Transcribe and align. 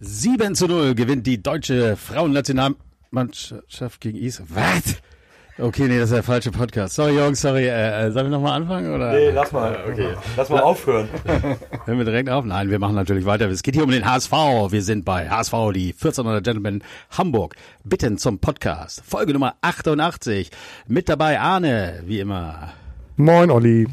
7 0.00 0.54
zu 0.54 0.66
0 0.66 0.94
gewinnt 0.94 1.26
die 1.26 1.42
deutsche 1.42 1.96
Frauennationalmannschaft 1.96 4.00
gegen 4.00 4.18
Israel. 4.18 4.48
Was? 4.50 4.96
Okay, 5.58 5.88
nee, 5.88 5.98
das 5.98 6.10
ist 6.10 6.16
der 6.16 6.22
falsche 6.22 6.50
Podcast. 6.50 6.96
Sorry, 6.96 7.16
Jungs, 7.16 7.40
sorry. 7.40 7.66
Äh, 7.66 8.10
sollen 8.10 8.26
wir 8.26 8.36
nochmal 8.36 8.60
anfangen? 8.60 8.94
Oder? 8.94 9.14
Nee, 9.14 9.30
lass 9.30 9.52
mal. 9.52 9.74
Okay. 9.90 10.10
Lass 10.36 10.50
mal 10.50 10.60
aufhören. 10.60 11.08
Hören 11.86 11.98
wir 11.98 12.04
direkt 12.04 12.28
auf? 12.28 12.44
Nein, 12.44 12.68
wir 12.68 12.78
machen 12.78 12.94
natürlich 12.94 13.24
weiter. 13.24 13.48
Es 13.48 13.62
geht 13.62 13.74
hier 13.74 13.84
um 13.84 13.90
den 13.90 14.04
HSV. 14.04 14.32
Wir 14.32 14.82
sind 14.82 15.06
bei 15.06 15.30
HSV, 15.30 15.54
die 15.72 15.92
1400 15.92 16.44
Gentlemen 16.44 16.82
Hamburg. 17.16 17.56
Bitten 17.84 18.18
zum 18.18 18.38
Podcast. 18.38 19.02
Folge 19.02 19.32
Nummer 19.32 19.54
88. 19.62 20.50
Mit 20.88 21.08
dabei 21.08 21.40
Arne, 21.40 22.02
wie 22.04 22.20
immer. 22.20 22.74
Moin, 23.16 23.50
Olli. 23.50 23.86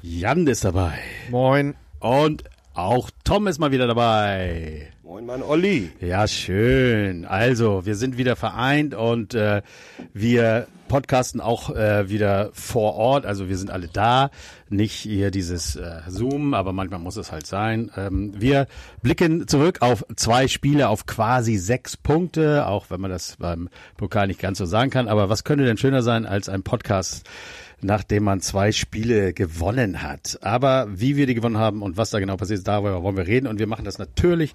Jan 0.00 0.46
ist 0.46 0.64
dabei. 0.64 0.98
Moin. 1.30 1.74
Und 2.00 2.44
auch 2.72 3.10
Tom 3.24 3.46
ist 3.46 3.58
mal 3.58 3.72
wieder 3.72 3.86
dabei. 3.86 4.93
Moin, 5.04 5.26
Mann, 5.26 5.42
Olli. 5.42 5.90
Ja, 6.00 6.26
schön. 6.26 7.26
Also, 7.26 7.84
wir 7.84 7.94
sind 7.94 8.16
wieder 8.16 8.36
vereint 8.36 8.94
und 8.94 9.34
äh, 9.34 9.60
wir 10.14 10.66
podcasten 10.88 11.42
auch 11.42 11.68
äh, 11.68 12.08
wieder 12.08 12.48
vor 12.54 12.94
Ort. 12.94 13.26
Also 13.26 13.50
wir 13.50 13.58
sind 13.58 13.70
alle 13.70 13.86
da, 13.86 14.30
nicht 14.70 14.94
hier 14.94 15.30
dieses 15.30 15.76
äh, 15.76 16.00
Zoom, 16.08 16.54
aber 16.54 16.72
manchmal 16.72 17.00
muss 17.00 17.18
es 17.18 17.32
halt 17.32 17.46
sein. 17.46 17.90
Ähm, 17.98 18.32
wir 18.34 18.66
blicken 19.02 19.46
zurück 19.46 19.82
auf 19.82 20.06
zwei 20.16 20.48
Spiele, 20.48 20.88
auf 20.88 21.04
quasi 21.04 21.58
sechs 21.58 21.98
Punkte, 21.98 22.66
auch 22.66 22.86
wenn 22.88 23.02
man 23.02 23.10
das 23.10 23.36
beim 23.36 23.68
Pokal 23.98 24.28
nicht 24.28 24.40
ganz 24.40 24.56
so 24.56 24.64
sagen 24.64 24.90
kann. 24.90 25.08
Aber 25.08 25.28
was 25.28 25.44
könnte 25.44 25.66
denn 25.66 25.76
schöner 25.76 26.00
sein 26.00 26.24
als 26.24 26.48
ein 26.48 26.62
Podcast? 26.62 27.28
nachdem 27.80 28.24
man 28.24 28.40
zwei 28.40 28.72
Spiele 28.72 29.34
gewonnen 29.34 30.02
hat. 30.02 30.38
Aber 30.40 30.86
wie 30.88 31.16
wir 31.16 31.26
die 31.26 31.34
gewonnen 31.34 31.58
haben 31.58 31.82
und 31.82 31.98
was 31.98 32.08
da 32.08 32.18
genau 32.18 32.38
passiert 32.38 32.60
ist, 32.60 32.68
darüber 32.68 33.02
wollen 33.02 33.18
wir 33.18 33.26
reden. 33.26 33.46
Und 33.46 33.58
wir 33.58 33.66
machen 33.66 33.84
das 33.84 33.98
natürlich 33.98 34.54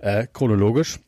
äh, 0.00 0.26
chronologisch. 0.32 0.98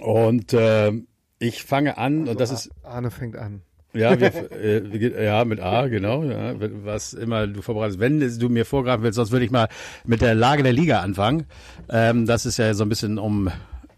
Und 0.00 0.52
äh, 0.52 0.92
ich 1.38 1.64
fange 1.64 1.98
an, 1.98 2.20
also 2.20 2.32
und 2.32 2.40
das 2.40 2.50
ist. 2.50 2.70
Arne 2.82 3.10
fängt 3.10 3.36
an. 3.36 3.62
Ja, 3.94 4.18
wir, 4.18 4.52
äh, 4.52 5.24
ja, 5.24 5.44
mit 5.44 5.60
A, 5.60 5.86
genau. 5.88 6.24
Ja, 6.24 6.54
was 6.84 7.12
immer 7.12 7.46
du 7.46 7.60
vorbereitest. 7.60 8.00
Wenn 8.00 8.20
du 8.20 8.48
mir 8.48 8.64
vorgreifen 8.64 9.02
willst, 9.02 9.16
sonst 9.16 9.32
würde 9.32 9.44
ich 9.44 9.50
mal 9.50 9.68
mit 10.04 10.22
der 10.22 10.34
Lage 10.34 10.62
der 10.62 10.72
Liga 10.72 11.00
anfangen. 11.00 11.44
Ähm, 11.90 12.24
das 12.26 12.46
ist 12.46 12.56
ja 12.56 12.72
so 12.72 12.84
ein 12.84 12.88
bisschen 12.88 13.18
um 13.18 13.50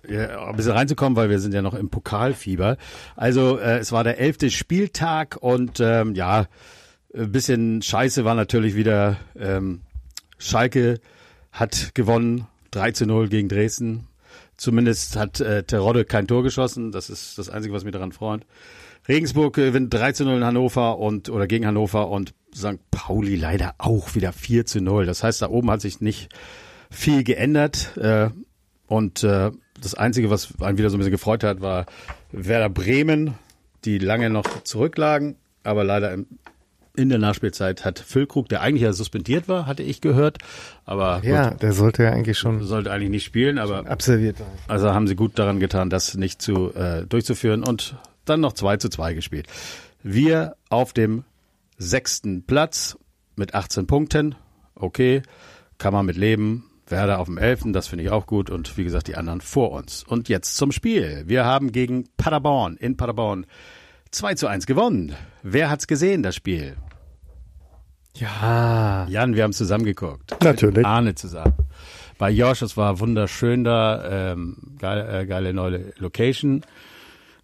ja, 0.08 0.48
ein 0.48 0.56
bisschen 0.56 0.72
reinzukommen, 0.72 1.16
weil 1.16 1.30
wir 1.30 1.38
sind 1.38 1.54
ja 1.54 1.62
noch 1.62 1.74
im 1.74 1.90
Pokalfieber. 1.90 2.76
Also 3.16 3.58
äh, 3.58 3.78
es 3.78 3.92
war 3.92 4.04
der 4.04 4.18
elfte 4.18 4.50
Spieltag 4.50 5.36
und 5.40 5.80
ähm, 5.80 6.14
ja, 6.14 6.46
ein 7.14 7.32
bisschen 7.32 7.80
Scheiße 7.80 8.24
war 8.24 8.34
natürlich 8.34 8.74
wieder. 8.74 9.16
Ähm, 9.38 9.82
Schalke 10.38 10.98
hat 11.52 11.94
gewonnen, 11.94 12.46
3 12.74 12.92
zu 12.92 13.06
0 13.06 13.28
gegen 13.28 13.48
Dresden. 13.48 14.06
Zumindest 14.56 15.16
hat 15.16 15.40
äh, 15.40 15.64
Terodde 15.64 16.04
kein 16.04 16.26
Tor 16.26 16.42
geschossen. 16.42 16.92
Das 16.92 17.10
ist 17.10 17.38
das 17.38 17.48
Einzige, 17.50 17.74
was 17.74 17.84
mich 17.84 17.92
daran 17.92 18.12
freut. 18.12 18.42
Regensburg 19.08 19.54
gewinnt 19.54 19.92
3 19.92 20.12
zu 20.12 20.24
0 20.24 20.36
in 20.36 20.44
Hannover 20.44 20.98
und 20.98 21.28
oder 21.28 21.46
gegen 21.46 21.66
Hannover 21.66 22.08
und 22.08 22.34
St. 22.54 22.78
Pauli 22.90 23.36
leider 23.36 23.74
auch 23.78 24.14
wieder 24.14 24.32
4 24.32 24.66
zu 24.66 24.80
0. 24.80 25.06
Das 25.06 25.22
heißt, 25.22 25.42
da 25.42 25.50
oben 25.50 25.70
hat 25.70 25.80
sich 25.80 26.00
nicht 26.00 26.32
viel 26.90 27.24
geändert. 27.24 27.96
Äh, 27.96 28.30
und 28.86 29.22
äh, 29.24 29.50
das 29.80 29.94
Einzige, 29.94 30.30
was 30.30 30.60
einen 30.60 30.78
wieder 30.78 30.90
so 30.90 30.96
ein 30.96 30.98
bisschen 30.98 31.10
gefreut 31.12 31.44
hat, 31.44 31.60
war 31.60 31.86
Werder 32.32 32.70
Bremen, 32.70 33.34
die 33.84 33.98
lange 33.98 34.30
noch 34.30 34.62
zurücklagen, 34.62 35.36
aber 35.62 35.84
leider 35.84 36.12
im, 36.12 36.26
in 36.96 37.08
der 37.08 37.18
Nachspielzeit 37.18 37.84
hat 37.84 37.98
Füllkrug, 37.98 38.48
der 38.48 38.60
eigentlich 38.60 38.82
ja 38.82 38.92
suspendiert 38.92 39.48
war, 39.48 39.66
hatte 39.66 39.82
ich 39.82 40.00
gehört, 40.00 40.38
aber 40.84 41.20
ja, 41.24 41.50
gut, 41.50 41.62
der 41.62 41.72
sollte 41.72 42.04
ja 42.04 42.10
eigentlich 42.10 42.38
schon 42.38 42.62
sollte 42.62 42.92
eigentlich 42.92 43.10
nicht 43.10 43.24
spielen, 43.24 43.58
aber 43.58 43.86
absolviert. 43.90 44.36
Also 44.68 44.92
haben 44.92 45.08
sie 45.08 45.16
gut 45.16 45.38
daran 45.38 45.58
getan, 45.58 45.90
das 45.90 46.14
nicht 46.14 46.40
zu 46.40 46.72
äh, 46.74 47.04
durchzuführen 47.06 47.64
und 47.64 47.96
dann 48.24 48.40
noch 48.40 48.52
2 48.52 48.76
zu 48.76 48.88
2 48.88 49.14
gespielt. 49.14 49.46
Wir 50.02 50.56
auf 50.68 50.92
dem 50.92 51.24
sechsten 51.78 52.44
Platz 52.44 52.96
mit 53.36 53.54
18 53.54 53.86
Punkten. 53.86 54.34
Okay, 54.74 55.22
kann 55.78 55.92
man 55.92 56.06
mit 56.06 56.16
leben. 56.16 56.70
Werder 56.86 57.18
auf 57.18 57.26
dem 57.26 57.38
elften, 57.38 57.72
das 57.72 57.88
finde 57.88 58.04
ich 58.04 58.10
auch 58.10 58.26
gut. 58.26 58.50
Und 58.50 58.76
wie 58.76 58.84
gesagt, 58.84 59.08
die 59.08 59.16
anderen 59.16 59.40
vor 59.40 59.72
uns. 59.72 60.04
Und 60.04 60.28
jetzt 60.28 60.56
zum 60.56 60.70
Spiel. 60.70 61.24
Wir 61.26 61.44
haben 61.46 61.72
gegen 61.72 62.04
Paderborn 62.18 62.76
in 62.76 62.96
Paderborn 62.96 63.46
2 64.10 64.34
zu 64.34 64.46
1 64.46 64.66
gewonnen. 64.66 65.14
Wer 65.42 65.70
hat's 65.70 65.86
gesehen, 65.86 66.22
das 66.22 66.36
Spiel? 66.36 66.76
Ja. 68.16 69.06
Jan, 69.08 69.34
wir 69.34 69.42
haben 69.42 69.52
zusammen 69.52 69.84
geguckt. 69.84 70.36
Natürlich. 70.42 70.84
Arne 70.86 71.14
zusammen. 71.14 71.54
Bei 72.18 72.30
Josh, 72.30 72.62
es 72.62 72.76
war 72.76 73.00
wunderschön 73.00 73.64
da. 73.64 74.32
Ähm, 74.32 74.56
geile, 74.78 75.20
äh, 75.20 75.26
geile 75.26 75.52
neue 75.52 75.92
Location. 75.98 76.62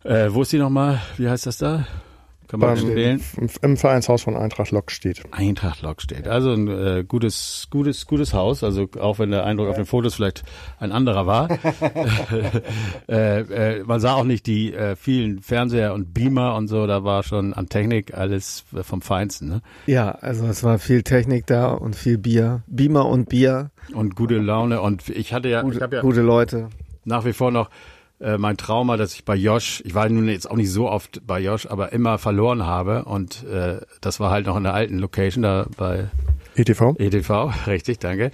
Äh, 0.04 0.28
wo 0.30 0.42
ist 0.42 0.52
die 0.52 0.58
nochmal? 0.58 1.00
Wie 1.16 1.28
heißt 1.28 1.46
das 1.46 1.58
da? 1.58 1.86
Kann 2.50 2.58
man 2.58 2.74
Beim, 2.74 2.96
wählen? 2.96 3.20
Im 3.62 3.76
Vereinshaus 3.76 4.22
von 4.22 4.36
Eintracht 4.36 4.72
Lok 4.72 4.90
steht. 4.90 5.22
Eintracht 5.30 5.82
Lok 5.82 6.02
steht. 6.02 6.26
Also 6.26 6.52
ein 6.52 6.66
äh, 6.66 7.04
gutes, 7.06 7.68
gutes, 7.70 8.08
gutes 8.08 8.34
Haus. 8.34 8.64
Also 8.64 8.88
auch 8.98 9.20
wenn 9.20 9.30
der 9.30 9.44
Eindruck 9.44 9.68
auf 9.68 9.76
den 9.76 9.86
Fotos 9.86 10.16
vielleicht 10.16 10.42
ein 10.80 10.90
anderer 10.90 11.28
war. 11.28 11.48
äh, 13.08 13.40
äh, 13.78 13.84
man 13.84 14.00
sah 14.00 14.14
auch 14.14 14.24
nicht 14.24 14.48
die 14.48 14.74
äh, 14.74 14.96
vielen 14.96 15.40
Fernseher 15.42 15.94
und 15.94 16.12
Beamer 16.12 16.56
und 16.56 16.66
so. 16.66 16.88
Da 16.88 17.04
war 17.04 17.22
schon 17.22 17.54
an 17.54 17.68
Technik 17.68 18.14
alles 18.14 18.64
vom 18.82 19.00
Feinsten. 19.00 19.48
Ne? 19.48 19.62
Ja, 19.86 20.10
also 20.10 20.44
es 20.46 20.64
war 20.64 20.80
viel 20.80 21.04
Technik 21.04 21.46
da 21.46 21.70
und 21.70 21.94
viel 21.94 22.18
Bier. 22.18 22.64
Beamer 22.66 23.06
und 23.06 23.28
Bier. 23.28 23.70
Und 23.94 24.16
gute 24.16 24.38
Laune. 24.38 24.80
Und 24.80 25.08
ich 25.08 25.32
hatte 25.32 25.48
ja, 25.48 25.62
gute, 25.62 25.84
ich 25.84 25.92
ja 25.92 26.00
gute 26.00 26.22
Leute. 26.22 26.68
Nach 27.04 27.24
wie 27.24 27.32
vor 27.32 27.52
noch 27.52 27.70
äh, 28.20 28.38
mein 28.38 28.56
Trauma, 28.56 28.96
dass 28.96 29.14
ich 29.14 29.24
bei 29.24 29.34
Josh, 29.34 29.82
ich 29.84 29.94
war 29.94 30.08
nun 30.08 30.28
jetzt 30.28 30.50
auch 30.50 30.56
nicht 30.56 30.70
so 30.70 30.88
oft 30.88 31.26
bei 31.26 31.40
Josh, 31.40 31.66
aber 31.66 31.92
immer 31.92 32.18
verloren 32.18 32.66
habe 32.66 33.04
und 33.04 33.44
äh, 33.44 33.80
das 34.00 34.20
war 34.20 34.30
halt 34.30 34.46
noch 34.46 34.56
in 34.56 34.64
der 34.64 34.74
alten 34.74 34.98
Location 34.98 35.42
da 35.42 35.66
bei 35.76 36.10
ETV. 36.56 36.96
ETV, 36.98 37.52
richtig, 37.66 37.98
danke. 37.98 38.30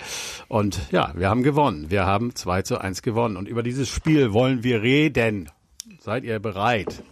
Und 0.49 0.81
ja, 0.91 1.13
wir 1.15 1.29
haben 1.29 1.43
gewonnen. 1.43 1.87
Wir 1.91 2.07
haben 2.07 2.35
2 2.35 2.63
zu 2.63 2.79
1 2.79 3.03
gewonnen. 3.03 3.37
Und 3.37 3.49
über 3.49 3.63
dieses 3.63 3.89
Spiel 3.89 4.33
wollen 4.33 4.65
wir 4.65 4.83
reden. 4.83 5.51
Seid 6.01 6.25
ihr 6.25 6.41
bereit? 6.41 7.03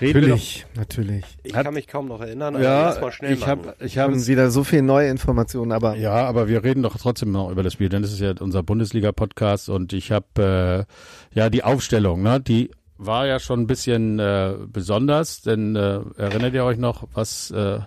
Reden 0.00 0.22
natürlich, 0.22 0.66
natürlich. 0.74 1.24
Ich 1.44 1.52
kann 1.52 1.72
mich 1.72 1.86
kaum 1.86 2.08
noch 2.08 2.20
erinnern, 2.20 2.60
ja, 2.60 2.96
mal 3.00 3.12
schnell 3.12 3.32
ich 3.32 3.46
habe 3.46 3.76
ich 3.78 3.96
hab 3.96 4.10
wieder 4.12 4.50
so 4.50 4.64
viele 4.64 4.82
neue 4.82 5.08
Informationen, 5.08 5.70
aber 5.70 5.94
ja, 5.94 6.26
aber 6.26 6.48
wir 6.48 6.64
reden 6.64 6.82
doch 6.82 6.96
trotzdem 6.96 7.30
noch 7.30 7.48
über 7.50 7.62
das 7.62 7.74
Spiel, 7.74 7.88
denn 7.88 8.02
das 8.02 8.12
ist 8.12 8.20
ja 8.20 8.34
unser 8.40 8.64
Bundesliga 8.64 9.12
Podcast 9.12 9.68
und 9.68 9.92
ich 9.92 10.10
habe 10.10 10.86
äh, 10.88 10.92
ja 11.34 11.50
die 11.50 11.64
Aufstellung, 11.64 12.22
ne, 12.22 12.40
die 12.40 12.70
war 12.96 13.26
ja 13.26 13.38
schon 13.38 13.60
ein 13.60 13.66
bisschen 13.66 14.18
äh, 14.18 14.54
besonders, 14.66 15.42
denn 15.42 15.76
äh, 15.76 16.00
erinnert 16.16 16.54
ihr 16.54 16.64
euch 16.64 16.78
noch, 16.78 17.08
was 17.12 17.50
äh, 17.50 17.80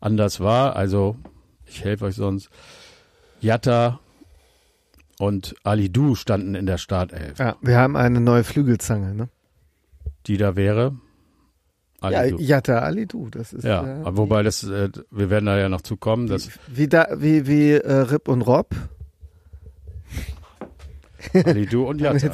anders 0.00 0.40
war? 0.40 0.76
Also 0.76 1.16
ich 1.66 1.84
helfe 1.84 2.06
euch 2.06 2.14
sonst. 2.14 2.48
Jatta 3.40 4.00
und 5.18 5.54
Ali 5.64 5.90
Du 5.90 6.14
standen 6.14 6.54
in 6.54 6.66
der 6.66 6.78
Startelf. 6.78 7.38
Ja, 7.38 7.56
wir 7.60 7.78
haben 7.78 7.96
eine 7.96 8.20
neue 8.20 8.44
Flügelzange, 8.44 9.14
ne? 9.14 9.28
Die 10.26 10.36
da 10.36 10.56
wäre. 10.56 10.96
Ali 12.00 12.30
ja, 12.30 12.56
Yatta 12.56 12.80
Ali 12.80 13.06
Du, 13.06 13.28
das 13.30 13.52
ist 13.52 13.64
ja. 13.64 14.02
Äh, 14.02 14.16
wobei 14.16 14.42
das, 14.42 14.64
äh, 14.64 14.90
wir 15.10 15.30
werden 15.30 15.46
da 15.46 15.58
ja 15.58 15.68
noch 15.68 15.82
zu 15.82 15.96
kommen. 15.96 16.26
Dass 16.26 16.50
wie, 16.68 16.88
da, 16.88 17.08
wie, 17.16 17.46
wie 17.46 17.72
äh, 17.72 17.92
Rip 17.92 18.28
und 18.28 18.42
Rob. 18.42 18.74
Ali 21.32 21.66
Du 21.66 21.86
und 21.86 22.00
Yatta. 22.00 22.32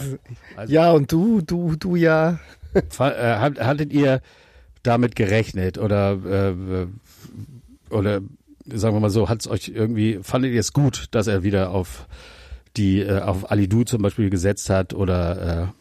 Also, 0.56 0.72
ja 0.72 0.91
und 0.93 1.10
du, 1.12 1.41
du, 1.41 1.76
du 1.76 1.97
ja. 1.97 2.38
Äh, 2.75 2.81
hattet 3.00 3.93
ihr 3.93 4.21
damit 4.82 5.16
gerechnet 5.16 5.78
oder 5.78 6.53
äh, 6.53 6.87
oder 7.91 8.21
sagen 8.66 8.94
wir 8.94 9.00
mal 9.00 9.10
so, 9.10 9.28
hat 9.28 9.41
es 9.41 9.49
euch 9.49 9.69
irgendwie, 9.69 10.19
fandet 10.22 10.53
ihr 10.53 10.60
es 10.60 10.72
gut, 10.72 11.06
dass 11.12 11.26
er 11.26 11.43
wieder 11.43 11.71
auf 11.71 12.06
die 12.76 13.00
äh, 13.00 13.21
auf 13.21 13.50
Ali 13.50 13.69
Du 13.69 13.84
zum 13.84 14.03
Beispiel 14.03 14.31
gesetzt 14.31 14.70
hat 14.70 14.94
oder 14.94 15.73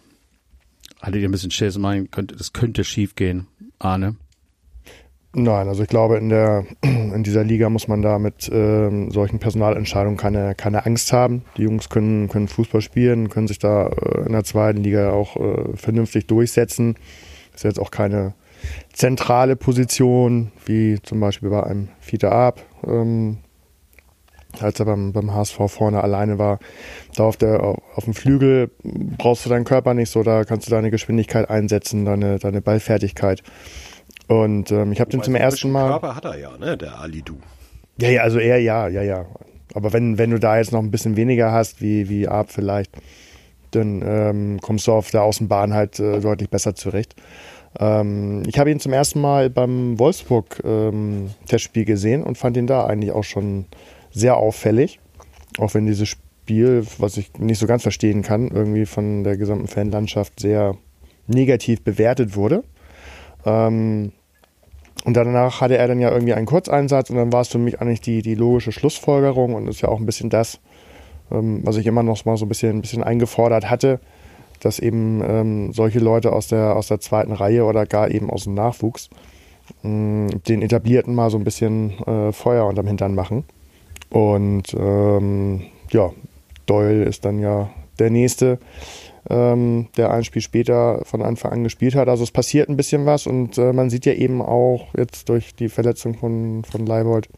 äh, 1.02 1.04
hattet 1.06 1.22
ihr 1.22 1.30
ein 1.30 1.32
bisschen 1.32 1.52
Schiss, 1.52 1.78
meinen, 1.78 2.10
könnte, 2.10 2.36
das 2.36 2.54
könnte 2.54 2.84
schief 2.84 3.16
gehen? 3.16 3.48
Arne? 3.80 4.16
Nein, 5.34 5.68
also 5.68 5.84
ich 5.84 5.90
glaube, 5.90 6.18
in, 6.18 6.30
der, 6.30 6.66
in 6.82 7.24
dieser 7.24 7.44
Liga 7.44 7.70
muss 7.70 7.88
man 7.88 8.02
da 8.02 8.18
mit 8.18 8.50
ähm, 8.52 9.12
solchen 9.12 9.40
Personalentscheidungen 9.40 10.18
keine, 10.18 10.56
keine 10.56 10.86
Angst 10.86 11.14
haben. 11.14 11.44
Die 11.58 11.64
Jungs 11.64 11.90
können, 11.90 12.30
können 12.30 12.48
Fußball 12.48 12.82
spielen, 12.82 13.30
können 13.30 13.48
sich 13.48 13.60
da 13.60 13.88
äh, 13.88 14.26
in 14.26 14.32
der 14.32 14.44
zweiten 14.44 14.82
Liga 14.82 15.12
auch 15.12 15.36
äh, 15.36 15.76
vernünftig 15.76 16.28
durchsetzen. 16.28 16.96
Ist 17.54 17.64
jetzt 17.64 17.80
auch 17.80 17.92
keine 17.92 18.34
zentrale 18.94 19.56
Position, 19.56 20.52
wie 20.66 21.00
zum 21.04 21.20
Beispiel 21.20 21.50
bei 21.50 21.64
einem 21.64 21.90
Fiete 22.00 22.32
Ab, 22.32 22.62
ähm, 22.86 23.38
als 24.60 24.80
er 24.80 24.86
beim, 24.86 25.12
beim 25.14 25.34
HSV 25.34 25.58
vorne 25.68 26.02
alleine 26.02 26.40
war. 26.40 26.60
Da 27.16 27.26
auf, 27.26 27.38
der, 27.38 27.62
auf 27.64 28.06
dem 28.06 28.14
Flügel 28.14 28.72
brauchst 29.18 29.46
du 29.46 29.50
deinen 29.50 29.66
Körper 29.66 29.94
nicht 29.94 30.10
so, 30.10 30.24
da 30.24 30.46
kannst 30.46 30.68
du 30.68 30.72
deine 30.72 30.90
Geschwindigkeit 30.90 31.50
einsetzen, 31.50 32.06
deine, 32.06 32.40
deine 32.40 32.62
Ballfertigkeit. 32.62 33.44
Und 34.28 34.72
ähm, 34.72 34.92
ich 34.92 35.00
habe 35.00 35.10
den 35.10 35.24
zum 35.24 35.36
ersten 35.36 35.72
Mal. 35.72 35.90
Körper 35.90 36.16
hat 36.16 36.26
er 36.26 36.38
ja, 36.38 36.58
ne, 36.58 36.78
der 36.78 37.00
Ali 37.00 37.22
Du. 37.22 37.38
Ja, 38.00 38.10
ja, 38.10 38.22
also 38.22 38.40
er 38.40 38.60
ja, 38.60 38.88
ja, 38.88 39.02
ja. 39.02 39.26
Aber 39.74 39.94
wenn, 39.94 40.18
wenn 40.18 40.32
du 40.32 40.40
da 40.40 40.58
jetzt 40.58 40.72
noch 40.72 40.80
ein 40.80 40.92
bisschen 40.92 41.16
weniger 41.18 41.52
hast, 41.52 41.82
wie, 41.82 42.10
wie 42.10 42.28
Ab 42.28 42.48
vielleicht, 42.50 42.92
dann 43.72 44.02
ähm, 44.06 44.60
kommst 44.62 44.88
du 44.88 44.94
auf 44.94 45.12
der 45.12 45.24
Außenbahn 45.24 45.74
halt 45.74 46.00
äh, 46.00 46.20
deutlich 46.20 46.50
besser 46.50 46.76
zurecht. 46.76 47.16
Ähm, 47.80 48.44
ich 48.48 48.60
habe 48.60 48.72
ihn 48.72 48.80
zum 48.80 48.94
ersten 48.94 49.20
Mal 49.22 49.50
beim 49.50 50.00
Wolfsburg-Testspiel 50.00 51.82
ähm, 51.82 51.86
gesehen 51.86 52.24
und 52.24 52.38
fand 52.38 52.58
ihn 52.58 52.68
da 52.68 52.86
eigentlich 52.86 53.12
auch 53.12 53.24
schon 53.24 53.66
sehr 54.12 54.38
auffällig. 54.38 55.00
Auch 55.58 55.74
wenn 55.74 55.86
dieses 55.86 56.10
Spiel, 56.10 56.86
was 56.98 57.18
ich 57.18 57.34
nicht 57.38 57.60
so 57.60 57.68
ganz 57.68 57.84
verstehen 57.84 58.22
kann, 58.22 58.50
irgendwie 58.50 58.86
von 58.86 59.24
der 59.24 59.38
gesamten 59.38 59.68
Fanlandschaft 59.68 60.40
sehr 60.40 60.76
negativ 61.28 61.82
bewertet 61.82 62.36
wurde. 62.36 62.64
Ähm, 63.48 64.12
und 65.06 65.16
danach 65.16 65.62
hatte 65.62 65.78
er 65.78 65.88
dann 65.88 66.00
ja 66.00 66.12
irgendwie 66.12 66.34
einen 66.34 66.46
Kurzeinsatz 66.46 67.10
und 67.10 67.16
dann 67.16 67.32
war 67.32 67.42
es 67.42 67.48
für 67.48 67.60
mich 67.60 67.80
eigentlich 67.80 68.02
die, 68.02 68.22
die 68.22 68.36
logische 68.36 68.74
Schlussfolgerung 68.74 69.54
und 69.54 69.68
ist 69.68 69.82
ja 69.82 69.88
auch 69.88 70.00
ein 70.00 70.06
bisschen 70.06 70.30
das, 70.30 70.60
ähm, 71.32 71.62
was 71.64 71.78
ich 71.78 71.86
immer 71.86 72.04
noch 72.04 72.26
mal 72.26 72.36
so 72.36 72.46
ein 72.46 72.50
bisschen, 72.50 72.78
ein 72.78 72.82
bisschen 72.82 73.04
eingefordert 73.04 73.70
hatte, 73.70 74.00
dass 74.60 74.80
eben 74.80 75.24
ähm, 75.26 75.72
solche 75.72 76.00
Leute 76.00 76.34
aus 76.34 76.48
der, 76.48 76.76
aus 76.76 76.88
der 76.88 77.00
zweiten 77.00 77.32
Reihe 77.32 77.64
oder 77.64 77.86
gar 77.86 78.12
eben 78.12 78.30
aus 78.30 78.44
dem 78.44 78.54
Nachwuchs 78.56 79.10
mh, 79.84 80.40
den 80.48 80.62
Etablierten 80.62 81.16
mal 81.16 81.30
so 81.30 81.38
ein 81.38 81.44
bisschen 81.44 81.92
äh, 82.06 82.34
Feuer 82.34 82.66
unterm 82.66 82.88
Hintern 82.88 83.16
machen. 83.16 83.46
Und 84.10 84.74
ähm, 84.78 85.62
ja, 85.92 86.12
Doyle 86.66 87.04
ist 87.04 87.24
dann 87.24 87.40
ja 87.40 87.70
der 88.00 88.10
Nächste, 88.10 88.60
ähm, 89.30 89.88
der 89.98 90.12
ein 90.12 90.24
Spiel 90.24 90.42
später 90.42 91.02
von 91.04 91.22
Anfang 91.22 91.52
an 91.52 91.64
gespielt 91.64 91.96
hat. 91.96 92.08
Also 92.08 92.24
es 92.24 92.32
passiert 92.32 92.70
ein 92.70 92.78
bisschen 92.78 93.06
was 93.06 93.28
und 93.28 93.58
äh, 93.58 93.74
man 93.74 93.90
sieht 93.90 94.06
ja 94.06 94.14
eben 94.14 94.42
auch 94.42 94.94
jetzt 94.96 95.30
durch 95.30 95.56
die 95.56 95.70
Verletzung 95.70 96.16
von, 96.16 96.64
von 96.64 96.86
Leibold, 96.86 97.30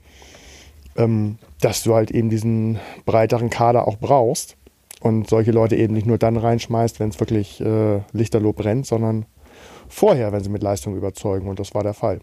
ähm, 0.96 1.38
dass 1.62 1.84
du 1.84 1.96
halt 1.96 2.12
eben 2.12 2.30
diesen 2.30 2.80
breiteren 3.06 3.50
Kader 3.50 3.88
auch 3.88 3.98
brauchst 3.98 4.58
und 5.02 5.30
solche 5.30 5.52
Leute 5.52 5.76
eben 5.76 5.94
nicht 5.94 6.08
nur 6.08 6.18
dann 6.18 6.38
reinschmeißt, 6.38 7.00
wenn 7.00 7.10
es 7.10 7.20
wirklich 7.20 7.62
äh, 7.62 8.02
lichterloh 8.12 8.54
brennt, 8.54 8.86
sondern 8.86 9.26
vorher, 9.88 10.32
wenn 10.32 10.44
sie 10.44 10.50
mit 10.50 10.62
Leistung 10.62 10.96
überzeugen 10.96 11.48
und 11.48 11.60
das 11.60 11.74
war 11.74 11.84
der 11.84 11.94
Fall. 11.94 12.22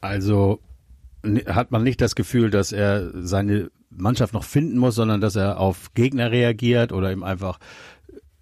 Also 0.00 0.58
hat 1.46 1.70
man 1.70 1.82
nicht 1.82 2.00
das 2.00 2.14
Gefühl, 2.14 2.50
dass 2.50 2.72
er 2.72 3.10
seine 3.14 3.70
Mannschaft 3.90 4.34
noch 4.34 4.44
finden 4.44 4.78
muss, 4.78 4.94
sondern 4.94 5.20
dass 5.20 5.36
er 5.36 5.58
auf 5.58 5.92
Gegner 5.94 6.30
reagiert 6.30 6.92
oder 6.92 7.12
ihm 7.12 7.22
einfach 7.22 7.58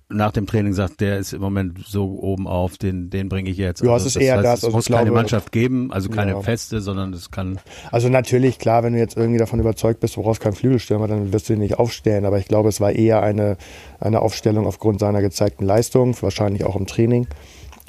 nach 0.08 0.30
dem 0.30 0.46
Training 0.46 0.72
sagt, 0.72 1.00
der 1.00 1.18
ist 1.18 1.32
im 1.32 1.40
Moment 1.40 1.84
so 1.84 2.20
oben 2.20 2.46
auf, 2.46 2.78
den, 2.78 3.10
den 3.10 3.28
bringe 3.28 3.50
ich 3.50 3.56
jetzt. 3.56 3.82
Ja, 3.82 3.92
also 3.92 4.06
es 4.06 4.14
ist 4.14 4.22
eher 4.22 4.36
heißt, 4.36 4.44
das. 4.44 4.52
Also 4.52 4.68
es 4.68 4.74
muss 4.74 4.86
glaube, 4.86 5.04
keine 5.04 5.10
Mannschaft 5.10 5.50
geben, 5.50 5.92
also 5.92 6.08
keine 6.10 6.32
ja. 6.32 6.40
feste, 6.42 6.80
sondern 6.80 7.12
es 7.12 7.32
kann. 7.32 7.58
Also 7.90 8.08
natürlich, 8.08 8.60
klar, 8.60 8.84
wenn 8.84 8.92
du 8.92 9.00
jetzt 9.00 9.16
irgendwie 9.16 9.38
davon 9.38 9.58
überzeugt 9.58 10.00
bist, 10.00 10.16
du 10.16 10.22
brauchst 10.22 10.40
keinen 10.40 10.54
Flügelstürmer, 10.54 11.08
dann 11.08 11.32
wirst 11.32 11.48
du 11.48 11.54
ihn 11.54 11.58
nicht 11.58 11.78
aufstellen. 11.80 12.24
Aber 12.24 12.38
ich 12.38 12.46
glaube, 12.46 12.68
es 12.68 12.80
war 12.80 12.92
eher 12.92 13.22
eine, 13.22 13.56
eine 13.98 14.20
Aufstellung 14.20 14.66
aufgrund 14.66 15.00
seiner 15.00 15.22
gezeigten 15.22 15.64
Leistung, 15.64 16.16
wahrscheinlich 16.22 16.64
auch 16.64 16.76
im 16.76 16.86
Training. 16.86 17.26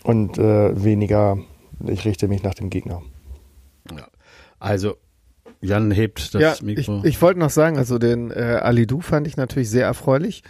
Und 0.03 0.39
äh, 0.39 0.83
weniger, 0.83 1.37
ich 1.85 2.03
richte 2.05 2.27
mich 2.27 2.41
nach 2.41 2.55
dem 2.55 2.71
Gegner. 2.71 3.03
Ja. 3.95 4.07
Also 4.59 4.95
Jan 5.61 5.91
hebt 5.91 6.33
das 6.33 6.41
ja, 6.41 6.55
Mikro. 6.61 6.99
Ich, 6.99 7.15
ich 7.15 7.21
wollte 7.21 7.39
noch 7.39 7.49
sagen, 7.49 7.77
also 7.77 7.97
den 7.97 8.31
äh, 8.31 8.59
Alidou 8.61 9.01
fand 9.01 9.27
ich 9.27 9.37
natürlich 9.37 9.69
sehr 9.69 9.85
erfreulich. 9.85 10.43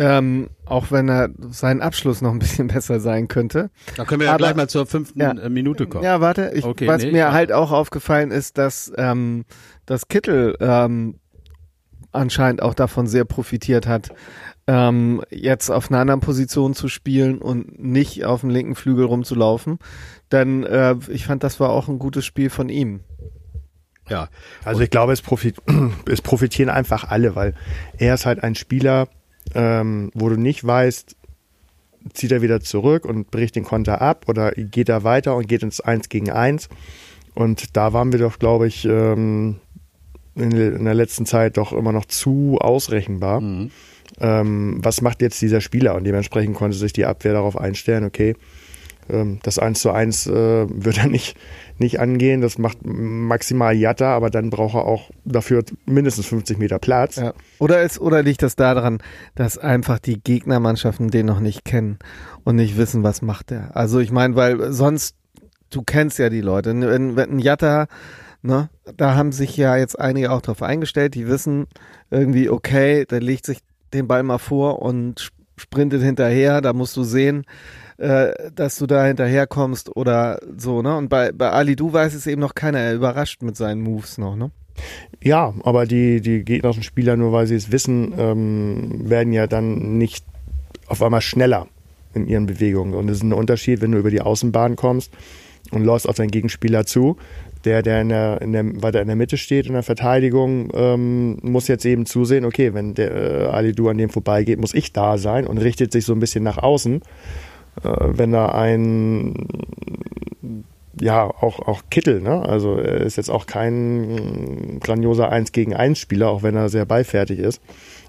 Ähm, 0.00 0.48
auch 0.64 0.90
wenn 0.90 1.10
er 1.10 1.28
sein 1.50 1.82
Abschluss 1.82 2.22
noch 2.22 2.32
ein 2.32 2.38
bisschen 2.38 2.68
besser 2.68 3.00
sein 3.00 3.28
könnte. 3.28 3.68
Da 3.96 4.06
können 4.06 4.20
wir 4.20 4.28
ja 4.28 4.32
Aber, 4.32 4.38
gleich 4.38 4.56
mal 4.56 4.66
zur 4.66 4.86
fünften 4.86 5.20
ja, 5.20 5.32
äh, 5.32 5.50
Minute 5.50 5.86
kommen. 5.86 6.04
Ja, 6.04 6.22
warte. 6.22 6.52
Ich, 6.54 6.64
okay, 6.64 6.88
was 6.88 7.02
nee, 7.02 7.12
mir 7.12 7.32
halt 7.32 7.52
auch 7.52 7.70
aufgefallen 7.70 8.30
ist, 8.30 8.56
dass, 8.56 8.90
ähm, 8.96 9.44
dass 9.84 10.08
Kittel 10.08 10.56
ähm, 10.58 11.16
anscheinend 12.12 12.62
auch 12.62 12.72
davon 12.72 13.06
sehr 13.06 13.26
profitiert 13.26 13.86
hat, 13.86 14.08
ähm, 14.66 15.22
jetzt 15.28 15.68
auf 15.68 15.90
einer 15.90 16.00
anderen 16.00 16.20
Position 16.20 16.72
zu 16.72 16.88
spielen 16.88 17.36
und 17.36 17.78
nicht 17.78 18.24
auf 18.24 18.40
dem 18.40 18.48
linken 18.48 18.76
Flügel 18.76 19.04
rumzulaufen. 19.04 19.80
Denn 20.32 20.64
äh, 20.64 20.96
ich 21.08 21.26
fand, 21.26 21.44
das 21.44 21.60
war 21.60 21.68
auch 21.68 21.88
ein 21.88 21.98
gutes 21.98 22.24
Spiel 22.24 22.48
von 22.48 22.70
ihm. 22.70 23.00
Ja, 24.08 24.28
also 24.64 24.80
ich 24.80 24.88
glaube, 24.88 25.12
es, 25.12 25.20
profit 25.20 25.56
es 26.06 26.22
profitieren 26.22 26.70
einfach 26.70 27.10
alle, 27.10 27.36
weil 27.36 27.54
er 27.98 28.14
ist 28.14 28.24
halt 28.24 28.42
ein 28.42 28.54
Spieler, 28.54 29.08
ähm, 29.54 30.10
wo 30.14 30.28
du 30.28 30.36
nicht 30.36 30.66
weißt, 30.66 31.16
zieht 32.14 32.32
er 32.32 32.42
wieder 32.42 32.60
zurück 32.60 33.04
und 33.04 33.30
bricht 33.30 33.56
den 33.56 33.64
Konter 33.64 34.00
ab 34.00 34.24
oder 34.28 34.52
geht 34.52 34.88
er 34.88 35.04
weiter 35.04 35.36
und 35.36 35.48
geht 35.48 35.62
ins 35.62 35.80
1 35.80 36.08
gegen 36.08 36.30
1. 36.30 36.68
Und 37.34 37.76
da 37.76 37.92
waren 37.92 38.12
wir 38.12 38.18
doch, 38.18 38.38
glaube 38.38 38.66
ich, 38.66 38.84
ähm, 38.84 39.56
in, 40.34 40.50
in, 40.52 40.84
der 40.84 40.94
letzten 40.94 41.26
Zeit 41.26 41.56
doch 41.56 41.72
immer 41.72 41.92
noch 41.92 42.06
zu 42.06 42.58
ausrechenbar. 42.60 43.40
Mhm. 43.40 43.70
Ähm, 44.18 44.78
was 44.82 45.02
macht 45.02 45.22
jetzt 45.22 45.40
dieser 45.40 45.60
Spieler? 45.60 45.94
Und 45.94 46.04
dementsprechend 46.04 46.56
konnte 46.56 46.76
sich 46.76 46.92
die 46.92 47.04
Abwehr 47.04 47.32
darauf 47.32 47.56
einstellen, 47.56 48.04
okay, 48.04 48.34
das 49.42 49.58
1 49.58 49.80
zu 49.80 49.90
1 49.90 50.26
äh, 50.26 50.66
wird 50.68 50.98
er 50.98 51.08
nicht, 51.08 51.36
nicht 51.78 52.00
angehen. 52.00 52.40
Das 52.40 52.58
macht 52.58 52.78
maximal 52.82 53.74
Jatta, 53.74 54.14
aber 54.14 54.30
dann 54.30 54.50
braucht 54.50 54.74
er 54.74 54.84
auch 54.84 55.10
dafür 55.24 55.64
mindestens 55.86 56.26
50 56.26 56.58
Meter 56.58 56.78
Platz. 56.78 57.16
Ja. 57.16 57.32
Oder, 57.58 57.82
ist, 57.82 58.00
oder 58.00 58.22
liegt 58.22 58.42
das 58.42 58.56
daran, 58.56 58.98
dass 59.34 59.58
einfach 59.58 59.98
die 59.98 60.20
Gegnermannschaften 60.20 61.10
den 61.10 61.26
noch 61.26 61.40
nicht 61.40 61.64
kennen 61.64 61.98
und 62.44 62.56
nicht 62.56 62.76
wissen, 62.76 63.02
was 63.02 63.22
macht 63.22 63.50
er? 63.50 63.76
Also 63.76 63.98
ich 64.00 64.10
meine, 64.10 64.36
weil 64.36 64.72
sonst, 64.72 65.16
du 65.70 65.82
kennst 65.82 66.18
ja 66.18 66.28
die 66.28 66.40
Leute. 66.40 66.70
Wenn, 66.80 67.16
wenn 67.16 67.30
ein 67.30 67.38
Jatta, 67.38 67.86
ne, 68.42 68.70
da 68.96 69.14
haben 69.14 69.32
sich 69.32 69.56
ja 69.56 69.76
jetzt 69.76 69.98
einige 69.98 70.32
auch 70.32 70.42
drauf 70.42 70.62
eingestellt, 70.62 71.14
die 71.14 71.28
wissen 71.28 71.66
irgendwie, 72.10 72.48
okay, 72.48 73.04
der 73.06 73.20
legt 73.20 73.46
sich 73.46 73.58
den 73.92 74.06
Ball 74.06 74.22
mal 74.22 74.38
vor 74.38 74.82
und 74.82 75.30
sprintet 75.56 76.02
hinterher, 76.02 76.60
da 76.60 76.72
musst 76.72 76.96
du 76.96 77.02
sehen, 77.04 77.44
äh, 78.00 78.50
dass 78.54 78.78
du 78.78 78.86
da 78.86 79.04
hinterherkommst 79.04 79.94
oder 79.94 80.40
so, 80.56 80.80
ne? 80.80 80.96
Und 80.96 81.10
bei, 81.10 81.32
bei 81.32 81.50
Ali 81.50 81.76
Du 81.76 81.92
weiß 81.92 82.14
es 82.14 82.26
eben 82.26 82.40
noch 82.40 82.54
keiner, 82.54 82.78
er 82.78 82.94
überrascht 82.94 83.42
mit 83.42 83.56
seinen 83.56 83.82
Moves 83.82 84.16
noch, 84.16 84.36
ne? 84.36 84.50
Ja, 85.22 85.52
aber 85.64 85.84
die, 85.84 86.22
die 86.22 86.42
gegnerischen 86.42 86.82
Spieler, 86.82 87.16
nur 87.16 87.32
weil 87.32 87.46
sie 87.46 87.56
es 87.56 87.70
wissen, 87.70 88.14
ähm, 88.16 89.10
werden 89.10 89.34
ja 89.34 89.46
dann 89.46 89.98
nicht 89.98 90.24
auf 90.86 91.02
einmal 91.02 91.20
schneller 91.20 91.66
in 92.14 92.26
ihren 92.26 92.46
Bewegungen. 92.46 92.94
Und 92.94 93.10
es 93.10 93.18
ist 93.18 93.22
ein 93.22 93.34
Unterschied, 93.34 93.82
wenn 93.82 93.92
du 93.92 93.98
über 93.98 94.10
die 94.10 94.22
Außenbahn 94.22 94.76
kommst 94.76 95.12
und 95.70 95.84
läufst 95.84 96.08
auf 96.08 96.16
deinen 96.16 96.30
Gegenspieler 96.30 96.86
zu. 96.86 97.18
Der, 97.66 97.82
der, 97.82 98.00
in 98.00 98.08
der, 98.08 98.40
in 98.40 98.52
der 98.52 98.82
weiter 98.82 99.02
in 99.02 99.08
der 99.08 99.16
Mitte 99.16 99.36
steht 99.36 99.66
in 99.66 99.74
der 99.74 99.82
Verteidigung, 99.82 100.70
ähm, 100.72 101.36
muss 101.42 101.68
jetzt 101.68 101.84
eben 101.84 102.06
zusehen, 102.06 102.46
okay, 102.46 102.72
wenn 102.72 102.94
der 102.94 103.10
äh, 103.14 103.44
Ali 103.48 103.74
Du 103.74 103.90
an 103.90 103.98
dem 103.98 104.08
vorbeigeht, 104.08 104.58
muss 104.58 104.72
ich 104.72 104.94
da 104.94 105.18
sein 105.18 105.46
und 105.46 105.58
richtet 105.58 105.92
sich 105.92 106.06
so 106.06 106.14
ein 106.14 106.20
bisschen 106.20 106.42
nach 106.42 106.56
außen 106.56 107.02
wenn 107.82 108.32
da 108.32 108.46
ein 108.46 109.34
ja, 111.00 111.24
auch, 111.24 111.60
auch 111.60 111.82
Kittel, 111.90 112.20
ne? 112.20 112.42
Also 112.42 112.76
er 112.76 113.00
ist 113.00 113.16
jetzt 113.16 113.30
auch 113.30 113.46
kein 113.46 114.78
grandioser 114.80 115.30
1 115.30 115.52
gegen 115.52 115.74
1 115.74 115.98
Spieler, 115.98 116.28
auch 116.28 116.42
wenn 116.42 116.56
er 116.56 116.68
sehr 116.68 116.84
beifertig 116.84 117.38
ist. 117.38 117.62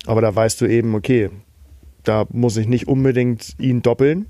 Aber 0.06 0.22
da 0.22 0.36
weißt 0.36 0.60
du 0.62 0.66
eben, 0.66 0.94
okay, 0.96 1.30
da 2.04 2.26
muss 2.32 2.58
ich 2.58 2.68
nicht 2.68 2.88
unbedingt 2.88 3.56
ihn 3.60 3.82
doppeln 3.82 4.28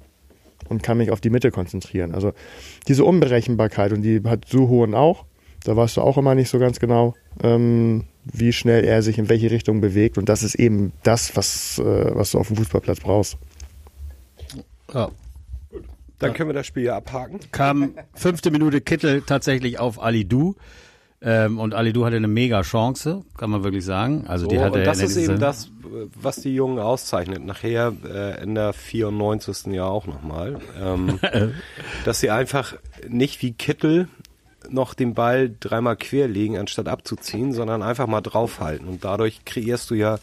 und 0.70 0.84
kann 0.84 0.98
mich 0.98 1.12
auf 1.12 1.22
die 1.22 1.30
Mitte 1.30 1.52
konzentrieren. 1.52 2.14
Also 2.14 2.34
diese 2.88 3.04
Unberechenbarkeit 3.04 3.94
und 3.94 4.04
die 4.04 4.22
hat 4.26 4.46
Suhohen 4.48 4.94
auch. 4.94 5.26
Da 5.64 5.76
weißt 5.76 5.98
du 5.98 6.02
auch 6.02 6.18
immer 6.18 6.36
nicht 6.36 6.50
so 6.50 6.60
ganz 6.60 6.80
genau, 6.80 7.14
ähm, 7.44 8.06
wie 8.26 8.52
schnell 8.52 8.84
er 8.84 9.02
sich 9.02 9.18
in 9.18 9.30
welche 9.30 9.52
Richtung 9.52 9.80
bewegt. 9.80 10.18
Und 10.18 10.28
das 10.28 10.44
ist 10.44 10.56
eben 10.56 10.92
das, 11.04 11.36
was, 11.36 11.80
äh, 11.80 12.16
was 12.16 12.32
du 12.32 12.40
auf 12.40 12.48
dem 12.48 12.58
Fußballplatz 12.58 13.00
brauchst. 13.00 13.38
Ja. 14.94 15.10
Dann 16.22 16.34
können 16.34 16.50
wir 16.50 16.54
das 16.54 16.68
Spiel 16.68 16.84
ja 16.84 16.98
abhaken. 16.98 17.40
Kam 17.52 17.96
fünfte 18.14 18.52
Minute 18.52 18.82
Kittel 18.82 19.22
tatsächlich 19.22 19.80
auf 19.80 20.02
Ali 20.02 20.26
Du. 20.26 20.56
Ähm, 21.24 21.60
und 21.60 21.76
Ali 21.76 21.94
Du 21.94 22.06
hatte 22.06 22.16
eine 22.16 22.28
mega 22.28 22.62
Chance, 22.62 23.24
kann 23.38 23.52
man 23.52 23.64
wirklich 23.64 23.86
sagen. 23.86 24.26
Also 24.28 24.48
die 24.48 24.58
so, 24.58 24.62
hatte 24.64 24.80
und 24.80 24.88
das 24.88 25.02
ist 25.02 25.18
eben 25.18 25.40
das, 25.40 25.70
was 26.20 26.38
die 26.38 26.56
Jungen 26.56 26.80
auszeichnet. 26.80 27.46
Nachher 27.46 27.94
äh, 28.04 28.44
in 28.44 28.56
der 28.56 28.74
94. 28.74 29.68
Jahr 29.68 29.92
auch 29.92 30.08
nochmal. 30.08 30.60
Ähm, 30.82 31.20
dass 32.06 32.22
sie 32.22 32.32
einfach 32.32 32.76
nicht 33.08 33.42
wie 33.44 33.54
Kittel 33.54 34.08
noch 34.70 34.94
den 34.94 35.14
Ball 35.14 35.52
dreimal 35.60 35.96
querlegen, 35.96 36.58
anstatt 36.58 36.88
abzuziehen, 36.88 37.54
sondern 37.54 37.84
einfach 37.84 38.08
mal 38.08 38.22
draufhalten. 38.22 38.88
Und 38.88 39.04
dadurch 39.04 39.46
kreierst 39.46 39.90
du 39.90 39.96
ja 39.96 40.20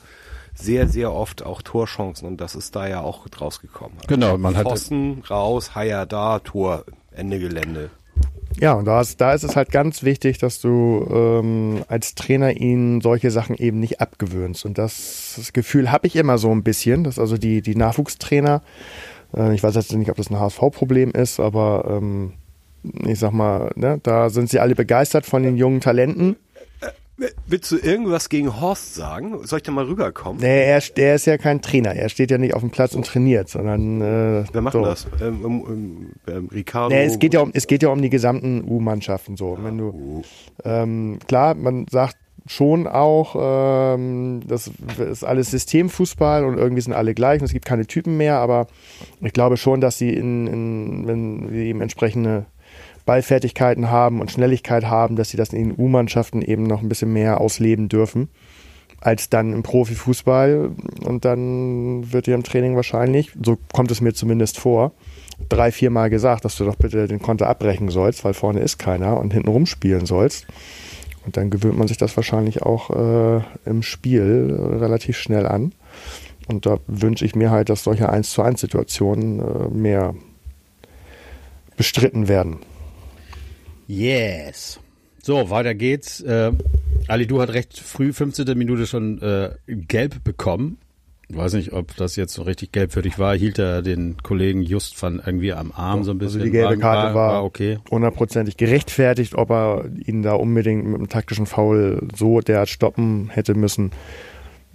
sehr, 0.58 0.88
sehr 0.88 1.12
oft 1.12 1.44
auch 1.44 1.62
Torchancen 1.62 2.26
und 2.26 2.40
das 2.40 2.54
ist 2.54 2.74
da 2.74 2.88
ja 2.88 3.00
auch 3.00 3.26
rausgekommen. 3.40 3.98
Genau, 4.08 4.36
man 4.38 4.56
hat 4.56 4.66
Pfosten 4.66 5.22
raus, 5.30 5.74
Haier 5.74 6.06
da, 6.06 6.40
Tor, 6.40 6.84
Ende 7.12 7.38
Gelände. 7.38 7.90
Ja, 8.60 8.72
und 8.72 8.86
da 8.86 9.00
ist, 9.00 9.20
da 9.20 9.32
ist 9.34 9.44
es 9.44 9.54
halt 9.54 9.70
ganz 9.70 10.02
wichtig, 10.02 10.38
dass 10.38 10.60
du 10.60 11.06
ähm, 11.10 11.84
als 11.86 12.14
Trainer 12.14 12.56
ihnen 12.56 13.00
solche 13.00 13.30
Sachen 13.30 13.54
eben 13.54 13.78
nicht 13.78 14.00
abgewöhnst. 14.00 14.64
Und 14.64 14.78
das, 14.78 15.34
das 15.36 15.52
Gefühl 15.52 15.92
habe 15.92 16.08
ich 16.08 16.16
immer 16.16 16.38
so 16.38 16.50
ein 16.50 16.64
bisschen, 16.64 17.04
dass 17.04 17.18
also 17.18 17.36
die, 17.36 17.62
die 17.62 17.76
Nachwuchstrainer, 17.76 18.62
äh, 19.36 19.54
ich 19.54 19.62
weiß 19.62 19.76
jetzt 19.76 19.92
nicht, 19.92 20.10
ob 20.10 20.16
das 20.16 20.30
ein 20.30 20.40
HSV-Problem 20.40 21.12
ist, 21.12 21.38
aber 21.38 21.84
ähm, 21.88 22.32
ich 23.04 23.18
sag 23.18 23.32
mal, 23.32 23.70
ne, 23.76 24.00
da 24.02 24.30
sind 24.30 24.50
sie 24.50 24.58
alle 24.58 24.74
begeistert 24.74 25.26
von 25.26 25.42
den 25.42 25.56
jungen 25.56 25.80
Talenten 25.80 26.36
Willst 27.46 27.70
du 27.72 27.76
irgendwas 27.78 28.28
gegen 28.28 28.60
Horst 28.60 28.94
sagen? 28.94 29.34
Soll 29.44 29.56
ich 29.58 29.62
da 29.64 29.72
mal 29.72 29.84
rüberkommen? 29.86 30.40
Nee, 30.40 30.64
er, 30.64 30.80
er 30.96 31.14
ist 31.16 31.26
ja 31.26 31.36
kein 31.36 31.60
Trainer. 31.60 31.92
Er 31.94 32.08
steht 32.08 32.30
ja 32.30 32.38
nicht 32.38 32.54
auf 32.54 32.60
dem 32.60 32.70
Platz 32.70 32.94
und 32.94 33.06
trainiert, 33.06 33.48
sondern. 33.48 34.00
Äh, 34.00 34.44
Wer 34.52 34.60
macht 34.62 34.72
so. 34.74 34.84
das? 34.84 35.06
Ähm, 35.20 35.44
ähm, 35.44 36.10
ähm, 36.28 36.48
Ricardo. 36.52 36.94
Nee, 36.94 37.04
es 37.04 37.18
geht 37.18 37.34
ja 37.34 37.40
um, 37.40 37.50
es 37.54 37.66
geht 37.66 37.82
ja 37.82 37.88
um 37.88 38.00
die 38.00 38.10
gesamten 38.10 38.62
U-Mannschaften 38.68 39.36
so. 39.36 39.58
Wenn 39.60 39.78
du, 39.78 39.88
Oh. 39.88 40.22
ähm, 40.64 41.18
klar, 41.26 41.54
man 41.54 41.86
sagt 41.90 42.16
schon 42.46 42.86
auch, 42.86 43.34
ähm, 43.96 44.40
das 44.46 44.70
ist 45.10 45.24
alles 45.24 45.50
Systemfußball 45.50 46.44
und 46.44 46.56
irgendwie 46.56 46.80
sind 46.82 46.92
alle 46.92 47.14
gleich 47.14 47.40
und 47.40 47.46
es 47.46 47.52
gibt 47.52 47.64
keine 47.66 47.86
Typen 47.86 48.16
mehr, 48.16 48.36
aber 48.36 48.68
ich 49.20 49.32
glaube 49.32 49.56
schon, 49.56 49.80
dass 49.80 49.98
sie 49.98 50.14
in, 50.14 50.46
in 50.46 51.06
wenn 51.06 51.48
sie 51.50 51.66
eben 51.66 51.80
entsprechende 51.82 52.46
Ballfertigkeiten 53.08 53.90
haben 53.90 54.20
und 54.20 54.30
Schnelligkeit 54.30 54.84
haben, 54.84 55.16
dass 55.16 55.30
sie 55.30 55.38
das 55.38 55.54
in 55.54 55.70
den 55.70 55.78
U-Mannschaften 55.78 56.42
eben 56.42 56.64
noch 56.64 56.82
ein 56.82 56.90
bisschen 56.90 57.10
mehr 57.10 57.40
ausleben 57.40 57.88
dürfen 57.88 58.28
als 59.00 59.30
dann 59.30 59.54
im 59.54 59.62
Profifußball 59.62 60.72
und 61.06 61.24
dann 61.24 62.12
wird 62.12 62.26
dir 62.26 62.34
im 62.34 62.42
Training 62.42 62.76
wahrscheinlich, 62.76 63.32
so 63.42 63.56
kommt 63.72 63.90
es 63.90 64.02
mir 64.02 64.12
zumindest 64.12 64.58
vor, 64.58 64.92
drei, 65.48 65.72
viermal 65.72 66.10
gesagt, 66.10 66.44
dass 66.44 66.56
du 66.56 66.64
doch 66.64 66.74
bitte 66.74 67.06
den 67.06 67.22
Konter 67.22 67.46
abbrechen 67.46 67.88
sollst, 67.88 68.24
weil 68.24 68.34
vorne 68.34 68.60
ist 68.60 68.78
keiner 68.78 69.18
und 69.18 69.32
hinten 69.32 69.48
rumspielen 69.48 70.04
sollst. 70.04 70.46
Und 71.24 71.36
dann 71.36 71.48
gewöhnt 71.48 71.78
man 71.78 71.88
sich 71.88 71.96
das 71.96 72.16
wahrscheinlich 72.16 72.62
auch 72.62 72.90
äh, 72.90 73.40
im 73.64 73.82
Spiel 73.82 74.50
äh, 74.50 74.76
relativ 74.76 75.16
schnell 75.16 75.46
an. 75.46 75.72
Und 76.48 76.66
da 76.66 76.78
wünsche 76.86 77.24
ich 77.24 77.34
mir 77.34 77.50
halt, 77.50 77.68
dass 77.68 77.84
solche 77.84 78.08
1 78.08 78.30
zu 78.30 78.42
1 78.42 78.60
Situationen 78.60 79.40
äh, 79.40 79.68
mehr 79.68 80.14
bestritten 81.76 82.28
werden. 82.28 82.58
Yes. 83.88 84.78
So, 85.22 85.48
weiter 85.50 85.74
geht's. 85.74 86.20
Äh, 86.20 86.52
Ali, 87.08 87.26
du 87.26 87.40
hat 87.40 87.48
recht 87.50 87.78
früh, 87.78 88.12
15. 88.12 88.56
Minute 88.56 88.86
schon 88.86 89.20
äh, 89.22 89.50
gelb 89.66 90.22
bekommen. 90.22 90.78
Ich 91.30 91.36
weiß 91.36 91.54
nicht, 91.54 91.72
ob 91.72 91.96
das 91.96 92.16
jetzt 92.16 92.34
so 92.34 92.42
richtig 92.42 92.72
gelb 92.72 92.92
für 92.92 93.02
dich 93.02 93.18
war. 93.18 93.34
Hielt 93.34 93.58
er 93.58 93.82
den 93.82 94.16
Kollegen 94.22 94.62
just 94.62 95.02
van 95.02 95.20
irgendwie 95.24 95.52
am 95.52 95.72
Arm 95.72 96.04
so 96.04 96.10
ein 96.10 96.18
bisschen. 96.18 96.40
Also 96.40 96.46
die 96.46 96.56
gelbe 96.56 96.78
Karte 96.78 97.14
war, 97.14 97.32
war 97.32 97.44
okay. 97.44 97.78
hundertprozentig 97.90 98.56
gerechtfertigt, 98.56 99.34
ob 99.34 99.50
er 99.50 99.84
ihn 100.06 100.22
da 100.22 100.34
unbedingt 100.34 100.86
mit 100.86 100.94
einem 100.94 101.08
taktischen 101.08 101.46
Foul 101.46 102.08
so 102.14 102.40
derart 102.40 102.68
stoppen 102.68 103.30
hätte 103.30 103.54
müssen. 103.54 103.90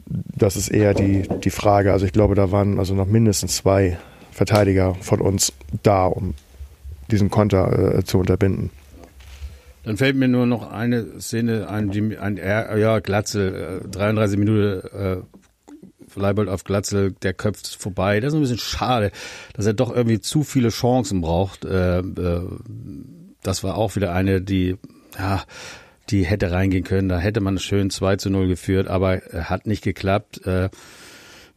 Das 0.05 0.55
ist 0.55 0.70
eher 0.70 0.93
die, 0.93 1.27
die 1.43 1.50
Frage. 1.50 1.91
Also 1.91 2.05
ich 2.05 2.13
glaube, 2.13 2.36
da 2.36 2.51
waren 2.51 2.77
also 2.77 2.93
noch 2.93 3.08
mindestens 3.08 3.58
zwei 3.58 3.98
Verteidiger 4.32 4.96
von 5.01 5.22
uns 5.22 5.53
da, 5.84 6.05
um 6.05 6.34
diesen 7.10 7.29
Konter 7.29 7.98
äh, 7.98 8.03
zu 8.03 8.20
unterbinden. 8.20 8.70
Dann 9.84 9.98
fällt 9.98 10.16
mir 10.16 10.28
nur 10.28 10.46
noch 10.46 10.72
eine 10.72 11.20
Szene 11.20 11.68
ein, 11.70 11.90
die 11.92 12.18
ein 12.18 12.38
ja, 12.38 13.00
Glatzel, 13.00 13.82
äh, 13.84 13.88
33 13.90 14.40
Minuten 14.40 14.88
äh, 14.96 15.18
Leibold 16.16 16.50
auf 16.50 16.63
Glatzel, 16.63 17.12
der 17.12 17.34
köpft 17.34 17.75
vorbei. 17.75 18.20
Das 18.20 18.30
ist 18.30 18.36
ein 18.36 18.42
bisschen 18.42 18.58
schade, 18.58 19.12
dass 19.54 19.66
er 19.66 19.74
doch 19.74 19.94
irgendwie 19.94 20.20
zu 20.20 20.44
viele 20.44 20.70
Chancen 20.70 21.22
braucht. 21.22 21.66
Äh, 21.66 22.00
äh, 22.00 22.42
das 23.42 23.63
war 23.63 23.75
auch 23.75 23.96
wieder 23.96 24.13
eine, 24.13 24.42
die, 24.42 24.78
ja, 25.18 25.44
die 26.10 26.24
hätte 26.24 26.52
reingehen 26.52 26.84
können. 26.84 27.10
Da 27.10 27.20
hätte 27.20 27.42
man 27.42 27.60
schön 27.60 27.90
2 27.90 28.18
zu 28.18 28.30
0 28.30 28.48
geführt, 28.48 28.88
aber 28.88 29.34
äh, 29.34 29.44
hat 29.44 29.68
nicht 29.68 29.84
geklappt. 29.84 30.46
Äh, 30.46 30.70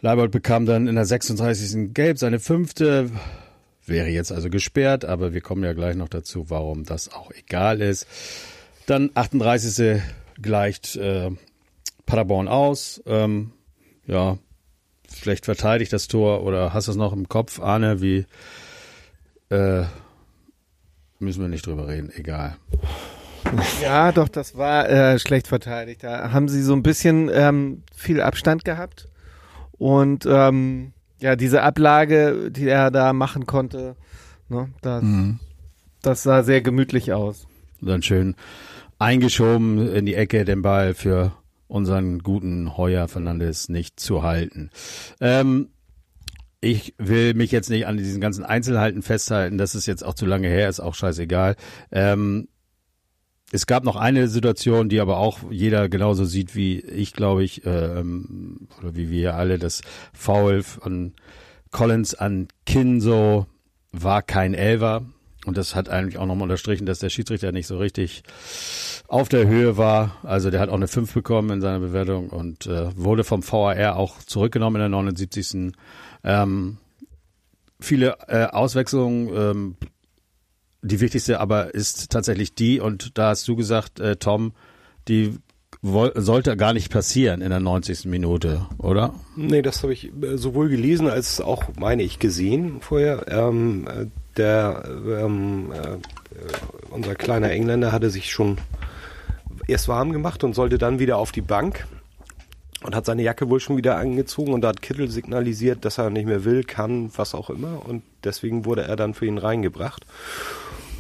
Leibold 0.01 0.31
bekam 0.31 0.67
dann 0.67 0.89
in 0.89 0.95
der 0.95 1.05
36. 1.05 1.95
Gelb 1.95 2.19
seine 2.19 2.39
fünfte. 2.39 3.11
Wäre 3.87 4.09
jetzt 4.09 4.33
also 4.33 4.51
gesperrt, 4.51 5.05
aber 5.05 5.33
wir 5.33 5.41
kommen 5.41 5.63
ja 5.63 5.73
gleich 5.73 5.95
noch 5.95 6.09
dazu, 6.09 6.51
warum 6.51 6.85
das 6.85 7.13
auch 7.13 7.31
egal 7.31 7.81
ist. 7.81 8.07
Dann 8.87 9.11
38. 9.15 10.03
gleicht 10.41 10.97
äh, 10.97 11.31
Paderborn 12.05 12.49
aus. 12.49 13.01
Ähm, 13.07 13.53
ja, 14.07 14.39
schlecht 15.15 15.45
verteidigt 15.45 15.93
das 15.93 16.09
Tor 16.09 16.43
oder 16.43 16.73
hast 16.73 16.89
du 16.89 16.93
es 16.93 16.97
noch 16.97 17.13
im 17.13 17.29
Kopf, 17.29 17.61
Arne, 17.61 18.01
wie 18.01 18.27
äh, 19.51 19.85
müssen 21.19 21.43
wir 21.43 21.49
nicht 21.49 21.67
drüber 21.67 21.89
reden, 21.89 22.11
egal. 22.15 22.57
Ja, 23.81 24.11
doch, 24.11 24.29
das 24.29 24.57
war 24.57 24.89
äh, 24.89 25.19
schlecht 25.21 25.47
verteidigt. 25.47 26.03
Da 26.03 26.33
haben 26.33 26.49
sie 26.49 26.63
so 26.63 26.73
ein 26.73 26.83
bisschen 26.83 27.31
ähm, 27.33 27.85
viel 27.95 28.21
Abstand 28.21 28.65
gehabt. 28.65 29.09
Und 29.79 30.27
ähm, 30.29 30.93
ja, 31.21 31.37
diese 31.37 31.63
Ablage, 31.63 32.51
die 32.51 32.69
er 32.69 32.91
da 32.91 33.13
machen 33.13 33.47
konnte, 33.47 33.97
ne, 34.49 34.69
das, 34.83 35.05
das 36.03 36.23
sah 36.23 36.43
sehr 36.43 36.61
gemütlich 36.61 37.13
aus. 37.13 37.47
Dann 37.81 38.03
schön 38.03 38.35
eingeschoben 38.99 39.93
in 39.95 40.07
die 40.07 40.15
Ecke 40.15 40.45
den 40.45 40.63
Ball 40.63 40.95
für 40.95 41.33
unseren 41.69 42.21
guten 42.21 42.77
Heuer 42.77 43.09
Fernandes 43.09 43.69
nicht 43.69 43.99
zu 44.01 44.23
halten. 44.23 44.71
Ähm, 45.21 45.69
ich 46.61 46.95
will 46.99 47.35
mich 47.35 47.53
jetzt 47.53 47.71
nicht 47.71 47.87
an 47.87 47.97
diesen 47.97 48.21
ganzen 48.21 48.45
Einzelheiten 48.45 49.03
festhalten, 49.03 49.59
das 49.59 49.75
ist 49.75 49.87
jetzt 49.87 50.05
auch 50.05 50.15
zu 50.15 50.27
lange 50.27 50.49
her, 50.49 50.69
ist 50.69 50.81
auch 50.81 50.95
scheißegal. 50.95 51.57
Ähm, 51.93 52.49
es 53.53 53.67
gab 53.67 53.85
noch 53.85 53.97
eine 53.97 54.29
Situation, 54.29 54.89
die 54.89 55.01
aber 55.01 55.19
auch 55.19 55.39
jeder 55.51 55.89
genauso 55.89 56.25
sieht 56.25 56.57
wie 56.57 56.81
ich, 56.81 57.13
glaube 57.13 57.45
ich, 57.45 57.65
ähm, 57.65 58.69
oder 58.79 58.97
wie 58.97 59.11
wir 59.11 59.35
alle, 59.35 59.59
das 59.59 59.83
Foul 60.13 60.63
von 60.63 61.15
Collins 61.71 62.15
an 62.15 62.49
Kinso 62.65 63.47
war 63.93 64.23
kein 64.23 64.55
Elver. 64.55 65.05
Und 65.45 65.57
das 65.57 65.77
hat 65.77 65.89
eigentlich 65.89 66.19
auch 66.19 66.27
nochmal 66.27 66.45
unterstrichen, 66.45 66.87
dass 66.87 66.99
der 66.99 67.09
Schiedsrichter 67.09 67.53
nicht 67.53 67.69
so 67.69 67.79
richtig 67.79 68.25
auf 69.07 69.29
der 69.29 69.47
Höhe 69.47 69.77
war. 69.77 70.17
Also 70.25 70.51
der 70.51 70.59
hat 70.59 70.71
auch 70.71 70.75
eine 70.75 70.89
5 70.89 71.15
bekommen 71.15 71.51
in 71.51 71.61
seiner 71.61 71.79
Bewertung 71.79 72.31
und 72.31 72.67
äh, 72.67 72.89
wurde 72.97 73.23
vom 73.23 73.47
VAR 73.49 73.95
auch 73.95 74.19
zurückgenommen 74.19 74.77
in 74.77 74.81
der 74.81 74.89
79. 74.89 75.73
Ähm, 76.25 76.79
viele 77.79 78.17
äh, 78.27 78.47
Auswechslungen. 78.47 79.29
Ähm, 79.33 79.77
die 80.87 81.01
wichtigste 81.01 81.41
aber 81.41 81.75
ist 81.75 82.11
tatsächlich 82.11 82.55
die, 82.55 82.81
und 82.81 83.19
da 83.19 83.29
hast 83.31 83.47
du 83.49 83.57
gesagt, 83.57 84.01
äh, 84.01 84.17
Tom, 84.17 84.53
die 85.09 85.39
sollte 85.83 86.57
gar 86.57 86.73
nicht 86.73 86.91
passieren 86.91 87.43
in 87.43 87.51
der 87.51 87.61
90. 87.61 88.07
Minute, 88.07 88.67
oder? 88.79 89.15
Nee, 89.37 89.63
das 89.63 89.83
habe 89.83 89.93
ich 89.93 90.11
äh, 90.23 90.37
sowohl 90.37 90.69
gelesen 90.69 91.09
als 91.09 91.41
auch, 91.41 91.65
meine 91.79 92.03
ich, 92.03 92.19
gesehen 92.19 92.81
vorher. 92.81 93.27
Ähm, 93.29 93.87
äh, 93.87 94.07
der, 94.37 94.83
ähm, 94.87 95.73
äh, 95.73 95.77
äh, 95.77 95.99
unser 96.91 97.15
kleiner 97.15 97.51
Engländer 97.51 97.93
hatte 97.93 98.11
sich 98.11 98.31
schon 98.31 98.59
erst 99.67 99.89
warm 99.89 100.13
gemacht 100.13 100.45
und 100.45 100.55
sollte 100.55 100.79
dann 100.79 100.99
wieder 100.99 101.19
auf 101.19 101.33
die 101.33 101.41
Bank 101.41 101.87
und 102.83 102.95
hat 102.95 103.07
seine 103.07 103.23
Jacke 103.23 103.49
wohl 103.49 103.61
schon 103.61 103.77
wieder 103.77 103.97
angezogen 103.97 104.53
und 104.53 104.61
da 104.61 104.69
hat 104.69 104.83
Kittel 104.83 105.11
signalisiert, 105.11 105.85
dass 105.85 105.99
er 105.99 106.11
nicht 106.11 106.27
mehr 106.27 106.45
will, 106.45 106.65
kann, 106.65 107.11
was 107.17 107.35
auch 107.35 107.51
immer 107.51 107.87
und 107.87 108.03
deswegen 108.25 108.65
wurde 108.65 108.83
er 108.83 108.97
dann 108.97 109.15
für 109.15 109.27
ihn 109.27 109.39
reingebracht. 109.39 110.05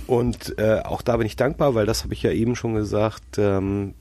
Und 0.06 0.56
äh, 0.58 0.82
auch 0.84 1.02
da 1.02 1.16
bin 1.16 1.26
ich 1.26 1.36
dankbar, 1.36 1.74
weil 1.74 1.86
das 1.86 2.04
habe 2.04 2.14
ich 2.14 2.22
ja 2.22 2.30
eben 2.30 2.54
schon 2.54 2.74
gesagt, 2.74 3.38
ähm, 3.38 3.94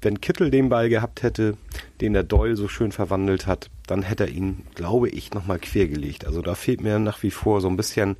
wenn 0.00 0.20
Kittel 0.20 0.50
den 0.50 0.68
Ball 0.68 0.88
gehabt 0.88 1.22
hätte, 1.22 1.56
den 2.00 2.12
der 2.12 2.22
Doyle 2.22 2.56
so 2.56 2.68
schön 2.68 2.92
verwandelt 2.92 3.46
hat, 3.46 3.70
dann 3.86 4.02
hätte 4.02 4.24
er 4.24 4.30
ihn, 4.30 4.64
glaube 4.74 5.08
ich, 5.08 5.32
nochmal 5.34 5.58
quergelegt. 5.58 6.26
Also 6.26 6.42
da 6.42 6.54
fehlt 6.54 6.80
mir 6.80 6.98
nach 6.98 7.22
wie 7.22 7.30
vor 7.30 7.60
so 7.60 7.68
ein 7.68 7.76
bisschen 7.76 8.16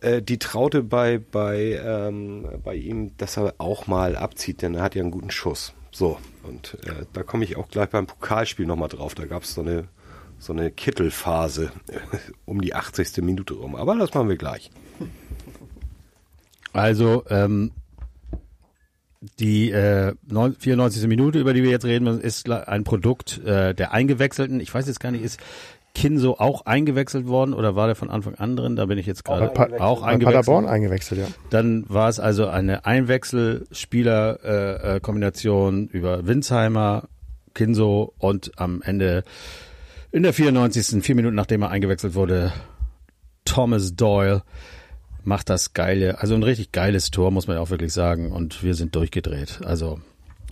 äh, 0.00 0.22
die 0.22 0.38
Traute 0.38 0.82
bei, 0.82 1.18
bei, 1.18 1.80
ähm, 1.84 2.46
bei 2.62 2.74
ihm, 2.74 3.16
dass 3.16 3.36
er 3.36 3.54
auch 3.58 3.86
mal 3.86 4.16
abzieht, 4.16 4.62
denn 4.62 4.74
er 4.74 4.82
hat 4.82 4.94
ja 4.94 5.02
einen 5.02 5.10
guten 5.10 5.30
Schuss. 5.30 5.74
So, 5.90 6.18
und 6.46 6.78
äh, 6.86 7.04
da 7.12 7.22
komme 7.22 7.44
ich 7.44 7.56
auch 7.56 7.68
gleich 7.68 7.90
beim 7.90 8.06
Pokalspiel 8.06 8.66
nochmal 8.66 8.88
drauf. 8.88 9.14
Da 9.14 9.26
gab 9.26 9.42
es 9.44 9.54
so 9.54 9.60
eine, 9.62 9.88
so 10.38 10.52
eine 10.52 10.70
Kittelphase 10.70 11.72
um 12.44 12.60
die 12.60 12.74
80. 12.74 13.18
Minute 13.18 13.54
rum. 13.54 13.76
Aber 13.76 13.96
das 13.96 14.12
machen 14.14 14.28
wir 14.28 14.36
gleich. 14.36 14.70
Also 16.72 17.24
ähm, 17.30 17.70
die 19.38 19.70
äh, 19.70 20.14
neun- 20.26 20.56
94. 20.58 21.06
Minute, 21.06 21.38
über 21.38 21.54
die 21.54 21.62
wir 21.62 21.70
jetzt 21.70 21.84
reden, 21.84 22.06
ist 22.20 22.48
ein 22.50 22.84
Produkt 22.84 23.38
äh, 23.44 23.74
der 23.74 23.92
Eingewechselten. 23.92 24.60
Ich 24.60 24.72
weiß 24.74 24.86
jetzt 24.86 25.00
gar 25.00 25.10
nicht, 25.12 25.22
ist 25.22 25.40
Kinso 25.94 26.34
auch 26.38 26.66
eingewechselt 26.66 27.26
worden 27.28 27.54
oder 27.54 27.76
war 27.76 27.86
der 27.86 27.94
von 27.94 28.10
Anfang 28.10 28.34
an 28.34 28.56
drin? 28.56 28.74
Da 28.76 28.86
bin 28.86 28.98
ich 28.98 29.06
jetzt 29.06 29.24
gerade 29.24 29.46
Bei 29.54 29.66
Pa- 29.66 29.84
auch 29.84 30.02
eingewechselt. 30.02 30.44
Paderborn 30.44 30.66
eingewechselt, 30.66 31.20
ja. 31.20 31.26
Dann 31.50 31.84
war 31.88 32.08
es 32.08 32.18
also 32.20 32.46
eine 32.48 32.84
Einwechselspieler-Kombination 32.84 34.96
äh, 34.96 35.00
Kombination 35.00 35.86
über 35.88 36.26
Winsheimer, 36.26 37.08
Kinso 37.54 38.12
und 38.18 38.52
am 38.56 38.82
Ende 38.82 39.22
in 40.10 40.22
der 40.24 40.32
94. 40.32 41.02
vier 41.04 41.14
Minuten 41.14 41.36
nachdem 41.36 41.62
er 41.62 41.70
eingewechselt 41.70 42.14
wurde, 42.14 42.52
Thomas 43.44 43.94
Doyle 43.94 44.42
macht 45.22 45.48
das 45.48 45.72
geile, 45.74 46.20
also 46.20 46.34
ein 46.34 46.42
richtig 46.42 46.72
geiles 46.72 47.10
Tor, 47.10 47.30
muss 47.30 47.46
man 47.46 47.56
ja 47.56 47.62
auch 47.62 47.70
wirklich 47.70 47.92
sagen. 47.92 48.32
Und 48.32 48.62
wir 48.62 48.74
sind 48.74 48.94
durchgedreht. 48.94 49.60
Also 49.64 50.00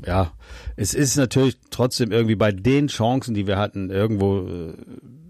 ja, 0.06 0.32
es 0.76 0.94
ist 0.94 1.16
natürlich 1.16 1.58
trotzdem 1.70 2.10
irgendwie 2.10 2.34
bei 2.36 2.52
den 2.52 2.88
Chancen, 2.88 3.34
die 3.34 3.46
wir 3.46 3.58
hatten, 3.58 3.90
irgendwo 3.90 4.40
äh, 4.48 4.72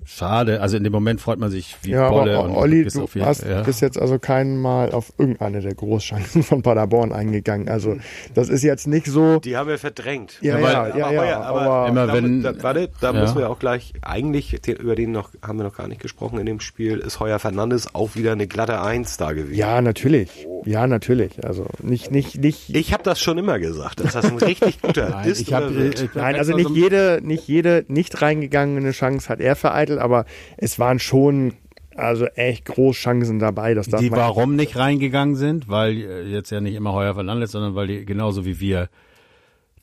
schade. 0.05 0.61
Also 0.61 0.77
in 0.77 0.85
dem 0.85 0.93
Moment 0.93 1.21
freut 1.21 1.39
man 1.39 1.51
sich 1.51 1.77
wie 1.83 1.91
Ja, 1.91 2.11
Bolle 2.11 2.39
aber 2.39 2.49
und 2.49 2.57
Olli, 2.57 2.85
du 2.85 3.03
auf 3.03 3.15
jeden- 3.15 3.27
hast, 3.27 3.45
ja. 3.45 3.63
bist 3.63 3.81
jetzt 3.81 3.99
also 4.01 4.19
kein 4.19 4.57
Mal 4.59 4.93
auf 4.93 5.13
irgendeine 5.19 5.61
der 5.61 5.75
Großchancen 5.75 6.43
von 6.43 6.63
Paderborn 6.63 7.13
eingegangen. 7.13 7.69
Also 7.69 7.97
das 8.35 8.49
ist 8.49 8.63
jetzt 8.63 8.87
nicht 8.87 9.07
so. 9.07 9.39
Die 9.41 9.57
haben 9.57 9.69
wir 9.69 9.79
verdrängt. 9.79 10.39
Ja, 10.41 10.59
Ja, 10.59 10.89
ja, 10.89 10.97
ja, 10.97 11.13
ja, 11.13 11.21
Heuer, 11.23 11.37
aber, 11.45 11.89
Immer 11.89 12.07
damit, 12.07 12.25
wenn- 12.25 12.43
da, 12.43 12.63
warte, 12.63 12.89
da 13.01 13.13
ja. 13.13 13.21
müssen 13.21 13.39
wir 13.39 13.51
auch 13.51 13.59
gleich, 13.59 13.93
eigentlich, 14.03 14.61
über 14.69 14.95
den 14.95 15.13
noch, 15.13 15.31
haben 15.43 15.59
wir 15.59 15.65
noch 15.65 15.77
gar 15.77 15.89
nicht 15.89 16.01
gesprochen 16.01 16.39
in 16.39 16.47
dem 16.47 16.61
Spiel, 16.61 16.99
ist 16.99 17.21
Heuer 17.21 17.39
Fernandes 17.39 17.95
auch 17.95 18.15
wieder 18.15 18.33
eine 18.33 18.47
glatte 18.47 18.81
Eins 18.81 19.17
da 19.17 19.33
gewesen. 19.33 19.55
ja, 19.59 19.81
natürlich. 19.81 20.47
Ja, 20.65 20.87
natürlich. 20.87 21.45
Also 21.45 21.67
nicht, 21.83 22.13
nicht, 22.13 22.39
nicht. 22.39 22.71
Ich 22.77 22.93
habe 22.93 23.03
das 23.03 23.21
schon 23.21 23.37
immer 23.37 23.59
gesagt, 23.59 23.99
dass 23.99 24.13
das 24.13 24.27
ein 24.27 24.37
richtig 24.39 24.81
guter 24.81 25.11
Nein, 25.11 25.29
ist 25.29 25.41
ich 25.41 25.53
hab, 25.53 25.65
äh, 25.65 25.89
ich 25.89 26.15
Nein, 26.15 26.37
also 26.37 26.55
nicht 26.55 26.71
jede, 26.71 27.21
nicht 27.21 27.49
jede 27.49 27.85
nicht 27.89 28.23
reingegangene 28.23 28.93
Chance 28.93 29.29
hat 29.29 29.41
er 29.41 29.57
vereitelt, 29.57 29.92
aber 29.99 30.25
es 30.57 30.79
waren 30.79 30.99
schon 30.99 31.55
also 31.97 32.27
echt 32.27 32.65
Großchancen 32.65 33.39
dabei. 33.39 33.75
Das 33.75 33.89
darf 33.89 34.01
die 34.01 34.11
warum 34.11 34.57
nicht 34.57 34.77
reingegangen 34.77 35.37
sind, 35.37 35.69
weil 35.69 35.97
äh, 35.97 36.23
jetzt 36.25 36.51
ja 36.51 36.61
nicht 36.61 36.75
immer 36.75 36.93
Heuer 36.93 37.15
Fernandes, 37.15 37.53
sondern 37.53 37.75
weil 37.75 37.87
die 37.87 38.05
genauso 38.05 38.45
wie 38.45 38.61
wir 38.61 38.89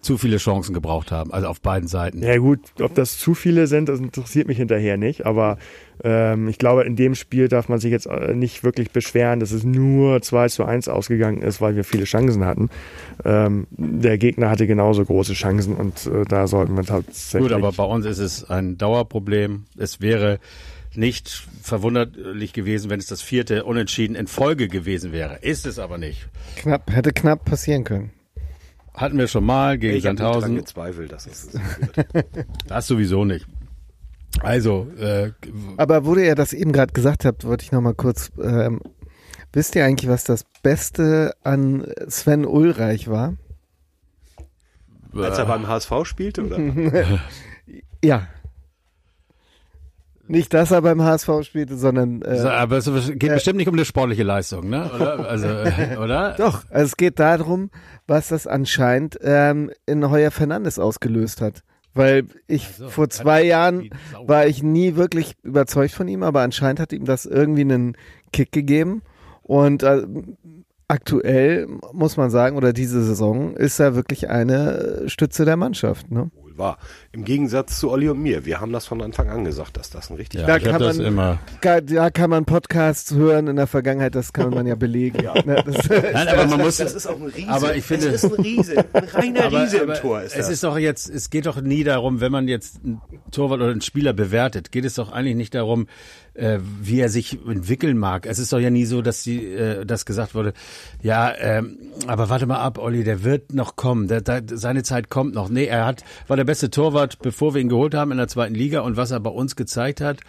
zu 0.01 0.17
viele 0.17 0.37
Chancen 0.37 0.73
gebraucht 0.73 1.11
haben, 1.11 1.33
also 1.33 1.47
auf 1.47 1.59
beiden 1.59 1.89
Seiten. 1.89 2.23
Ja 2.23 2.37
gut, 2.37 2.59
ob 2.79 2.95
das 2.95 3.17
zu 3.17 3.33
viele 3.33 3.67
sind, 3.67 3.89
das 3.89 3.99
interessiert 3.99 4.47
mich 4.47 4.57
hinterher 4.57 4.95
nicht. 4.95 5.25
Aber 5.25 5.57
ähm, 6.03 6.47
ich 6.47 6.57
glaube, 6.57 6.83
in 6.83 6.95
dem 6.95 7.15
Spiel 7.15 7.49
darf 7.49 7.67
man 7.67 7.79
sich 7.79 7.91
jetzt 7.91 8.05
äh, 8.05 8.33
nicht 8.33 8.63
wirklich 8.63 8.91
beschweren, 8.91 9.41
dass 9.41 9.51
es 9.51 9.65
nur 9.65 10.21
2 10.21 10.47
zu 10.47 10.63
1 10.63 10.87
ausgegangen 10.87 11.41
ist, 11.41 11.59
weil 11.59 11.75
wir 11.75 11.83
viele 11.83 12.05
Chancen 12.05 12.45
hatten. 12.45 12.69
Ähm, 13.25 13.67
der 13.71 14.17
Gegner 14.17 14.49
hatte 14.49 14.67
genauso 14.67 15.03
große 15.03 15.33
Chancen 15.33 15.75
und 15.75 16.05
äh, 16.05 16.23
da 16.23 16.47
sollten 16.47 16.75
wir 16.77 16.83
tatsächlich... 16.83 17.49
Gut, 17.49 17.51
aber 17.51 17.73
bei 17.73 17.83
uns 17.83 18.05
ist 18.05 18.19
es 18.19 18.49
ein 18.49 18.77
Dauerproblem. 18.77 19.65
Es 19.77 19.99
wäre 19.99 20.39
nicht 20.95 21.45
verwunderlich 21.61 22.53
gewesen, 22.53 22.89
wenn 22.89 22.99
es 22.99 23.07
das 23.07 23.21
vierte 23.21 23.65
Unentschieden 23.65 24.15
in 24.15 24.27
Folge 24.27 24.69
gewesen 24.69 25.11
wäre. 25.11 25.39
Ist 25.41 25.65
es 25.65 25.77
aber 25.77 25.97
nicht. 25.97 26.27
Knapp, 26.55 26.89
hätte 26.89 27.11
knapp 27.11 27.43
passieren 27.43 27.83
können. 27.83 28.11
Hatten 28.93 29.17
wir 29.17 29.27
schon 29.27 29.45
mal 29.45 29.77
gegen 29.77 29.95
Ich 29.97 30.05
habe 30.05 30.13
nicht 30.15 30.21
dran 30.23 30.33
Sandhausen. 30.33 30.55
gezweifelt, 30.57 31.11
dass 31.11 31.25
es 31.27 31.51
so 31.51 31.59
wird. 31.59 32.25
Das 32.67 32.87
sowieso 32.87 33.25
nicht. 33.25 33.45
Also, 34.41 34.87
äh, 34.99 35.31
Aber 35.77 36.05
wo 36.05 36.15
ihr 36.15 36.35
das 36.35 36.53
eben 36.53 36.71
gerade 36.71 36.93
gesagt 36.93 37.25
habt, 37.25 37.45
wollte 37.45 37.63
ich 37.63 37.71
noch 37.71 37.81
mal 37.81 37.93
kurz. 37.95 38.31
Ähm, 38.41 38.81
wisst 39.53 39.75
ihr 39.75 39.85
eigentlich, 39.85 40.09
was 40.09 40.23
das 40.23 40.45
Beste 40.63 41.33
an 41.43 41.85
Sven 42.07 42.45
Ulreich 42.45 43.07
war? 43.09 43.35
Als 45.13 45.37
er 45.39 45.45
beim 45.45 45.67
HSV 45.67 45.91
spielte, 46.03 46.45
oder? 46.45 46.59
Ja. 48.03 48.27
Nicht, 50.29 50.53
dass 50.53 50.69
er 50.69 50.83
beim 50.83 51.01
HSV 51.01 51.41
spielte, 51.41 51.75
sondern 51.75 52.21
äh, 52.21 52.37
aber 52.41 52.77
es 52.77 52.85
geht 52.85 53.33
bestimmt 53.33 53.57
nicht 53.57 53.67
um 53.67 53.73
eine 53.73 53.83
sportliche 53.83 54.21
Leistung, 54.21 54.69
ne? 54.69 54.91
Oder? 54.93 55.27
Also, 55.27 55.47
äh, 55.47 55.97
oder? 56.03 56.35
doch. 56.37 56.65
Also 56.69 56.85
es 56.85 56.97
geht 56.97 57.19
darum, 57.19 57.71
was 58.05 58.27
das 58.27 58.45
anscheinend 58.45 59.17
ähm, 59.23 59.71
in 59.87 60.07
Heuer 60.07 60.29
Fernandes 60.29 60.77
ausgelöst 60.77 61.41
hat. 61.41 61.63
Weil 61.95 62.27
ich 62.45 62.67
so, 62.67 62.89
vor 62.89 63.09
zwei 63.09 63.41
Jahren 63.43 63.89
war 64.23 64.45
ich 64.45 64.61
nie 64.61 64.95
wirklich 64.95 65.33
überzeugt 65.41 65.93
von 65.95 66.07
ihm, 66.07 66.21
aber 66.21 66.41
anscheinend 66.41 66.79
hat 66.79 66.93
ihm 66.93 67.05
das 67.05 67.25
irgendwie 67.25 67.61
einen 67.61 67.97
Kick 68.31 68.51
gegeben. 68.51 69.01
Und 69.41 69.81
äh, 69.81 70.05
aktuell 70.87 71.67
muss 71.91 72.17
man 72.17 72.29
sagen, 72.29 72.55
oder 72.55 72.71
diese 72.71 73.03
Saison 73.03 73.55
ist 73.55 73.79
er 73.79 73.95
wirklich 73.95 74.29
eine 74.29 75.05
Stütze 75.07 75.43
der 75.43 75.57
Mannschaft. 75.57 76.11
Ne? 76.11 76.29
Wahr. 76.59 76.77
Im 77.11 77.25
Gegensatz 77.25 77.79
zu 77.79 77.89
Olli 77.89 78.09
und 78.09 78.19
mir. 78.21 78.45
Wir 78.45 78.59
haben 78.61 78.71
das 78.71 78.85
von 78.85 79.01
Anfang 79.01 79.29
an 79.29 79.43
gesagt, 79.45 79.77
dass 79.77 79.89
das 79.89 80.09
ein 80.11 80.17
richtig 80.17 80.41
Ja, 80.41 80.45
Da 80.47 80.59
kann 80.59 80.79
man- 80.81 80.99
immer. 80.99 81.39
Da 81.61 82.09
kann 82.11 82.29
man 82.29 82.45
Podcasts 82.45 83.13
hören 83.13 83.47
in 83.47 83.55
der 83.55 83.65
Vergangenheit, 83.67 84.13
das 84.13 84.33
kann 84.33 84.51
man 84.51 84.67
ja 84.67 84.75
belegen. 84.75 85.17
Ne, 85.45 85.63
das, 85.65 85.89
Nein, 86.13 86.27
aber 86.27 86.45
man 86.45 86.59
muss. 86.59 86.77
Das 86.77 86.93
ist 86.93 87.07
auch 87.07 87.15
ein 87.19 87.27
Riese. 87.27 87.49
Aber 87.49 87.75
ich 87.75 87.83
finde- 87.83 88.09
es 88.09 88.23
ist 88.23 88.33
ein 88.37 88.41
Riese. 88.43 88.85
Ein 88.93 89.03
reiner 89.13 89.45
aber, 89.45 89.63
Riese 89.63 89.81
aber 89.81 89.95
im 89.95 90.01
Tor 90.01 90.21
ist 90.21 90.33
es 90.33 90.37
das. 90.45 90.49
ist 90.49 90.63
doch 90.63 90.77
jetzt, 90.77 91.09
es 91.09 91.29
geht 91.29 91.45
doch 91.45 91.59
nie 91.61 91.83
darum, 91.83 92.19
wenn 92.21 92.31
man 92.31 92.47
jetzt 92.47 92.81
einen 92.83 93.01
Torwart 93.31 93.61
oder 93.61 93.71
einen 93.71 93.81
Spieler 93.81 94.13
bewertet, 94.13 94.71
geht 94.71 94.85
es 94.85 94.95
doch 94.95 95.11
eigentlich 95.11 95.35
nicht 95.37 95.55
darum, 95.55 95.87
äh, 96.39 96.59
wie 96.81 96.99
er 96.99 97.09
sich 97.09 97.37
entwickeln 97.45 97.97
mag. 97.97 98.25
Es 98.25 98.39
ist 98.39 98.53
doch 98.53 98.59
ja 98.59 98.69
nie 98.69 98.85
so, 98.85 99.01
dass 99.01 99.23
die, 99.23 99.45
äh, 99.45 99.85
das 99.85 100.05
gesagt 100.05 100.35
wurde, 100.35 100.53
ja, 101.01 101.33
ähm, 101.37 101.77
aber 102.07 102.29
warte 102.29 102.45
mal 102.45 102.59
ab, 102.59 102.77
Olli, 102.77 103.03
der 103.03 103.23
wird 103.23 103.53
noch 103.53 103.75
kommen, 103.75 104.07
der, 104.07 104.21
der, 104.21 104.43
seine 104.53 104.83
Zeit 104.83 105.09
kommt 105.09 105.35
noch. 105.35 105.49
Nee, 105.49 105.65
er 105.65 105.85
hat, 105.85 106.03
war 106.27 106.37
der 106.37 106.45
beste 106.45 106.69
Torwart, 106.69 107.19
bevor 107.19 107.53
wir 107.53 107.61
ihn 107.61 107.69
geholt 107.69 107.93
haben 107.93 108.11
in 108.11 108.17
der 108.17 108.27
zweiten 108.27 108.55
Liga 108.55 108.81
und 108.81 108.97
was 108.97 109.11
er 109.11 109.19
bei 109.19 109.29
uns 109.29 109.55
gezeigt 109.55 110.01
hat, 110.01 110.19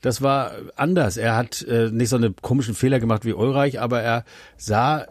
das 0.00 0.20
war 0.20 0.52
anders. 0.76 1.16
Er 1.16 1.34
hat 1.34 1.62
äh, 1.62 1.90
nicht 1.90 2.10
so 2.10 2.16
eine 2.16 2.32
komischen 2.32 2.74
Fehler 2.74 3.00
gemacht 3.00 3.24
wie 3.24 3.32
Ulreich, 3.32 3.80
aber 3.80 4.02
er 4.02 4.24
sah 4.58 5.06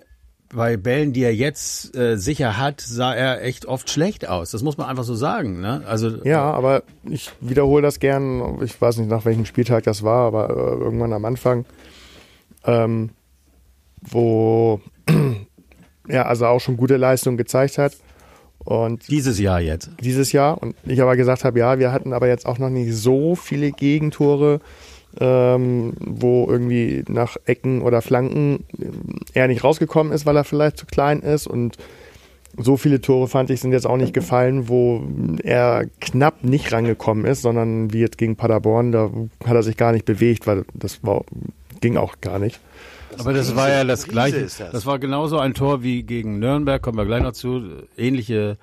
bei 0.55 0.77
Bällen, 0.77 1.13
die 1.13 1.23
er 1.23 1.33
jetzt 1.33 1.95
äh, 1.95 2.17
sicher 2.17 2.57
hat, 2.57 2.81
sah 2.81 3.13
er 3.13 3.43
echt 3.43 3.65
oft 3.65 3.89
schlecht 3.89 4.27
aus. 4.27 4.51
Das 4.51 4.63
muss 4.63 4.77
man 4.77 4.87
einfach 4.87 5.03
so 5.03 5.15
sagen. 5.15 5.61
Ne? 5.61 5.83
Also 5.87 6.23
Ja, 6.23 6.51
aber 6.51 6.83
ich 7.03 7.31
wiederhole 7.41 7.81
das 7.81 7.99
gern. 7.99 8.61
Ich 8.63 8.79
weiß 8.79 8.97
nicht, 8.97 9.09
nach 9.09 9.25
welchem 9.25 9.45
Spieltag 9.45 9.83
das 9.83 10.03
war, 10.03 10.27
aber 10.27 10.49
äh, 10.49 10.83
irgendwann 10.83 11.13
am 11.13 11.25
Anfang, 11.25 11.65
ähm, 12.65 13.09
wo 14.01 14.81
er 16.07 16.27
also 16.27 16.45
auch 16.45 16.59
schon 16.59 16.77
gute 16.77 16.97
Leistungen 16.97 17.37
gezeigt 17.37 17.77
hat. 17.77 17.93
Und 18.59 19.09
dieses 19.09 19.39
Jahr 19.39 19.59
jetzt. 19.59 19.91
dieses 19.99 20.31
Jahr 20.31 20.61
und 20.61 20.75
ich 20.85 21.01
aber 21.01 21.17
gesagt 21.17 21.43
habe, 21.43 21.59
ja, 21.59 21.79
wir 21.79 21.91
hatten 21.91 22.13
aber 22.13 22.27
jetzt 22.27 22.45
auch 22.45 22.59
noch 22.59 22.69
nicht 22.69 22.95
so 22.95 23.35
viele 23.35 23.71
Gegentore, 23.71 24.61
ähm, 25.19 25.93
wo 25.99 26.47
irgendwie 26.49 27.04
nach 27.08 27.38
Ecken 27.45 27.82
oder 27.82 28.02
Flanken 28.02 28.65
er 29.34 29.47
nicht 29.47 29.63
rausgekommen 29.63 30.13
ist, 30.13 30.26
weil 30.26 30.36
er 30.36 30.43
vielleicht 30.43 30.78
zu 30.78 30.86
klein 30.86 31.21
ist 31.21 31.47
und 31.47 31.78
so 32.58 32.78
viele 32.78 33.02
Tore 33.02 33.28
fand 33.28 33.49
ich 33.49 33.62
sind 33.62 33.71
jetzt 33.71 33.88
auch 33.88 33.97
nicht 33.97 34.13
gefallen, 34.13 34.67
wo 34.69 35.04
er 35.43 35.86
knapp 35.99 36.43
nicht 36.43 36.71
rangekommen 36.71 37.26
ist, 37.26 37.41
sondern 37.41 37.91
wie 37.93 37.99
jetzt 37.99 38.17
gegen 38.17 38.36
Paderborn, 38.36 38.91
da 38.91 39.10
hat 39.45 39.56
er 39.56 39.63
sich 39.63 39.76
gar 39.76 39.91
nicht 39.91 40.06
bewegt, 40.06 40.45
weil 40.45 40.65
das 40.73 41.04
war, 41.04 41.23
ging 41.82 41.97
auch 41.97 42.21
gar 42.21 42.38
nicht. 42.38 42.60
Aber 43.17 43.34
das 43.34 43.56
war 43.56 43.69
ja 43.69 43.84
das 43.84 44.08
gleiche. 44.08 44.47
Das 44.71 44.86
war 44.86 44.99
genauso 44.99 45.39
ein 45.39 45.54
Tor 45.54 45.84
wie 45.84 46.04
gegen 46.04 46.39
Nürnberg, 46.39 46.82
kommen 46.82 46.97
wir 46.97 47.06
gleich 47.06 47.23
noch 47.23 47.34
zu. 47.34 47.63
Ähnliche. 47.97 48.58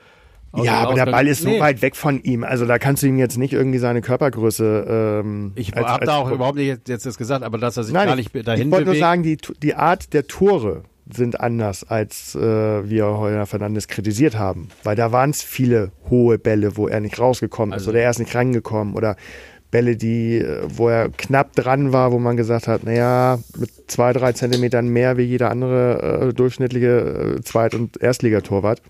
Ja, 0.57 0.79
aber 0.81 0.95
der 0.95 1.07
Ball 1.07 1.29
ist 1.29 1.43
so 1.43 1.49
Nee, 1.49 1.61
weit 1.61 1.81
weg 1.81 1.95
von 1.95 2.21
ihm. 2.23 2.43
Also 2.43 2.67
da 2.67 2.79
kannst 2.79 3.03
du 3.03 3.07
ihm 3.07 3.19
jetzt 3.19 3.39
nicht 3.39 3.53
irgendwie 3.53 3.79
seine 3.79 4.01
Körpergröße. 4.01 5.21
Ähm, 5.25 5.53
Ich 5.55 5.77
als- 5.77 5.87
habe 5.87 6.01
als- 6.01 6.07
da 6.07 6.17
auch 6.17 6.31
überhaupt 6.31 6.57
nicht 6.57 6.67
jetzt, 6.67 6.89
jetzt 6.89 7.07
das 7.07 7.17
gesagt, 7.19 7.45
aber 7.45 7.59
dass 7.59 7.77
er 7.77 7.85
sich 7.85 7.95
Nein, 7.95 8.09
gar 8.09 8.19
ich, 8.19 8.33
nicht 8.35 8.47
dahin 8.49 8.67
ich 8.67 8.73
wollte 8.73 8.87
nur 8.87 8.97
sagen, 8.97 9.23
die, 9.23 9.39
die 9.63 9.75
Art 9.75 10.13
der 10.13 10.27
Tore 10.27 10.83
sind 11.13 11.41
anders, 11.41 11.85
als 11.89 12.35
äh, 12.35 12.41
wir 12.89 13.07
Heuer 13.07 13.47
Fernandes 13.47 13.87
kritisiert 13.89 14.37
haben. 14.39 14.69
Weil 14.83 14.97
da 14.97 15.13
waren 15.13 15.31
es 15.31 15.43
viele 15.43 15.93
hohe 16.09 16.39
Bälle, 16.39 16.77
wo 16.77 16.89
er 16.89 17.01
nicht 17.01 17.19
rausgekommen 17.21 17.73
ist 17.73 17.83
Also- 17.83 17.91
oder 17.91 18.01
er 18.01 18.11
ist 18.11 18.19
nicht 18.19 18.35
rangekommen 18.35 18.95
oder 18.95 19.17
Bälle, 19.71 19.97
die, 19.97 20.39
äh, 20.39 20.63
wo 20.69 20.89
er 20.89 21.11
knapp 21.11 21.55
dran 21.55 21.93
war, 21.93 22.11
wo 22.11 22.19
man 22.19 22.37
gesagt 22.37 22.67
hat, 22.67 22.83
naja, 22.83 23.39
mit 23.57 23.71
zwei, 23.87 24.13
drei 24.13 24.33
Zentimetern 24.33 24.89
mehr 24.89 25.17
wie 25.17 25.23
jeder 25.23 25.51
andere 25.51 26.29
äh, 26.31 26.35
durchschnittliche 26.35 27.37
äh, 27.39 27.41
Zweit- 27.43 27.75
und 27.77 28.01
Erstligatorwart 28.03 28.83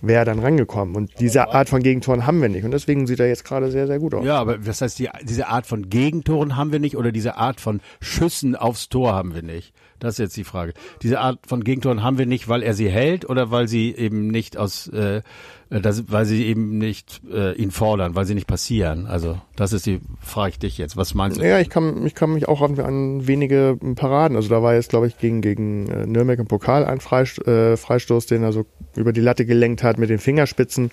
wäre 0.00 0.24
dann 0.24 0.38
rangekommen. 0.38 0.96
Und 0.96 1.10
diese 1.20 1.48
Art 1.48 1.68
von 1.68 1.82
Gegentoren 1.82 2.26
haben 2.26 2.40
wir 2.40 2.48
nicht. 2.48 2.64
Und 2.64 2.70
deswegen 2.70 3.06
sieht 3.06 3.20
er 3.20 3.28
jetzt 3.28 3.44
gerade 3.44 3.70
sehr, 3.70 3.86
sehr 3.86 3.98
gut 3.98 4.14
aus. 4.14 4.24
Ja, 4.24 4.38
aber 4.38 4.58
das 4.58 4.80
heißt, 4.80 4.98
die, 4.98 5.08
diese 5.22 5.48
Art 5.48 5.66
von 5.66 5.88
Gegentoren 5.88 6.56
haben 6.56 6.72
wir 6.72 6.78
nicht 6.78 6.96
oder 6.96 7.12
diese 7.12 7.36
Art 7.36 7.60
von 7.60 7.80
Schüssen 8.00 8.56
aufs 8.56 8.88
Tor 8.88 9.14
haben 9.14 9.34
wir 9.34 9.42
nicht? 9.42 9.72
Das 9.98 10.14
ist 10.14 10.18
jetzt 10.18 10.36
die 10.36 10.44
Frage. 10.44 10.74
Diese 11.02 11.20
Art 11.20 11.38
von 11.46 11.64
Gegentoren 11.64 12.02
haben 12.02 12.18
wir 12.18 12.26
nicht, 12.26 12.48
weil 12.48 12.62
er 12.62 12.74
sie 12.74 12.88
hält 12.88 13.28
oder 13.28 13.50
weil 13.50 13.68
sie 13.68 13.94
eben 13.94 14.28
nicht 14.28 14.56
aus, 14.56 14.88
äh, 14.88 15.22
das, 15.70 16.10
weil 16.10 16.26
sie 16.26 16.44
eben 16.44 16.78
nicht 16.78 17.22
äh, 17.32 17.52
ihn 17.54 17.70
fordern, 17.70 18.14
weil 18.14 18.24
sie 18.24 18.34
nicht 18.34 18.46
passieren. 18.46 19.06
Also 19.06 19.40
das 19.56 19.72
ist 19.72 19.86
die, 19.86 20.00
frage 20.20 20.50
ich 20.50 20.58
dich 20.58 20.78
jetzt. 20.78 20.96
Was 20.96 21.14
meinst 21.14 21.38
du? 21.38 21.46
Ja, 21.46 21.58
ich 21.58 21.70
kann, 21.70 22.06
ich 22.06 22.14
kann 22.14 22.32
mich 22.32 22.46
auch 22.48 22.62
an, 22.62 22.78
an 22.78 23.26
wenige 23.26 23.78
Paraden. 23.96 24.36
Also 24.36 24.48
da 24.48 24.62
war 24.62 24.74
jetzt, 24.74 24.90
glaube 24.90 25.06
ich, 25.06 25.18
gegen, 25.18 25.40
gegen 25.40 25.88
äh, 25.88 26.06
Nürnberg 26.06 26.38
im 26.38 26.46
Pokal 26.46 26.84
ein 26.84 27.00
Freist 27.00 27.46
äh, 27.46 27.76
Freistoß, 27.76 28.26
den 28.26 28.42
er 28.42 28.52
so 28.52 28.66
über 28.96 29.12
die 29.12 29.20
Latte 29.20 29.46
gelenkt 29.46 29.82
hat 29.82 29.98
mit 29.98 30.10
den 30.10 30.18
Fingerspitzen. 30.18 30.90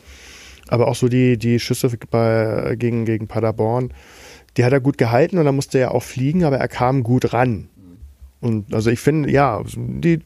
Aber 0.70 0.88
auch 0.88 0.96
so 0.96 1.10
die, 1.10 1.38
die 1.38 1.60
Schüsse 1.60 1.92
bei, 2.10 2.76
gegen, 2.78 3.06
gegen 3.06 3.28
Paderborn, 3.28 3.94
die 4.58 4.63
hat 4.63 4.72
er 4.72 4.80
gut 4.80 4.98
gehalten 4.98 5.38
und 5.38 5.46
da 5.46 5.52
musste 5.52 5.80
er 5.80 5.94
auch 5.94 6.04
fliegen, 6.04 6.44
aber 6.44 6.58
er 6.58 6.68
kam 6.68 7.04
gut 7.04 7.34
ran. 7.34 7.70
Und 8.43 8.73
also 8.73 8.89
ich 8.89 8.99
finde, 8.99 9.32
ja, 9.32 9.63
die 9.77 10.19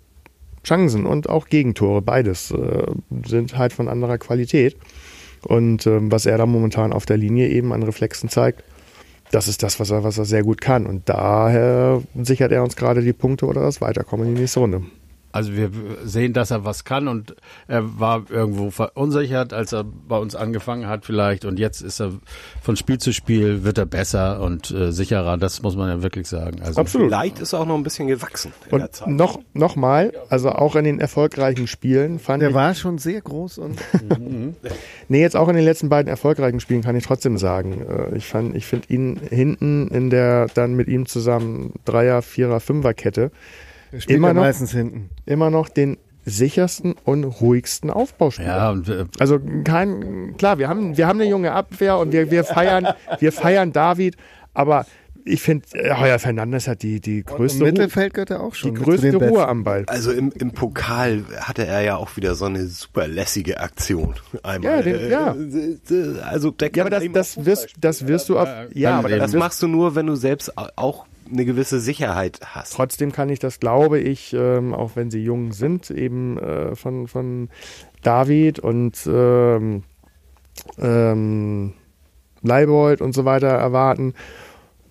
Chancen 0.63 1.05
und 1.05 1.29
auch 1.29 1.49
Gegentore, 1.49 2.01
beides, 2.01 2.49
äh, 2.49 2.87
sind 3.25 3.55
halt 3.55 3.73
von 3.73 3.87
anderer 3.87 4.17
Qualität. 4.17 4.75
Und 5.43 5.85
ähm, 5.85 6.11
was 6.11 6.25
er 6.25 6.39
da 6.39 6.47
momentan 6.47 6.93
auf 6.93 7.05
der 7.05 7.17
Linie 7.17 7.47
eben 7.49 7.71
an 7.73 7.83
Reflexen 7.83 8.27
zeigt, 8.27 8.63
das 9.29 9.47
ist 9.47 9.61
das, 9.61 9.79
was 9.79 9.91
er, 9.91 10.03
was 10.03 10.17
er 10.17 10.25
sehr 10.25 10.41
gut 10.41 10.61
kann. 10.61 10.87
Und 10.87 11.07
daher 11.07 12.01
sichert 12.15 12.51
er 12.51 12.63
uns 12.63 12.75
gerade 12.75 13.03
die 13.03 13.13
Punkte 13.13 13.45
oder 13.45 13.61
das 13.61 13.81
Weiterkommen 13.81 14.27
in 14.27 14.33
die 14.33 14.41
nächste 14.41 14.61
Runde. 14.61 14.81
Also 15.31 15.53
wir 15.53 15.69
sehen, 16.05 16.33
dass 16.33 16.51
er 16.51 16.65
was 16.65 16.83
kann 16.83 17.07
und 17.07 17.35
er 17.67 17.99
war 17.99 18.23
irgendwo 18.29 18.71
verunsichert, 18.71 19.53
als 19.53 19.73
er 19.73 19.83
bei 19.83 20.17
uns 20.17 20.35
angefangen 20.35 20.87
hat 20.87 21.05
vielleicht 21.05 21.45
und 21.45 21.59
jetzt 21.59 21.81
ist 21.81 21.99
er 21.99 22.13
von 22.61 22.75
Spiel 22.75 22.97
zu 22.97 23.13
Spiel 23.13 23.63
wird 23.63 23.77
er 23.77 23.85
besser 23.85 24.41
und 24.41 24.71
äh, 24.71 24.91
sicherer, 24.91 25.37
das 25.37 25.61
muss 25.61 25.75
man 25.75 25.89
ja 25.89 26.01
wirklich 26.01 26.27
sagen. 26.27 26.61
Also 26.61 26.79
Absolut. 26.79 27.09
Vielleicht 27.09 27.39
ist 27.39 27.53
er 27.53 27.59
auch 27.59 27.65
noch 27.65 27.75
ein 27.75 27.83
bisschen 27.83 28.07
gewachsen 28.07 28.53
in 28.65 28.77
der 28.77 28.85
Und 28.85 28.95
Zeit. 28.95 29.07
noch, 29.09 29.39
noch 29.53 29.75
mal, 29.75 30.13
also 30.29 30.49
auch 30.51 30.75
in 30.75 30.85
den 30.85 30.99
erfolgreichen 30.99 31.67
Spielen 31.67 32.19
fand 32.19 32.41
Der 32.41 32.49
ich, 32.49 32.55
war 32.55 32.73
schon 32.73 32.97
sehr 32.97 33.21
groß 33.21 33.57
und 33.57 33.77
nee, 35.07 35.21
jetzt 35.21 35.35
auch 35.35 35.49
in 35.49 35.55
den 35.55 35.65
letzten 35.65 35.89
beiden 35.89 36.09
erfolgreichen 36.09 36.59
Spielen 36.59 36.81
kann 36.81 36.95
ich 36.95 37.05
trotzdem 37.05 37.37
sagen, 37.37 37.81
äh, 37.87 38.15
ich 38.17 38.25
fand, 38.25 38.55
ich 38.55 38.65
finde 38.65 38.87
ihn 38.93 39.19
hinten 39.29 39.89
in 39.89 40.09
der, 40.09 40.47
dann 40.53 40.73
mit 40.75 40.87
ihm 40.87 41.05
zusammen 41.05 41.73
Dreier, 41.85 42.21
Vierer, 42.21 42.59
Fünfer 42.59 42.93
Kette 42.93 43.31
spielt 43.97 44.17
Immer 44.17 44.29
er 44.29 44.33
noch? 44.33 44.41
meistens 44.41 44.71
hinten. 44.71 45.09
immer 45.25 45.49
noch 45.49 45.69
den 45.69 45.97
sichersten 46.25 46.93
und 47.05 47.23
ruhigsten 47.23 47.89
Aufbauspieler. 47.89 48.47
ja 48.47 48.71
und 48.71 48.89
äh, 48.89 49.05
Also 49.19 49.39
kein, 49.63 50.35
klar, 50.37 50.57
wir 50.57 50.67
haben, 50.67 50.97
wir 50.97 51.07
haben 51.07 51.21
eine 51.21 51.29
junge 51.29 51.53
Abwehr 51.53 51.97
und 51.97 52.11
wir, 52.11 52.29
wir 52.31 52.43
feiern, 52.43 52.87
wir 53.19 53.31
feiern 53.31 53.71
David, 53.71 54.17
aber 54.53 54.85
ich 55.29 55.41
finde, 55.41 55.65
Heuer 55.99 56.19
Fernandes 56.19 56.69
hat 56.69 56.83
die, 56.83 57.01
die 57.01 57.21
größte, 57.23 57.59
Ruhe, 57.63 57.71
Mittelfeld 57.71 58.13
gehört 58.13 58.29
er 58.29 58.41
auch 58.41 58.51
die 58.53 58.59
schon. 58.59 58.75
zu 58.77 58.81
größte 58.83 59.09
Ruhe 59.11 59.19
Besten. 59.19 59.37
am 59.39 59.63
Ball. 59.65 59.83
Also 59.87 60.11
im, 60.11 60.31
im 60.33 60.51
Pokal 60.51 61.23
hatte 61.41 61.65
er 61.65 61.81
ja 61.81 61.97
auch 61.97 62.15
wieder 62.15 62.33
so 62.35 62.45
eine 62.45 62.65
super 62.67 63.07
lässige 63.09 63.59
Aktion. 63.59 64.15
Einmal. 64.43 64.77
Ja, 64.77 64.81
den- 64.81 65.09
ja. 65.11 65.33
Äh, 65.35 66.21
Also 66.21 66.51
der 66.51 66.71
Ja, 66.73 66.83
aber 66.85 66.89
das, 66.91 67.03
das 67.11 67.45
wirst, 67.45 67.73
das 67.81 68.07
wirst 68.07 68.29
du 68.29 68.39
auf, 68.39 68.47
ja, 68.73 68.97
aber 68.99 69.09
das 69.09 69.33
machst 69.33 69.61
du 69.61 69.67
nur, 69.67 69.95
wenn 69.95 70.07
du 70.07 70.15
selbst 70.15 70.57
auch 70.77 71.06
eine 71.31 71.45
gewisse 71.45 71.79
Sicherheit 71.79 72.39
hast. 72.43 72.73
trotzdem 72.73 73.11
kann 73.11 73.29
ich 73.29 73.39
das, 73.39 73.59
glaube 73.59 73.99
ich, 73.99 74.33
ähm, 74.33 74.73
auch 74.73 74.95
wenn 74.95 75.11
sie 75.11 75.23
jung 75.23 75.51
sind, 75.51 75.89
eben 75.91 76.37
äh, 76.37 76.75
von, 76.75 77.07
von 77.07 77.49
David 78.01 78.59
und 78.59 78.97
ähm, 79.07 79.83
ähm, 80.77 81.73
Leibold 82.41 83.01
und 83.01 83.13
so 83.13 83.25
weiter 83.25 83.47
erwarten. 83.47 84.13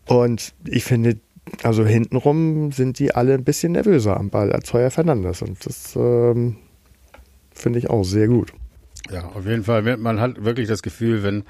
Und 0.07 0.55
ich 0.64 0.85
finde, 0.85 1.18
also 1.62 1.85
hintenrum 1.85 2.72
sind 2.72 2.99
die 2.99 3.14
alle 3.14 3.35
ein 3.35 3.44
bisschen 3.44 3.72
nervöser 3.72 4.16
am 4.16 4.31
Ball 4.31 4.53
als 4.53 4.72
Heuer 4.72 4.90
Fernandes. 4.90 5.42
Und 5.42 5.64
das 5.64 5.94
ähm, 5.96 6.57
finde 7.53 7.79
ich 7.79 7.90
auch 7.90 8.05
sehr 8.05 8.29
gut. 8.29 8.53
Ja, 9.11 9.27
auf 9.35 9.46
jeden 9.46 9.64
Fall. 9.64 9.96
Man 9.96 10.20
hat 10.20 10.44
wirklich 10.44 10.68
das 10.68 10.83
Gefühl, 10.83 11.22
wenn 11.22 11.44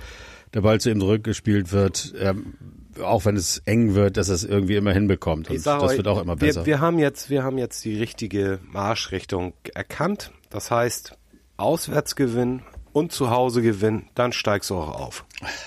der 0.54 0.60
Ball 0.60 0.80
zu 0.80 0.90
ihm 0.90 1.00
zurückgespielt 1.00 1.72
wird, 1.72 2.14
ähm, 2.18 2.54
auch 3.02 3.24
wenn 3.24 3.36
es 3.36 3.58
eng 3.66 3.94
wird, 3.94 4.16
dass 4.16 4.28
er 4.28 4.34
es 4.36 4.44
irgendwie 4.44 4.76
immer 4.76 4.92
hinbekommt. 4.92 5.50
Und 5.50 5.66
das 5.66 5.82
euch, 5.82 5.96
wird 5.96 6.08
auch 6.08 6.20
immer 6.20 6.36
besser. 6.36 6.62
Wir, 6.62 6.66
wir, 6.66 6.80
haben 6.80 6.98
jetzt, 6.98 7.30
wir 7.30 7.42
haben 7.42 7.58
jetzt 7.58 7.84
die 7.84 7.98
richtige 7.98 8.58
Marschrichtung 8.70 9.52
erkannt. 9.74 10.32
Das 10.50 10.70
heißt, 10.70 11.16
Auswärtsgewinn 11.56 12.62
und 12.92 13.12
Zuhausegewinn, 13.12 14.06
dann 14.14 14.32
steigst 14.32 14.70
du 14.70 14.76
auch 14.76 15.00
auf. 15.00 15.24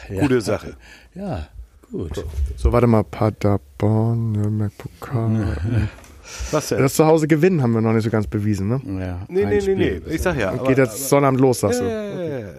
Gute 0.08 0.42
Sache. 0.42 0.76
ja, 1.16 1.48
gut. 1.92 2.24
So, 2.56 2.72
warte 2.72 2.88
mal, 2.88 3.04
Paderborn, 3.04 4.32
Nürnberg, 4.32 4.72
Pokal. 4.78 5.90
Was 6.52 6.70
denn? 6.70 6.80
Das 6.80 6.94
Zuhause 6.94 7.28
gewinnen 7.28 7.64
haben 7.64 7.74
wir 7.74 7.82
noch 7.82 7.94
nicht 7.94 8.04
so 8.04 8.10
ganz 8.12 8.28
bewiesen, 8.28 8.68
ne? 8.68 8.82
Ja, 9.04 9.26
nee, 9.30 9.46
nee, 9.46 9.46
nee, 9.46 9.62
Spiel. 9.62 9.76
nee. 9.76 10.14
Ich 10.14 10.22
sag 10.22 10.38
ja. 10.38 10.56
Geht 10.58 10.78
jetzt 10.78 11.10
Sonnabend 11.10 11.40
los, 11.40 11.60
sagst 11.60 11.82
du. 11.82 11.86
äh, 11.86 12.54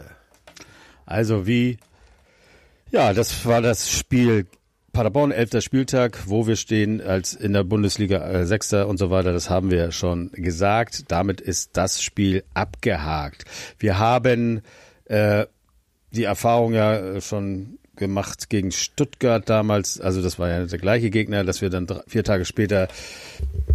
Also 1.07 1.47
wie, 1.47 1.79
ja, 2.91 3.13
das 3.13 3.47
war 3.47 3.63
das 3.63 3.89
Spiel 3.91 4.47
Paderborn, 4.93 5.31
elfter 5.31 5.61
Spieltag, 5.61 6.19
wo 6.27 6.47
wir 6.47 6.57
stehen 6.57 7.01
als 7.01 7.35
in 7.35 7.53
der 7.53 7.65
Bundesliga 7.65 8.29
äh, 8.29 8.47
Sechster 8.47 8.89
und 8.89 8.99
so 8.99 9.11
weiter. 9.11 9.33
Das 9.33 9.49
haben 9.49 9.71
wir 9.71 9.93
schon 9.93 10.31
gesagt. 10.33 11.05
Damit 11.09 11.41
ist 11.41 11.77
das 11.77 12.03
Spiel 12.03 12.45
abgehakt. 12.55 13.45
Wir 13.79 13.99
haben 13.99 14.63
äh, 15.05 15.47
die 16.11 16.25
Erfahrung 16.25 16.73
ja 16.75 16.97
äh, 16.97 17.21
schon 17.21 17.79
gemacht 17.97 18.51
gegen 18.51 18.73
Stuttgart 18.73 19.49
damals. 19.49 20.01
Also 20.01 20.23
das 20.23 20.39
war 20.39 20.49
ja 20.49 20.65
der 20.65 20.79
gleiche 20.79 21.11
Gegner, 21.11 21.45
dass 21.45 21.61
wir 21.61 21.71
dann 21.71 21.87
drei, 21.87 22.01
vier 22.09 22.25
Tage 22.25 22.45
später 22.45 22.89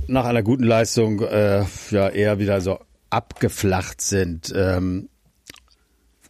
nach 0.08 0.25
einer 0.25 0.43
guten 0.43 0.63
Leistung 0.63 1.21
äh, 1.21 1.63
ja 1.91 2.10
eher 2.10 2.39
wieder 2.39 2.60
so 2.60 2.80
abgeflacht 3.10 4.01
sind. 4.01 4.54
Ähm, 4.56 5.10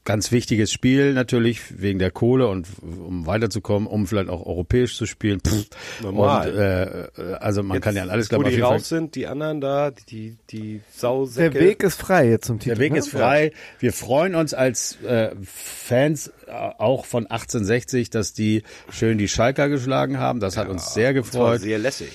ganz 0.06 0.32
wichtiges 0.32 0.72
Spiel 0.72 1.13
natürlich 1.13 1.82
wegen 1.82 2.00
der 2.00 2.12
Kohle 2.12 2.48
und 2.48 2.68
um 2.82 3.26
weiterzukommen, 3.26 3.88
um 3.88 4.06
vielleicht 4.08 4.30
auch 4.30 4.46
europäisch 4.46 4.96
zu 4.96 5.06
spielen. 5.06 5.41
Pff. 5.41 5.65
Normal. 6.02 7.10
Und 7.18 7.24
äh, 7.24 7.34
also 7.34 7.63
man 7.63 7.82
kann 7.82 7.96
ja 7.96 8.04
an 8.04 8.10
alles 8.12 8.28
Wo 8.28 8.38
glauben. 8.38 8.46
auf 8.46 8.54
die 8.54 8.62
raus 8.62 8.89
sind, 8.89 9.15
die 9.15 9.28
anderen 9.28 9.62
da, 9.62 9.91
die, 9.91 10.38
die 10.52 10.82
Sausäcke. 10.96 11.60
Der 11.60 11.62
Weg 11.62 11.84
ist 11.84 12.00
frei 12.00 12.30
jetzt 12.30 12.46
zum 12.46 12.60
Titel. 12.60 12.76
Der 12.76 12.80
Weg 12.80 12.94
ne? 12.94 13.00
ist 13.00 13.10
frei. 13.10 13.52
Wir 13.80 13.91
freuen 13.94 14.36
uns 14.36 14.54
als 14.54 15.02
äh, 15.02 15.32
Fans 15.44 16.32
äh, 16.48 16.52
auch 16.52 17.06
von 17.06 17.24
1860, 17.26 18.12
dass 18.12 18.34
die 18.34 18.62
schön 18.91 19.18
die 19.18 19.28
Schalker 19.28 19.70
geschlagen 19.70 20.20
haben. 20.20 20.39
Das 20.39 20.56
hat 20.56 20.70
uns 20.70 20.94
sehr 20.94 21.13
Das 21.13 21.34
war 21.34 21.52
gefreut. 21.52 21.62
sehr 21.62 21.80
lässig. 21.80 22.12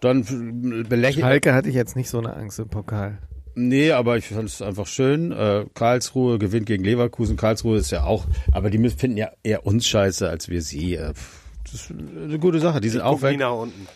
Dann 0.00 0.84
belächelt. 0.88 1.24
Schalke 1.24 1.54
hatte 1.54 1.68
ich 1.68 1.74
jetzt 1.74 1.96
nicht 1.96 2.10
so 2.10 2.18
eine 2.18 2.34
Angst 2.34 2.58
im 2.58 2.68
Pokal. 2.68 3.18
Nee, 3.58 3.92
aber 3.92 4.16
ich 4.16 4.26
fand 4.28 4.48
es 4.48 4.62
einfach 4.62 4.86
schön. 4.86 5.32
Äh, 5.32 5.66
Karlsruhe 5.74 6.38
gewinnt 6.38 6.66
gegen 6.66 6.84
Leverkusen. 6.84 7.36
Karlsruhe 7.36 7.78
ist 7.78 7.90
ja 7.90 8.04
auch, 8.04 8.26
aber 8.52 8.70
die 8.70 8.88
finden 8.90 9.16
ja 9.16 9.30
eher 9.42 9.66
uns 9.66 9.86
scheiße 9.86 10.28
als 10.28 10.48
wir 10.48 10.62
sie. 10.62 10.94
Äh, 10.94 11.12
Das 11.64 11.74
ist 11.74 11.90
eine 11.90 12.38
gute 12.38 12.60
Sache. 12.60 12.80
Die 12.80 12.88
sind 12.88 13.00
auch 13.00 13.14
Guck 13.20 13.22
nie 13.24 13.28
weg. 13.30 13.38
nach 13.40 13.52
unten. 13.54 13.86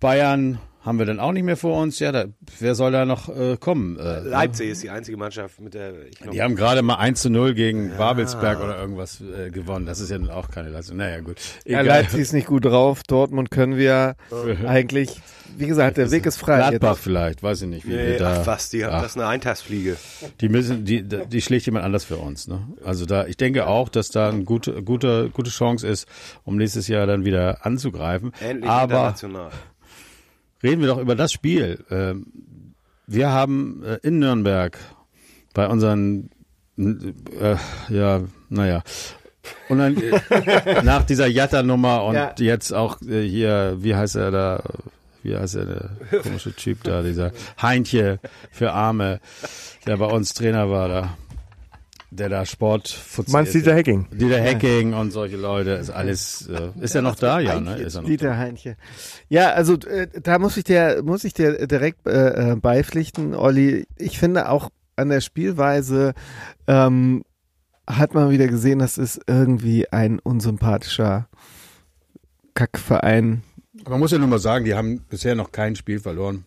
Bayern 0.00 0.58
haben 0.84 0.98
wir 0.98 1.06
dann 1.06 1.18
auch 1.20 1.32
nicht 1.32 1.42
mehr 1.42 1.56
vor 1.56 1.80
uns. 1.82 1.98
Ja, 1.98 2.12
da, 2.12 2.26
wer 2.60 2.74
soll 2.74 2.92
da 2.92 3.04
noch 3.04 3.28
äh, 3.28 3.56
kommen? 3.58 3.98
Äh, 3.98 4.20
Leipzig 4.20 4.70
ist 4.70 4.82
die 4.82 4.90
einzige 4.90 5.16
Mannschaft, 5.16 5.60
mit 5.60 5.74
der 5.74 6.06
ich 6.06 6.18
glaub, 6.18 6.32
die 6.32 6.40
haben 6.42 6.54
gerade 6.56 6.82
mal 6.82 6.96
1 6.96 7.20
zu 7.22 7.30
0 7.30 7.54
gegen 7.54 7.90
Babelsberg 7.96 8.60
oder 8.62 8.78
irgendwas 8.78 9.20
äh, 9.20 9.50
gewonnen. 9.50 9.86
Das 9.86 10.00
ist 10.00 10.10
ja 10.10 10.18
nun 10.18 10.30
auch 10.30 10.50
keine 10.50 10.68
Leistung. 10.70 10.96
Naja, 10.96 11.20
gut. 11.20 11.36
Ja, 11.66 11.80
Egal. 11.80 12.00
Leipzig 12.02 12.20
ist 12.20 12.32
nicht 12.32 12.46
gut 12.46 12.64
drauf. 12.64 13.02
Dortmund 13.06 13.50
können 13.50 13.76
wir 13.76 14.14
eigentlich, 14.66 15.20
wie 15.58 15.66
gesagt, 15.66 15.96
der 15.96 16.10
Weg 16.10 16.24
ist 16.26 16.36
frei. 16.38 16.56
Gladbach 16.56 16.94
Jetzt. 16.94 17.02
vielleicht, 17.02 17.42
weiß 17.42 17.62
ich 17.62 17.68
nicht. 17.68 17.86
Wie 17.86 17.94
Nee, 17.94 18.06
wir 18.12 18.18
da, 18.18 18.40
ach 18.42 18.46
was, 18.46 18.70
die 18.70 18.84
haben 18.84 18.94
Ach. 18.94 19.02
das 19.02 19.12
ist 19.12 19.16
eine 19.18 19.26
Eintagsfliege. 19.26 19.96
Die 20.40 20.48
müssen, 20.48 20.84
die, 20.84 21.02
die 21.02 21.40
schlägt 21.42 21.66
jemand 21.66 21.84
anders 21.84 22.04
für 22.04 22.16
uns. 22.16 22.46
Ne? 22.48 22.60
Also 22.84 23.06
da, 23.06 23.26
ich 23.26 23.36
denke 23.36 23.66
auch, 23.66 23.88
dass 23.88 24.08
da 24.10 24.28
eine 24.30 24.44
gute, 24.44 24.82
gute, 24.82 25.30
gute 25.30 25.50
Chance 25.50 25.86
ist, 25.86 26.06
um 26.44 26.56
nächstes 26.56 26.88
Jahr 26.88 27.06
dann 27.06 27.24
wieder 27.24 27.64
anzugreifen. 27.66 28.32
Endlich 28.40 28.70
Aber 28.70 28.94
international. 28.94 29.50
reden 30.62 30.80
wir 30.80 30.88
doch 30.88 30.98
über 30.98 31.14
das 31.16 31.32
Spiel. 31.32 31.84
Ähm, 31.90 32.26
Wir 33.06 33.30
haben 33.30 33.82
äh, 33.84 33.98
in 34.02 34.18
Nürnberg 34.18 34.78
bei 35.54 35.66
unseren, 35.66 36.30
äh, 36.78 37.56
ja, 37.88 38.20
naja, 38.48 38.82
und 39.70 39.78
dann 39.78 39.96
äh, 39.96 40.82
nach 40.84 41.04
dieser 41.04 41.26
Jatta-Nummer 41.26 42.04
und 42.04 42.14
Ja. 42.14 42.34
jetzt 42.38 42.72
auch 42.72 43.00
äh, 43.02 43.26
hier, 43.26 43.76
wie 43.78 43.94
heißt 43.94 44.16
er 44.16 44.30
da? 44.30 44.62
Wie 45.22 45.36
heißt 45.36 45.56
er, 45.56 45.64
der 45.64 46.20
komische 46.22 46.54
Typ 46.54 46.82
da, 46.84 47.02
dieser 47.02 47.32
Heintje 47.60 48.20
für 48.50 48.72
Arme, 48.72 49.20
der 49.86 49.96
bei 49.96 50.06
uns 50.06 50.34
Trainer 50.34 50.70
war 50.70 50.88
da, 50.88 51.16
der 52.10 52.28
da 52.28 52.46
Sport 52.46 52.98
Meinst 53.28 53.54
du 53.54 53.58
Dieter 53.58 53.74
Hecking? 53.74 54.06
Dieter 54.10 54.42
Hacking 54.42 54.94
und 54.94 55.10
solche 55.10 55.36
Leute, 55.36 55.72
ist 55.72 55.90
alles, 55.90 56.48
äh, 56.48 56.70
ist 56.80 56.94
er 56.94 57.02
noch 57.02 57.16
da? 57.16 57.40
Ja, 57.40 57.60
ne? 57.60 57.76
Ist 57.76 57.96
er 57.96 58.02
noch 58.02 58.08
Dieter 58.08 58.36
Heinche. 58.36 58.76
Ja, 59.28 59.50
also 59.50 59.74
äh, 59.74 60.08
da 60.22 60.38
muss 60.38 60.56
ich 60.56 60.64
dir, 60.64 61.02
muss 61.04 61.24
ich 61.24 61.34
dir 61.34 61.66
direkt 61.66 62.06
äh, 62.06 62.52
äh, 62.52 62.56
beipflichten, 62.56 63.34
Olli. 63.34 63.86
Ich 63.96 64.18
finde 64.18 64.48
auch 64.48 64.70
an 64.96 65.10
der 65.10 65.20
Spielweise 65.20 66.14
ähm, 66.66 67.24
hat 67.86 68.14
man 68.14 68.30
wieder 68.30 68.48
gesehen, 68.48 68.78
das 68.78 68.98
ist 68.98 69.20
irgendwie 69.26 69.90
ein 69.90 70.18
unsympathischer 70.18 71.28
Kackverein. 72.54 73.42
Man 73.86 74.00
muss 74.00 74.10
ja 74.10 74.18
nur 74.18 74.28
mal 74.28 74.38
sagen, 74.38 74.64
die 74.64 74.74
haben 74.74 75.00
bisher 75.08 75.34
noch 75.34 75.52
kein 75.52 75.76
Spiel 75.76 76.00
verloren. 76.00 76.44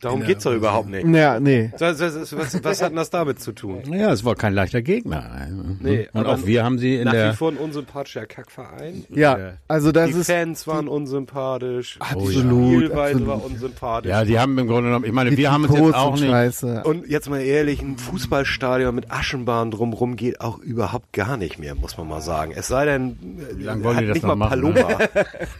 Darum 0.00 0.22
geht's 0.22 0.44
doch 0.44 0.52
überhaupt 0.52 0.88
nicht. 0.88 1.06
Ja, 1.06 1.40
nee. 1.40 1.70
Was, 1.78 2.00
was, 2.00 2.36
was, 2.36 2.64
was 2.64 2.82
hat 2.82 2.90
denn 2.90 2.96
das 2.96 3.10
damit 3.10 3.40
zu 3.40 3.52
tun? 3.52 3.82
Ja, 3.96 4.12
es 4.12 4.24
war 4.24 4.34
kein 4.34 4.52
leichter 4.52 4.82
Gegner. 4.82 5.48
Nee, 5.80 6.08
und 6.12 6.26
auch 6.26 6.44
wir 6.44 6.64
haben 6.64 6.78
sie 6.78 6.96
in 6.96 7.04
Nach 7.04 7.12
wie 7.12 7.16
der. 7.16 7.34
vor 7.34 7.50
ein 7.50 7.56
unsympathischer 7.56 8.26
Kackverein. 8.26 9.04
Ja, 9.08 9.52
also 9.68 9.90
das 9.92 10.10
Die 10.10 10.20
ist 10.20 10.26
Fans 10.26 10.66
waren 10.66 10.86
unsympathisch. 10.88 11.96
Absolut, 12.00 12.30
Die 12.32 12.76
Spielweise 12.76 13.14
absolut. 13.14 13.26
war 13.28 13.44
unsympathisch. 13.44 14.10
Ja, 14.10 14.24
die 14.24 14.38
haben 14.38 14.58
im 14.58 14.66
Grunde 14.66 14.88
genommen, 14.90 15.04
ich 15.06 15.12
meine, 15.12 15.30
die 15.30 15.36
wir 15.38 15.50
haben 15.52 15.64
uns 15.64 15.72
Trikots 15.72 15.88
jetzt 15.88 15.96
auch 15.96 16.14
nicht. 16.20 16.30
Scheiße. 16.30 16.82
Und 16.84 17.08
jetzt 17.08 17.30
mal 17.30 17.40
ehrlich, 17.40 17.80
ein 17.80 17.96
Fußballstadion 17.96 18.94
mit 18.94 19.10
Aschenbahn 19.10 19.70
drumrum 19.70 20.16
geht 20.16 20.40
auch 20.40 20.58
überhaupt 20.58 21.12
gar 21.12 21.36
nicht 21.36 21.58
mehr, 21.58 21.74
muss 21.74 21.96
man 21.96 22.08
mal 22.08 22.20
sagen. 22.20 22.52
Es 22.54 22.68
sei 22.68 22.84
denn, 22.84 23.16
wie 23.54 23.62
lange 23.64 23.82
wollen 23.84 23.98
die 23.98 24.06
das 24.06 24.14
nicht 24.14 24.22
noch 24.26 24.36
mal 24.36 24.48
machen, 24.50 24.60
ne? 24.62 24.72
Paloma. 24.72 24.98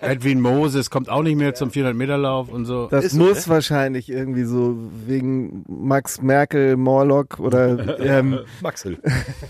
Edwin 0.01 0.41
Moses 0.41 0.91
kommt 0.91 1.09
auch 1.09 1.23
nicht 1.23 1.37
mehr 1.37 1.55
zum 1.55 1.71
400-Meter-Lauf 1.77 2.49
und 2.51 2.65
so. 2.67 2.89
Das 2.91 3.05
Ist 3.05 3.13
so, 3.13 3.19
muss 3.23 3.47
ne? 3.47 3.55
wahrscheinlich 3.55 4.11
irgendwie 4.11 4.26
so 4.45 4.77
wegen 5.07 5.65
Max 5.69 6.21
Merkel, 6.21 6.77
Morlock 6.77 7.39
oder 7.39 7.99
ähm, 8.01 8.41
Maxel. 8.61 8.99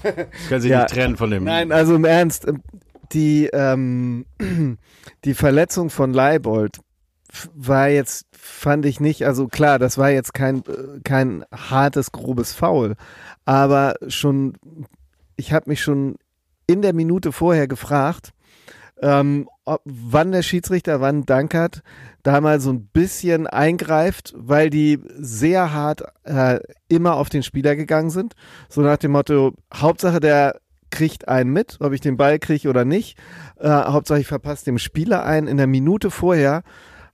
Können 0.49 0.61
sich 0.61 0.71
ja. 0.71 0.83
nicht 0.83 0.95
trennen 0.95 1.17
von 1.17 1.31
dem. 1.31 1.45
Nein, 1.45 1.73
also 1.73 1.95
im 1.95 2.05
Ernst, 2.05 2.47
ähm, 2.47 2.63
die, 3.13 3.49
ähm, 3.53 4.27
die 5.25 5.35
Verletzung 5.35 5.91
von 5.91 6.13
Leibold 6.13 6.79
war 7.55 7.89
jetzt, 7.89 8.27
fand 8.33 8.87
ich 8.87 9.01
nicht, 9.01 9.27
also 9.27 9.49
klar, 9.49 9.79
das 9.79 9.99
war 9.99 10.11
jetzt 10.11 10.33
kein, 10.33 10.63
kein 11.05 11.45
hartes, 11.53 12.13
grobes 12.13 12.53
Foul, 12.55 12.95
aber 13.45 13.95
schon, 14.09 14.55
ich 15.37 15.53
habe 15.53 15.69
mich 15.69 15.83
schon 15.83 16.17
in 16.67 16.83
der 16.83 16.95
Minute 16.95 17.33
vorher 17.33 17.69
gefragt, 17.69 18.33
ähm, 19.03 19.49
ob, 19.65 19.81
wann 19.85 20.33
der 20.33 20.43
Schiedsrichter, 20.43 21.01
wann 21.01 21.27
Dankert 21.27 21.83
da 22.23 22.41
mal 22.41 22.61
so 22.61 22.71
ein 22.71 22.87
bisschen 22.87 23.47
eingreift, 23.47 24.35
weil 24.37 24.71
die 24.71 25.01
sehr 25.19 25.73
hart 25.73 26.03
äh, 26.25 26.61
immer 26.89 27.15
auf 27.17 27.29
den 27.29 27.43
Spieler 27.43 27.77
gegangen 27.77 28.11
sind. 28.11 28.35
So 28.69 28.81
nach 28.81 28.97
dem 28.97 29.13
Motto, 29.13 29.53
Hauptsache 29.73 30.21
der 30.21 30.61
kriegt 30.91 31.29
einen 31.29 31.53
mit, 31.53 31.77
ob 31.81 31.93
ich 31.93 32.01
den 32.01 32.17
Ball 32.17 32.39
kriege 32.39 32.69
oder 32.69 32.85
nicht. 32.85 33.19
Äh, 33.59 33.69
Hauptsache 33.69 34.21
ich 34.21 34.27
verpasse 34.27 34.65
dem 34.65 34.79
Spieler 34.79 35.25
einen. 35.25 35.47
In 35.47 35.57
der 35.57 35.67
Minute 35.67 36.11
vorher 36.11 36.63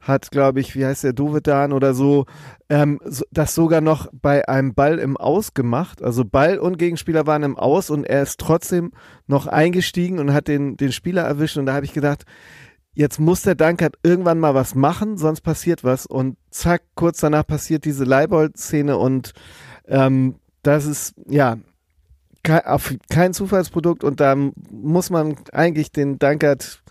hat, 0.02 0.32
glaube 0.32 0.60
ich, 0.60 0.74
wie 0.74 0.84
heißt 0.84 1.04
der, 1.04 1.12
Dovedan 1.12 1.72
oder 1.72 1.94
so, 1.94 2.26
ähm, 2.68 3.00
so, 3.04 3.24
das 3.30 3.54
sogar 3.54 3.80
noch 3.80 4.08
bei 4.12 4.48
einem 4.48 4.74
Ball 4.74 4.98
im 4.98 5.16
Aus 5.16 5.54
gemacht. 5.54 6.02
Also 6.02 6.24
Ball 6.24 6.58
und 6.58 6.76
Gegenspieler 6.76 7.26
waren 7.26 7.44
im 7.44 7.56
Aus 7.56 7.88
und 7.88 8.04
er 8.04 8.22
ist 8.22 8.40
trotzdem 8.40 8.90
noch 9.28 9.46
eingestiegen 9.46 10.18
und 10.18 10.32
hat 10.32 10.48
den, 10.48 10.76
den 10.76 10.90
Spieler 10.90 11.22
erwischt. 11.22 11.56
Und 11.56 11.66
da 11.66 11.74
habe 11.74 11.86
ich 11.86 11.92
gedacht, 11.92 12.24
jetzt 12.94 13.20
muss 13.20 13.42
der 13.42 13.54
Dankert 13.54 13.94
irgendwann 14.02 14.40
mal 14.40 14.54
was 14.54 14.74
machen, 14.74 15.18
sonst 15.18 15.42
passiert 15.42 15.84
was. 15.84 16.04
Und 16.04 16.36
zack, 16.50 16.82
kurz 16.96 17.20
danach 17.20 17.46
passiert 17.46 17.84
diese 17.84 18.04
Leibold-Szene 18.04 18.96
und 18.96 19.32
ähm, 19.86 20.34
das 20.62 20.84
ist, 20.84 21.14
ja, 21.28 21.58
kein 22.42 23.34
Zufallsprodukt 23.34 24.02
und 24.02 24.18
da 24.18 24.34
muss 24.68 25.10
man 25.10 25.36
eigentlich 25.52 25.92
den 25.92 26.18
Dankert 26.18 26.82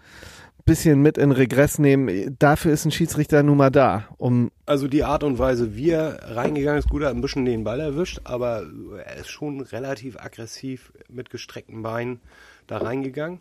bisschen 0.66 1.02
mit 1.02 1.18
in 1.18 1.32
Regress 1.32 1.80
nehmen. 1.80 2.36
Dafür 2.40 2.74
ist 2.74 2.86
ein 2.86 2.92
Schiedsrichter 2.92 3.44
nun 3.44 3.58
mal 3.58 3.70
da. 3.70 4.06
Um 4.18 4.52
also 4.66 4.88
die 4.88 5.04
Art 5.04 5.24
und 5.24 5.40
Weise, 5.40 5.76
wie 5.76 5.90
er 5.90 6.36
reingegangen 6.36 6.80
ist, 6.80 6.90
gut, 6.90 7.02
er 7.02 7.10
hat 7.10 7.16
ein 7.16 7.22
bisschen 7.22 7.46
den 7.46 7.64
Ball 7.64 7.80
erwischt, 7.80 8.22
aber 8.24 8.64
er 9.06 9.18
ist 9.18 9.30
schon 9.30 9.62
relativ 9.62 10.18
aggressiv 10.18 10.94
mit 11.10 11.30
gestreckten 11.30 11.82
Beinen 11.82 12.22
da 12.68 12.78
reingegangen. 12.78 13.40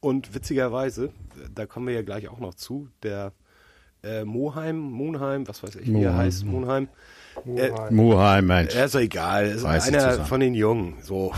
Und 0.00 0.34
witzigerweise, 0.34 1.10
da 1.54 1.66
kommen 1.66 1.86
wir 1.86 1.94
ja 1.94 2.02
gleich 2.02 2.28
auch 2.28 2.40
noch 2.40 2.54
zu, 2.54 2.88
der 3.02 3.32
äh, 4.02 4.24
Moheim, 4.24 4.78
Monheim, 4.78 5.46
was 5.46 5.62
weiß 5.62 5.76
ich, 5.76 5.92
wie 5.92 6.02
er 6.02 6.16
heißt, 6.16 6.44
Monheim. 6.44 6.88
Moheim, 7.44 7.94
Moheim 7.94 8.46
Mensch. 8.46 8.74
Er 8.74 8.86
ist 8.86 8.94
egal, 8.96 9.46
ist 9.46 9.62
Weiß 9.62 9.88
einer 9.88 10.24
von 10.24 10.40
den 10.40 10.54
Jungen, 10.54 10.96
so. 11.02 11.32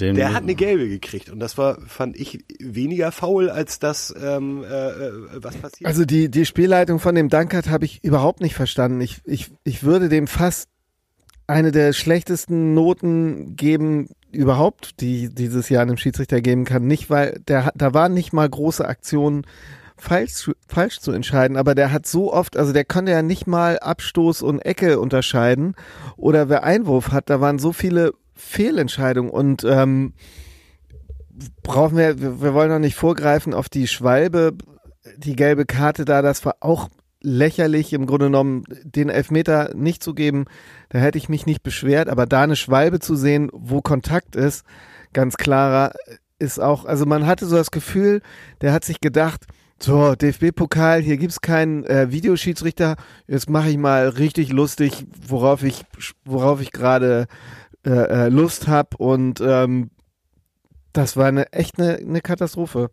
Der 0.00 0.34
hat 0.34 0.42
eine 0.42 0.54
gelbe 0.54 0.88
gekriegt 0.88 1.30
und 1.30 1.40
das 1.40 1.58
war, 1.58 1.80
fand 1.86 2.16
ich, 2.16 2.44
weniger 2.58 3.12
faul 3.12 3.50
als 3.50 3.78
das, 3.78 4.14
ähm, 4.20 4.62
äh, 4.64 4.66
äh, 4.66 5.12
was 5.34 5.56
passiert. 5.56 5.86
Also 5.86 6.04
die, 6.04 6.30
die 6.30 6.46
Spielleitung 6.46 6.98
von 6.98 7.14
dem 7.14 7.28
Dankert 7.28 7.68
habe 7.68 7.84
ich 7.84 8.02
überhaupt 8.04 8.40
nicht 8.40 8.54
verstanden. 8.54 9.00
Ich, 9.00 9.20
ich, 9.24 9.50
ich 9.64 9.82
würde 9.82 10.08
dem 10.08 10.26
fast 10.26 10.68
eine 11.46 11.72
der 11.72 11.92
schlechtesten 11.92 12.74
Noten 12.74 13.56
geben 13.56 14.08
überhaupt, 14.32 15.00
die 15.00 15.32
dieses 15.32 15.68
Jahr 15.68 15.82
einem 15.82 15.96
Schiedsrichter 15.96 16.40
geben 16.40 16.64
kann. 16.64 16.86
Nicht, 16.86 17.08
weil 17.08 17.40
der, 17.46 17.72
da 17.74 17.94
waren 17.94 18.14
nicht 18.14 18.32
mal 18.32 18.48
große 18.48 18.86
Aktionen 18.86 19.46
falsch, 19.96 20.50
falsch 20.68 21.00
zu 21.00 21.12
entscheiden, 21.12 21.56
aber 21.56 21.74
der 21.74 21.92
hat 21.92 22.06
so 22.06 22.32
oft, 22.32 22.56
also 22.56 22.72
der 22.72 22.84
konnte 22.84 23.12
ja 23.12 23.22
nicht 23.22 23.46
mal 23.46 23.78
Abstoß 23.78 24.42
und 24.42 24.60
Ecke 24.60 25.00
unterscheiden 25.00 25.74
oder 26.16 26.48
wer 26.48 26.64
Einwurf 26.64 27.12
hat, 27.12 27.30
da 27.30 27.40
waren 27.40 27.58
so 27.58 27.72
viele 27.72 28.12
Fehlentscheidungen 28.36 29.30
und 29.30 29.64
ähm, 29.64 30.12
brauchen 31.62 31.96
wir, 31.96 32.20
wir, 32.20 32.42
wir 32.42 32.54
wollen 32.54 32.70
noch 32.70 32.78
nicht 32.78 32.94
vorgreifen 32.94 33.54
auf 33.54 33.68
die 33.68 33.86
Schwalbe, 33.86 34.52
die 35.16 35.36
gelbe 35.36 35.66
Karte 35.66 36.04
da, 36.04 36.22
das 36.22 36.44
war 36.44 36.56
auch 36.60 36.88
lächerlich 37.22 37.92
im 37.92 38.06
Grunde 38.06 38.26
genommen, 38.26 38.64
den 38.84 39.08
Elfmeter 39.08 39.74
nicht 39.74 40.02
zu 40.02 40.14
geben, 40.14 40.44
da 40.90 40.98
hätte 40.98 41.18
ich 41.18 41.28
mich 41.28 41.46
nicht 41.46 41.62
beschwert, 41.62 42.08
aber 42.08 42.26
da 42.26 42.42
eine 42.42 42.56
Schwalbe 42.56 43.00
zu 43.00 43.16
sehen, 43.16 43.50
wo 43.52 43.80
Kontakt 43.80 44.36
ist, 44.36 44.64
ganz 45.12 45.36
klarer, 45.36 45.92
ist 46.38 46.60
auch, 46.60 46.84
also 46.84 47.06
man 47.06 47.26
hatte 47.26 47.46
so 47.46 47.56
das 47.56 47.70
Gefühl, 47.70 48.20
der 48.60 48.72
hat 48.72 48.84
sich 48.84 49.00
gedacht, 49.00 49.46
so, 49.78 50.14
DFB-Pokal, 50.14 51.02
hier 51.02 51.18
gibt's 51.18 51.42
keinen 51.42 51.84
äh, 51.84 52.10
Videoschiedsrichter. 52.10 52.96
Jetzt 53.26 53.50
mache 53.50 53.68
ich 53.68 53.76
mal 53.76 54.08
richtig 54.08 54.50
lustig, 54.50 55.06
worauf 55.28 55.62
ich, 55.62 55.84
worauf 56.24 56.62
ich 56.62 56.72
gerade 56.72 57.26
äh, 57.86 58.26
äh, 58.26 58.28
Lust 58.28 58.66
habe. 58.66 58.96
Und 58.98 59.40
ähm, 59.40 59.90
das 60.92 61.16
war 61.16 61.26
eine 61.26 61.52
echt 61.52 61.78
eine, 61.78 61.96
eine 61.96 62.20
Katastrophe. 62.20 62.90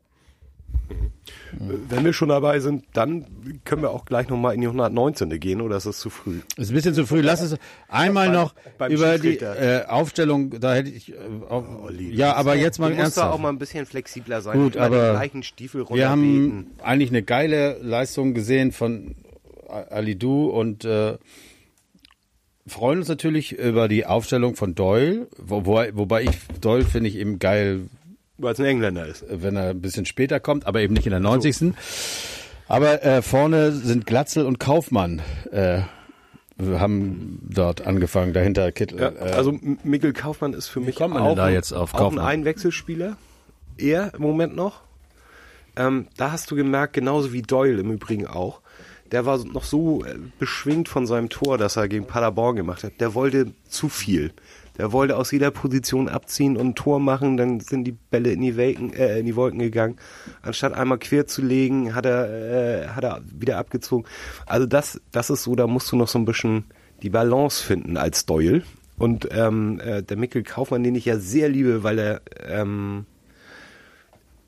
Wenn 1.53 2.03
wir 2.03 2.13
schon 2.13 2.29
dabei 2.29 2.59
sind, 2.59 2.85
dann 2.93 3.25
können 3.63 3.83
wir 3.83 3.91
auch 3.91 4.05
gleich 4.05 4.27
nochmal 4.27 4.55
in 4.55 4.61
die 4.61 4.67
119. 4.67 5.39
gehen, 5.39 5.61
oder 5.61 5.77
ist 5.77 5.85
das 5.85 5.99
zu 5.99 6.09
früh? 6.09 6.39
Ist 6.57 6.69
ein 6.69 6.75
bisschen 6.75 6.93
zu 6.93 7.05
früh. 7.05 7.21
Lass 7.21 7.41
es 7.41 7.57
einmal 7.87 8.27
beim, 8.27 8.35
noch 8.35 8.53
beim 8.77 8.91
über 8.91 9.17
die 9.17 9.37
äh, 9.37 9.85
Aufstellung, 9.85 10.59
da 10.59 10.73
hätte 10.73 10.89
ich, 10.89 11.11
äh, 11.11 11.15
auch, 11.49 11.63
oh, 11.85 11.89
ja, 11.91 12.33
aber 12.33 12.55
jetzt 12.55 12.79
mal 12.79 12.91
ernsthaft. 12.91 13.17
Du 13.17 13.21
musst 13.21 13.33
auch 13.33 13.39
mal 13.39 13.49
ein 13.49 13.59
bisschen 13.59 13.85
flexibler 13.85 14.41
sein. 14.41 14.59
Gut, 14.59 14.77
aber 14.77 15.11
gleichen 15.11 15.43
Stiefel 15.43 15.85
wir 15.89 16.09
haben 16.09 16.71
eigentlich 16.81 17.09
eine 17.09 17.23
geile 17.23 17.77
Leistung 17.81 18.33
gesehen 18.33 18.71
von 18.71 19.15
Alidu 19.67 20.47
und 20.49 20.85
äh, 20.85 21.17
freuen 22.67 22.99
uns 22.99 23.07
natürlich 23.07 23.53
über 23.53 23.87
die 23.87 24.05
Aufstellung 24.05 24.55
von 24.55 24.75
Doyle, 24.75 25.27
wo, 25.37 25.65
wo, 25.65 25.83
wobei 25.93 26.23
ich 26.23 26.37
Doyle 26.61 26.85
finde 26.85 27.09
ich 27.09 27.17
eben 27.17 27.39
geil, 27.39 27.81
weil 28.37 28.53
es 28.53 28.59
ein 28.59 28.65
Engländer 28.65 29.05
ist. 29.07 29.25
Wenn 29.29 29.55
er 29.55 29.69
ein 29.69 29.81
bisschen 29.81 30.05
später 30.05 30.39
kommt, 30.39 30.65
aber 30.65 30.81
eben 30.81 30.93
nicht 30.93 31.05
in 31.05 31.11
der 31.11 31.19
90. 31.19 31.55
So. 31.55 31.73
Aber 32.67 33.03
äh, 33.03 33.21
vorne 33.21 33.71
sind 33.71 34.05
Glatzel 34.05 34.45
und 34.45 34.59
Kaufmann. 34.59 35.21
Äh, 35.51 35.81
haben 36.59 37.39
dort 37.49 37.85
angefangen, 37.85 38.33
dahinter 38.33 38.71
Kittel. 38.71 38.99
Ja, 38.99 39.09
äh, 39.09 39.31
also 39.31 39.57
Mikkel 39.83 40.13
Kaufmann 40.13 40.53
ist 40.53 40.67
für 40.67 40.79
mich 40.79 41.01
auch, 41.01 41.35
da 41.35 41.49
jetzt 41.49 41.73
auf 41.73 41.93
auch 41.93 42.11
ein 42.11 42.19
Einwechselspieler. 42.19 43.17
Er 43.77 44.13
im 44.13 44.21
Moment 44.21 44.55
noch. 44.55 44.81
Ähm, 45.75 46.07
da 46.17 46.31
hast 46.31 46.51
du 46.51 46.55
gemerkt, 46.55 46.93
genauso 46.93 47.33
wie 47.33 47.41
Doyle 47.41 47.81
im 47.81 47.91
Übrigen 47.91 48.27
auch, 48.27 48.61
der 49.13 49.27
war 49.27 49.37
noch 49.45 49.63
so 49.63 50.03
äh, 50.03 50.15
beschwingt 50.39 50.89
von 50.89 51.05
seinem 51.05 51.29
Tor, 51.29 51.59
das 51.59 51.77
er 51.77 51.87
gegen 51.87 52.07
Paderborn 52.07 52.55
gemacht 52.55 52.83
hat. 52.83 52.99
Der 52.99 53.13
wollte 53.13 53.53
zu 53.69 53.87
viel. 53.87 54.33
Der 54.79 54.91
wollte 54.91 55.17
aus 55.17 55.31
jeder 55.31 55.51
Position 55.51 56.09
abziehen 56.09 56.57
und 56.57 56.69
ein 56.69 56.75
Tor 56.75 56.99
machen, 56.99 57.37
dann 57.37 57.59
sind 57.59 57.83
die 57.83 57.91
Bälle 57.91 58.31
in 58.31 58.41
die, 58.41 58.57
Welken, 58.57 58.91
äh, 58.91 59.19
in 59.19 59.27
die 59.27 59.35
Wolken 59.35 59.59
gegangen. 59.59 59.97
Anstatt 60.41 60.73
einmal 60.73 60.97
quer 60.97 61.27
zu 61.27 61.43
legen, 61.43 61.93
hat 61.93 62.07
er, 62.07 62.85
äh, 62.85 62.87
hat 62.87 63.03
er 63.03 63.21
wieder 63.31 63.59
abgezogen. 63.59 64.05
Also 64.47 64.65
das, 64.65 64.99
das 65.11 65.29
ist 65.29 65.43
so, 65.43 65.55
da 65.55 65.67
musst 65.67 65.91
du 65.91 65.95
noch 65.95 66.07
so 66.07 66.17
ein 66.17 66.25
bisschen 66.25 66.65
die 67.03 67.11
Balance 67.11 67.63
finden 67.63 67.97
als 67.97 68.25
Doyle. 68.25 68.63
Und 68.97 69.27
ähm, 69.31 69.79
äh, 69.79 70.01
der 70.01 70.17
Mikkel 70.17 70.41
Kaufmann, 70.41 70.83
den 70.83 70.95
ich 70.95 71.05
ja 71.05 71.19
sehr 71.19 71.49
liebe, 71.49 71.83
weil 71.83 71.99
er 71.99 72.21
ähm, 72.47 73.05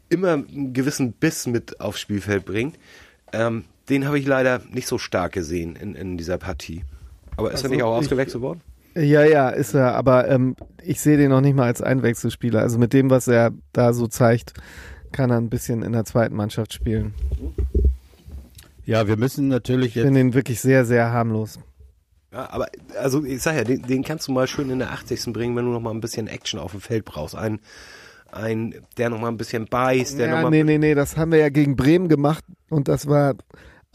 immer 0.10 0.34
einen 0.34 0.74
gewissen 0.74 1.12
Biss 1.12 1.46
mit 1.46 1.80
aufs 1.80 2.00
Spielfeld 2.00 2.46
bringt, 2.46 2.80
ähm, 3.32 3.66
den 3.90 4.06
habe 4.06 4.20
ich 4.20 4.26
leider 4.26 4.62
nicht 4.72 4.88
so 4.88 4.98
stark 4.98 5.34
gesehen 5.34 5.76
in, 5.76 5.96
in 5.96 6.18
dieser 6.18 6.38
Partie. 6.38 6.84
Aber 7.38 7.50
ist 7.50 7.58
also 7.58 7.68
er 7.68 7.72
nicht 7.72 7.84
auch 7.84 7.96
ausgewechselt 7.96 8.42
worden? 8.42 8.62
Ja, 8.96 9.24
ja, 9.24 9.50
ist 9.50 9.74
er, 9.74 9.94
aber 9.96 10.30
ähm, 10.30 10.56
ich 10.82 11.02
sehe 11.02 11.18
den 11.18 11.30
noch 11.30 11.42
nicht 11.42 11.56
mal 11.56 11.66
als 11.66 11.82
Einwechselspieler. 11.82 12.62
Also 12.62 12.80
mit 12.80 12.94
dem, 12.94 13.10
was 13.10 13.28
er 13.28 13.52
da 13.74 13.92
so 13.92 14.08
zeigt, 14.08 14.54
kann 15.12 15.32
er 15.32 15.38
ein 15.38 15.50
bisschen 15.50 15.84
in 15.84 15.92
der 15.92 16.06
zweiten 16.06 16.36
Mannschaft 16.36 16.74
spielen. 16.74 17.14
Ja, 18.86 19.08
wir 19.08 19.18
müssen 19.18 19.50
natürlich 19.50 19.96
jetzt. 19.96 20.04
Ich 20.04 20.04
finde 20.04 20.22
ihn 20.22 20.34
wirklich 20.34 20.62
sehr, 20.62 20.86
sehr 20.86 21.12
harmlos. 21.12 21.60
Ja, 22.32 22.50
aber 22.52 22.68
also 23.00 23.24
ich 23.24 23.42
sag 23.42 23.56
ja, 23.56 23.64
den, 23.64 23.82
den 23.82 24.04
kannst 24.04 24.28
du 24.28 24.32
mal 24.32 24.48
schön 24.48 24.70
in 24.70 24.80
der 24.80 24.92
80. 24.92 25.34
bringen, 25.34 25.56
wenn 25.56 25.66
du 25.66 25.72
noch 25.72 25.82
mal 25.82 25.92
ein 25.92 26.02
bisschen 26.02 26.28
Action 26.28 26.60
auf 26.60 26.72
dem 26.72 26.82
Feld 26.82 27.04
brauchst. 27.04 27.36
Ein, 27.36 27.60
ein 28.32 28.76
der 28.98 29.10
noch 29.10 29.20
mal 29.20 29.30
ein 29.30 29.38
bisschen 29.38 29.66
beißt, 29.66 30.20
der 30.20 30.28
ja, 30.28 30.36
noch 30.36 30.44
mal 30.44 30.50
nee, 30.52 30.64
nee, 30.64 30.78
nee, 30.78 30.96
das 30.96 31.18
haben 31.18 31.32
wir 31.32 31.40
ja 31.40 31.50
gegen 31.50 31.76
Bremen 31.76 32.08
gemacht 32.08 32.44
und 32.70 32.88
das 32.88 33.08
war 33.08 33.36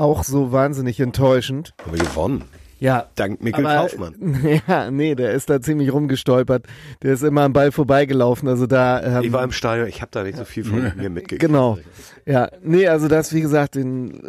auch 0.00 0.24
so 0.24 0.52
wahnsinnig 0.52 0.98
enttäuschend. 1.00 1.74
Haben 1.84 1.92
wir 1.92 2.04
gewonnen. 2.04 2.44
Ja. 2.80 3.08
Dank 3.14 3.42
Mikkel 3.42 3.66
aber, 3.66 3.82
Kaufmann. 3.82 4.14
Ja, 4.66 4.90
nee, 4.90 5.14
der 5.14 5.32
ist 5.32 5.50
da 5.50 5.60
ziemlich 5.60 5.92
rumgestolpert. 5.92 6.66
Der 7.02 7.12
ist 7.12 7.22
immer 7.22 7.42
am 7.42 7.52
Ball 7.52 7.70
vorbeigelaufen. 7.72 8.48
Also 8.48 8.66
da. 8.66 9.18
Ähm, 9.18 9.24
ich 9.24 9.32
war 9.32 9.44
im 9.44 9.52
Stadion, 9.52 9.86
ich 9.86 10.00
habe 10.00 10.10
da 10.10 10.22
nicht 10.22 10.38
so 10.38 10.44
viel 10.44 10.64
von 10.64 10.92
mir 10.96 11.10
mitgekriegt. 11.10 11.40
Genau. 11.40 11.78
Ja, 12.24 12.48
nee, 12.62 12.88
also 12.88 13.06
das, 13.06 13.34
wie 13.34 13.42
gesagt, 13.42 13.74
den, 13.74 14.22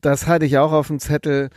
das 0.00 0.28
hatte 0.28 0.44
ich 0.46 0.58
auch 0.58 0.72
auf 0.72 0.86
dem 0.86 1.00
Zettel. 1.00 1.50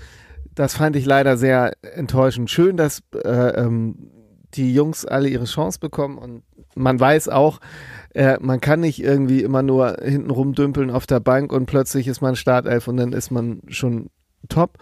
Das 0.56 0.76
fand 0.76 0.96
ich 0.96 1.06
leider 1.06 1.38
sehr 1.38 1.74
enttäuschend. 1.96 2.50
Schön, 2.50 2.76
dass 2.76 3.04
äh, 3.24 3.30
ähm, 3.30 3.96
die 4.56 4.74
Jungs 4.74 5.06
alle 5.06 5.30
ihre 5.30 5.46
Chance 5.46 5.80
bekommen 5.80 6.18
und 6.18 6.44
man 6.76 7.00
weiß 7.00 7.30
auch, 7.30 7.60
äh, 8.14 8.38
man 8.42 8.60
kann 8.60 8.82
nicht 8.82 9.02
irgendwie 9.02 9.42
immer 9.42 9.64
nur 9.64 9.98
hinten 10.02 10.30
rumdümpeln 10.30 10.90
auf 10.90 11.08
der 11.08 11.20
Bank 11.20 11.54
und 11.54 11.66
plötzlich 11.66 12.08
ist 12.08 12.22
man 12.22 12.36
Startelf 12.36 12.88
und 12.88 12.98
dann 12.98 13.14
ist 13.14 13.32
man 13.32 13.62
schon 13.68 14.10
top. 14.50 14.78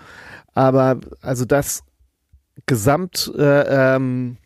Aber 0.53 0.99
also 1.21 1.45
das 1.45 1.83
Gesamtprodukt 2.65 3.37
äh, 3.39 3.95
ähm, 3.95 4.37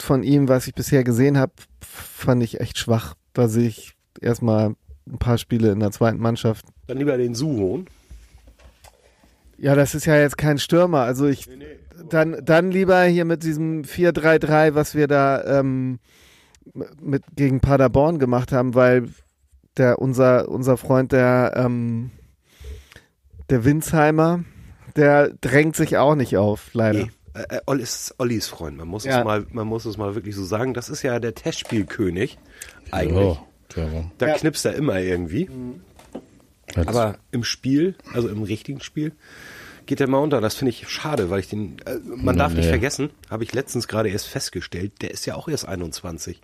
von 0.00 0.22
ihm, 0.22 0.48
was 0.48 0.66
ich 0.66 0.74
bisher 0.74 1.04
gesehen 1.04 1.38
habe, 1.38 1.52
fand 1.80 2.42
ich 2.42 2.60
echt 2.60 2.78
schwach. 2.78 3.14
Da 3.32 3.48
sehe 3.48 3.68
ich 3.68 3.94
erstmal 4.20 4.74
ein 5.06 5.18
paar 5.18 5.38
Spiele 5.38 5.70
in 5.72 5.80
der 5.80 5.90
zweiten 5.90 6.18
Mannschaft. 6.18 6.66
Dann 6.86 6.98
lieber 6.98 7.16
den 7.16 7.34
Suhon. 7.34 7.86
Ja, 9.58 9.74
das 9.74 9.94
ist 9.94 10.04
ja 10.06 10.16
jetzt 10.16 10.36
kein 10.36 10.58
Stürmer. 10.58 11.00
Also 11.00 11.26
ich 11.26 11.48
dann, 12.08 12.36
dann 12.44 12.70
lieber 12.70 13.02
hier 13.04 13.24
mit 13.24 13.42
diesem 13.42 13.82
4-3-3, 13.82 14.74
was 14.74 14.94
wir 14.94 15.06
da 15.06 15.42
ähm, 15.60 15.98
mit 17.00 17.22
gegen 17.36 17.60
Paderborn 17.60 18.18
gemacht 18.18 18.52
haben, 18.52 18.74
weil 18.74 19.08
der 19.76 19.98
unser 19.98 20.48
unser 20.48 20.76
Freund 20.76 21.12
der 21.12 21.52
ähm, 21.56 22.10
der 23.50 23.64
Winsheimer, 23.64 24.44
der 24.96 25.30
drängt 25.40 25.76
sich 25.76 25.96
auch 25.98 26.14
nicht 26.14 26.36
auf, 26.36 26.70
leider. 26.72 27.00
Nee. 27.04 27.10
Äh, 27.34 27.60
Olli 27.66 27.82
ist 27.82 28.14
Ollis 28.18 28.46
Freund, 28.46 28.76
man 28.76 28.86
muss, 28.88 29.04
Ja. 29.04 29.18
es 29.18 29.24
mal, 29.24 29.44
man 29.50 29.66
muss 29.66 29.84
es 29.84 29.96
mal 29.96 30.14
wirklich 30.14 30.36
so 30.36 30.44
sagen. 30.44 30.72
Das 30.72 30.88
ist 30.88 31.02
ja 31.02 31.18
der 31.18 31.34
Testspielkönig 31.34 32.38
eigentlich. 32.92 33.38
Ja, 33.76 33.84
ja. 33.86 34.04
Da 34.18 34.34
knipst 34.34 34.64
er 34.64 34.74
immer 34.74 35.00
irgendwie. 35.00 35.50
Das- 36.74 36.86
Aber 36.86 37.16
im 37.32 37.42
Spiel, 37.44 37.96
also 38.14 38.28
im 38.28 38.42
richtigen 38.44 38.80
Spiel, 38.80 39.12
geht 39.86 40.00
er 40.00 40.06
mal 40.08 40.18
unter. 40.18 40.40
Das 40.40 40.54
finde 40.54 40.70
ich 40.70 40.88
schade, 40.88 41.30
weil 41.30 41.40
ich 41.40 41.48
den, 41.48 41.76
äh, 41.86 41.96
man 42.04 42.36
darf 42.36 42.52
nicht 42.52 42.64
Nee. 42.64 42.70
vergessen, 42.70 43.10
habe 43.30 43.44
ich 43.44 43.52
letztens 43.52 43.88
gerade 43.88 44.08
erst 44.08 44.26
festgestellt, 44.26 44.92
der 45.02 45.10
ist 45.10 45.26
ja 45.26 45.34
auch 45.34 45.48
erst 45.48 45.66
21. 45.68 46.40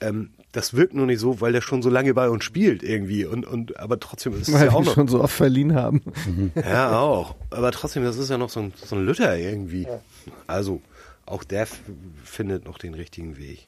Ähm, 0.00 0.30
das 0.52 0.74
wirkt 0.74 0.94
nur 0.94 1.06
nicht 1.06 1.20
so, 1.20 1.40
weil 1.40 1.52
der 1.52 1.60
schon 1.60 1.82
so 1.82 1.88
lange 1.90 2.14
bei 2.14 2.28
uns 2.28 2.44
spielt 2.44 2.82
irgendwie 2.82 3.24
und, 3.24 3.46
und 3.46 3.78
aber 3.78 3.98
trotzdem 4.00 4.34
ist 4.34 4.48
es 4.48 4.54
Weil 4.54 4.66
ja 4.66 4.72
auch 4.72 4.80
wir 4.80 4.86
noch. 4.86 4.94
schon 4.94 5.08
so 5.08 5.22
oft 5.22 5.34
verliehen 5.34 5.74
haben. 5.74 6.02
Ja, 6.56 6.98
auch. 6.98 7.34
Aber 7.50 7.70
trotzdem, 7.72 8.04
das 8.04 8.16
ist 8.18 8.28
ja 8.30 8.38
noch 8.38 8.50
so 8.50 8.60
ein, 8.60 8.72
so 8.76 8.96
ein 8.96 9.04
Lütter 9.06 9.36
irgendwie. 9.36 9.86
Also, 10.46 10.80
auch 11.26 11.42
der 11.44 11.66
findet 12.24 12.64
noch 12.66 12.78
den 12.78 12.94
richtigen 12.94 13.36
Weg. 13.38 13.66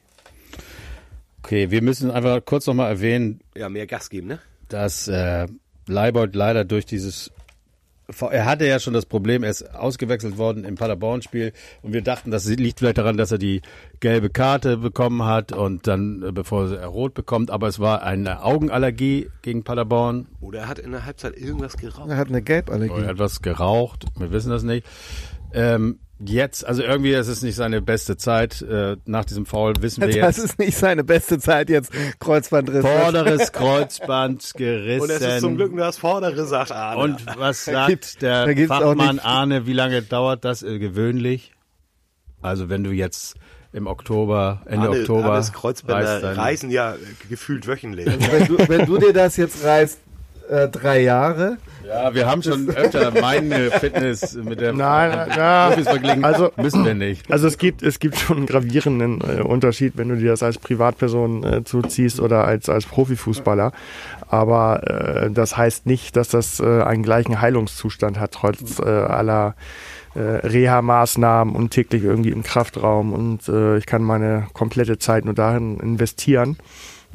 Okay, 1.43 1.71
wir 1.71 1.81
müssen 1.81 2.11
einfach 2.11 2.43
kurz 2.43 2.67
nochmal 2.67 2.89
erwähnen, 2.91 3.39
Ja, 3.55 3.69
mehr 3.69 3.87
Gas 3.87 4.09
geben, 4.09 4.27
ne? 4.27 4.39
dass 4.69 5.07
äh, 5.07 5.47
Leibold 5.87 6.35
leider 6.35 6.65
durch 6.65 6.85
dieses 6.85 7.31
er 8.07 8.45
hatte 8.45 8.65
ja 8.65 8.79
schon 8.79 8.93
das 8.93 9.05
Problem, 9.05 9.43
er 9.43 9.49
ist 9.49 9.75
ausgewechselt 9.75 10.37
worden 10.37 10.63
im 10.63 10.75
Paderborn-Spiel 10.75 11.51
und 11.81 11.93
wir 11.93 12.01
dachten, 12.01 12.31
das 12.31 12.47
liegt 12.47 12.79
vielleicht 12.79 12.97
daran, 12.97 13.17
dass 13.17 13.31
er 13.31 13.37
die 13.37 13.61
gelbe 13.99 14.29
Karte 14.29 14.77
bekommen 14.77 15.23
hat 15.23 15.51
und 15.51 15.87
dann, 15.87 16.23
äh, 16.23 16.31
bevor 16.31 16.71
er 16.71 16.87
rot 16.87 17.13
bekommt, 17.13 17.51
aber 17.51 17.67
es 17.67 17.79
war 17.79 18.03
eine 18.03 18.43
Augenallergie 18.43 19.29
gegen 19.41 19.63
Paderborn. 19.63 20.27
Oder 20.39 20.59
er 20.59 20.67
hat 20.69 20.79
in 20.79 20.91
der 20.91 21.05
Halbzeit 21.05 21.35
irgendwas 21.35 21.77
geraucht. 21.77 22.09
Er 22.09 22.17
hat 22.17 22.29
eine 22.29 22.41
Gelballergie. 22.41 23.01
Er 23.01 23.07
hat 23.09 23.19
was 23.19 23.41
geraucht, 23.41 24.05
wir 24.17 24.31
wissen 24.31 24.49
das 24.49 24.63
nicht. 24.63 24.85
Ähm, 25.53 25.99
jetzt, 26.19 26.65
also 26.65 26.83
irgendwie 26.83 27.13
ist 27.13 27.27
es 27.27 27.41
nicht 27.41 27.55
seine 27.55 27.81
beste 27.81 28.17
Zeit. 28.17 28.61
Äh, 28.61 28.97
nach 29.05 29.25
diesem 29.25 29.45
Foul 29.45 29.73
wissen 29.81 30.01
wir 30.01 30.07
Das 30.21 30.37
jetzt. 30.37 30.45
ist 30.45 30.59
nicht 30.59 30.77
seine 30.77 31.03
beste 31.03 31.39
Zeit 31.39 31.69
jetzt. 31.69 31.91
Kreuzbandriss. 32.19 32.85
Vorderes 32.85 33.51
Kreuzband 33.51 34.53
gerissen. 34.55 35.01
Und 35.03 35.09
es 35.09 35.21
ist 35.21 35.41
zum 35.41 35.55
Glück 35.57 35.73
nur 35.73 35.85
das 35.85 35.97
Vordere, 35.97 36.45
sagt 36.45 36.71
Arne. 36.71 37.01
Und 37.01 37.25
was 37.37 37.65
sagt 37.65 38.21
der 38.21 38.47
Fachmann 38.67 39.19
Arne, 39.19 39.65
wie 39.67 39.73
lange 39.73 40.01
dauert 40.01 40.45
das 40.45 40.63
äh, 40.63 40.79
gewöhnlich? 40.79 41.53
Also 42.41 42.69
wenn 42.69 42.83
du 42.83 42.91
jetzt 42.91 43.35
im 43.73 43.87
Oktober, 43.87 44.61
Ende 44.65 44.87
Arne, 44.87 44.99
Oktober 45.01 45.31
Arnes 45.33 45.53
Kreuzbänder 45.53 46.23
reißt 46.23 46.37
reisen 46.37 46.71
ja 46.71 46.95
gefühlt 47.29 47.67
wöchentlich. 47.67 48.07
wenn, 48.07 48.47
du, 48.47 48.69
wenn 48.69 48.85
du 48.85 48.97
dir 48.97 49.13
das 49.13 49.37
jetzt 49.37 49.63
reißt, 49.63 49.99
äh, 50.49 50.67
drei 50.69 51.01
Jahre. 51.01 51.57
Ja, 51.87 52.13
wir 52.13 52.25
haben 52.29 52.43
schon 52.43 52.69
öfter 52.69 53.11
meine 53.21 53.71
Fitness 53.71 54.33
mit 54.35 54.59
der 54.59 54.73
Nein, 54.73 55.29
ja, 55.37 55.69
Profis 55.69 55.87
verglichen. 55.87 56.25
also- 56.25 56.51
müssen 56.57 56.83
wir 56.83 56.93
nicht. 56.95 57.31
Also 57.31 57.47
es 57.47 57.57
gibt, 57.57 57.81
es 57.81 57.99
gibt 57.99 58.17
schon 58.17 58.37
einen 58.37 58.45
gravierenden 58.45 59.21
äh, 59.21 59.41
Unterschied, 59.41 59.93
wenn 59.95 60.09
du 60.09 60.17
dir 60.17 60.31
das 60.31 60.43
als 60.43 60.57
Privatperson 60.57 61.43
äh, 61.43 61.63
zuziehst 61.63 62.19
oder 62.19 62.43
als, 62.45 62.67
als 62.67 62.85
Profifußballer. 62.85 63.71
Aber 64.29 64.83
äh, 65.25 65.31
das 65.31 65.55
heißt 65.55 65.85
nicht, 65.85 66.17
dass 66.17 66.27
das 66.29 66.59
äh, 66.59 66.81
einen 66.83 67.03
gleichen 67.03 67.39
Heilungszustand 67.39 68.19
hat, 68.19 68.33
trotz 68.33 68.79
äh, 68.79 68.83
aller 68.83 69.55
äh, 70.15 70.19
Reha-Maßnahmen 70.19 71.55
und 71.55 71.69
täglich 71.71 72.03
irgendwie 72.03 72.31
im 72.31 72.43
Kraftraum. 72.43 73.13
Und 73.13 73.47
äh, 73.47 73.77
ich 73.77 73.85
kann 73.85 74.03
meine 74.03 74.47
komplette 74.53 74.97
Zeit 74.99 75.23
nur 75.23 75.33
darin 75.33 75.79
investieren. 75.79 76.57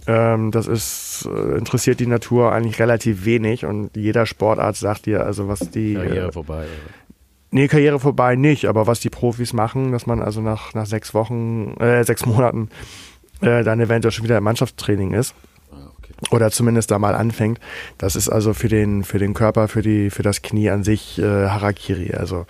Ähm, 0.07 0.51
das 0.51 0.67
ist, 0.67 1.29
äh, 1.33 1.57
interessiert 1.59 2.01
die 2.01 2.07
Natur 2.07 2.53
eigentlich 2.53 2.81
relativ 2.81 3.25
wenig 3.25 3.65
und 3.65 3.97
jeder 3.97 4.27
Sportarzt 4.27 4.81
sagt 4.81 5.07
dir, 5.07 5.25
also 5.25 5.47
was 5.49 5.71
die 5.71 5.95
Karriere 5.95 6.29
äh, 6.29 6.33
vorbei. 6.33 6.67
Nee, 7.53 7.69
Karriere 7.69 8.01
vorbei 8.01 8.35
nicht, 8.35 8.65
aber 8.65 8.87
was 8.87 9.01
die 9.01 9.11
Profis 9.11 9.53
machen, 9.53 9.93
dass 9.93 10.07
man 10.07 10.23
also 10.23 10.41
nach, 10.41 10.75
nach 10.75 10.87
sechs 10.87 11.15
Wochen, 11.15 11.77
äh, 11.79 12.03
sechs 12.03 12.27
Monaten 12.27 12.71
äh, 13.43 13.63
dann 13.63 13.79
eventuell 13.79 14.11
schon 14.11 14.25
wieder 14.25 14.39
im 14.39 14.45
Mannschaftstraining 14.45 15.13
ist 15.13 15.35
Ah, 15.71 15.91
okay. 15.99 16.13
oder 16.31 16.51
zumindest 16.51 16.91
da 16.91 16.99
mal 16.99 17.15
anfängt, 17.15 17.61
das 17.99 18.17
ist 18.17 18.29
also 18.29 18.55
für 18.55 18.69
den, 18.69 19.05
für 19.05 19.19
den 19.19 19.35
Körper, 19.35 19.69
für 19.69 19.83
die, 19.83 20.11
für 20.11 20.23
das 20.23 20.43
Knie 20.43 20.71
an 20.71 20.83
sich 20.83 21.19
äh, 21.19 21.23
Harakiri. 21.49 22.15
Also 22.15 22.47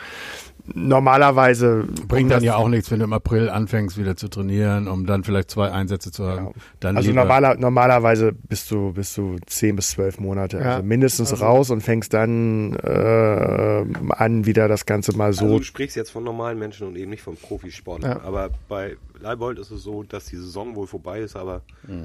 normalerweise 0.75 1.85
Bringt 2.09 2.31
das, 2.31 2.39
dann 2.39 2.45
ja 2.45 2.57
auch 2.57 2.69
nichts, 2.69 2.91
wenn 2.91 2.99
du 3.01 3.05
im 3.05 3.13
April 3.13 3.49
anfängst 3.51 3.99
wieder 3.99 4.17
zu 4.17 4.29
trainieren, 4.29 4.89
um 4.89 5.07
dann 5.07 5.25
vielleicht 5.25 5.51
zwei 5.51 5.71
Einsätze 5.71 6.11
zu 6.13 6.27
haben. 6.27 6.53
Dann 6.81 6.97
Also 6.97 7.11
lieber- 7.11 7.23
normaler, 7.23 7.57
normalerweise 7.57 8.33
bist 8.33 8.71
du, 8.71 8.93
bist 8.93 9.17
du 9.17 9.37
zehn 9.47 9.77
bis 9.77 9.91
zwölf 9.91 10.21
Monate, 10.21 10.59
Ja. 10.59 10.65
also 10.77 10.83
mindestens 10.85 11.41
raus 11.41 11.71
und 11.71 11.81
fängst 11.83 12.15
dann 12.15 12.75
äh, 12.75 13.85
an, 14.11 14.47
wieder 14.47 14.69
das 14.69 14.87
Ganze 14.87 15.17
mal 15.17 15.33
so 15.33 15.45
Also 15.47 15.59
du 15.59 15.65
sprichst 15.65 15.97
jetzt 15.97 16.11
von 16.11 16.25
normalen 16.25 16.59
Menschen 16.59 16.87
und 16.87 16.97
eben 16.97 17.11
nicht 17.11 17.23
von 17.23 17.37
Profisportlern. 17.37 18.19
Ja. 18.19 18.25
Aber 18.25 18.51
bei 18.69 18.97
Leibold 19.21 19.59
ist 19.59 19.71
es 19.71 19.83
so, 19.83 20.03
dass 20.03 20.27
die 20.27 20.37
Saison 20.37 20.75
wohl 20.77 20.87
vorbei 20.87 21.21
ist, 21.21 21.37
aber 21.37 21.63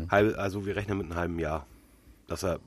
halbe, 0.10 0.38
also 0.38 0.66
wir 0.66 0.76
rechnen 0.76 0.98
mit 1.00 1.08
einem 1.08 1.16
halben 1.20 1.40
Jahr, 1.40 1.66
dass 2.28 2.44
er 2.44 2.60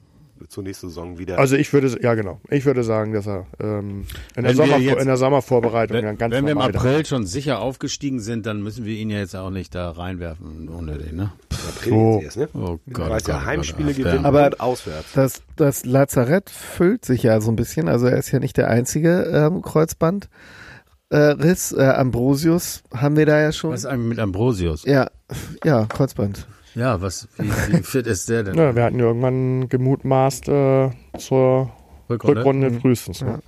zur 0.49 0.63
nächsten 0.63 0.89
Saison 0.89 1.19
wieder. 1.19 1.39
Also 1.39 1.57
ich 1.57 1.73
würde, 1.73 1.97
ja 2.03 2.15
genau, 2.15 2.41
ich 2.49 2.65
würde 2.65 2.83
sagen, 2.85 3.13
dass 3.13 3.27
er 3.27 3.47
ähm, 3.61 4.07
in, 4.37 4.43
der 4.43 4.45
Wenn 4.45 4.45
wir 4.45 4.55
Sommer, 4.67 4.79
jetzt- 4.79 5.01
in 5.01 5.07
der 5.07 5.17
Sommervorbereitung 5.17 5.97
Wenn, 5.97 6.05
dann 6.05 6.19
ganz 6.19 6.35
wenn 6.35 6.45
wir 6.45 6.53
im 6.53 6.59
April 6.59 7.05
schon 7.07 7.27
sicher 7.27 7.61
aufgestiegen 7.61 8.21
sind, 8.21 8.47
dann 8.47 8.63
müssen 8.63 8.85
wir 8.85 8.95
ihn 8.95 9.11
ja 9.11 9.19
jetzt 9.19 9.37
auch 9.37 9.51
nicht 9.51 9.75
da 9.75 9.91
reinwerfen 9.91 10.69
ohne 10.69 10.99
den, 10.99 11.17
ne? 11.17 11.33
April 11.69 12.21
jetzt 12.23 12.37
erst, 12.37 12.55
ne? 12.55 12.61
Oh 12.61 12.79
Gott. 12.93 13.11
Weil 13.11 13.21
oh 13.23 13.29
ja 13.29 13.35
Gott, 13.37 13.45
Heimspiele 13.47 13.91
oh 13.91 13.95
Gott, 13.95 14.05
gewinnen 14.05 14.25
Aber- 14.25 14.47
und 14.47 14.61
auswärts. 14.61 15.13
Das, 15.15 15.43
das 15.57 15.85
Lazarett 15.85 16.49
füllt 16.51 17.05
sich 17.05 17.23
ja 17.23 17.41
so 17.41 17.51
ein 17.53 17.57
bisschen. 17.57 17.89
Also 17.89 18.07
er 18.07 18.17
ist 18.17 18.31
ja 18.31 18.39
nicht 18.39 18.57
der 18.57 18.69
einzige 18.69 19.23
ähm, 19.33 19.63
Kreuzband. 19.63 20.29
Äh, 21.13 21.17
Riss, 21.19 21.73
äh, 21.73 21.83
Ambrosius 21.83 22.83
haben 22.95 23.17
wir 23.17 23.27
da 23.27 23.41
ja 23.41 23.51
schon. 23.51 23.73
Was 23.73 23.81
ist 23.81 23.87
eigentlich 23.87 24.09
mit 24.11 24.19
Ambrosius? 24.21 24.85
Ja, 24.85 25.11
ja, 25.65 25.87
Kreuzband. 25.87 26.47
Ja, 26.75 27.01
was, 27.01 27.29
wie, 27.37 27.49
wie 27.49 27.83
fit 27.83 28.07
ist 28.07 28.29
der 28.29 28.45
denn? 28.45 28.55
Ja, 28.55 28.75
wir 28.75 28.85
hatten 28.85 29.01
irgendwann 29.01 29.69
gemutmaßt 29.69 30.49
äh, 30.49 30.91
zur 31.19 31.73
Rückrunde 32.09 32.73
frühestens. 32.73 33.23
Ne? 33.23 33.41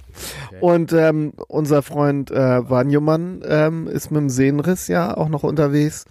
Und 0.61 0.92
ähm, 0.92 1.32
unser 1.48 1.82
Freund 1.82 2.30
äh, 2.30 2.68
Wanjomann 2.68 3.42
ähm, 3.44 3.88
ist 3.88 4.11
mit 4.11 4.20
dem 4.20 4.28
Sehnenriss 4.28 4.88
ja 4.88 5.16
auch 5.16 5.28
noch 5.28 5.42
unterwegs. 5.42 6.04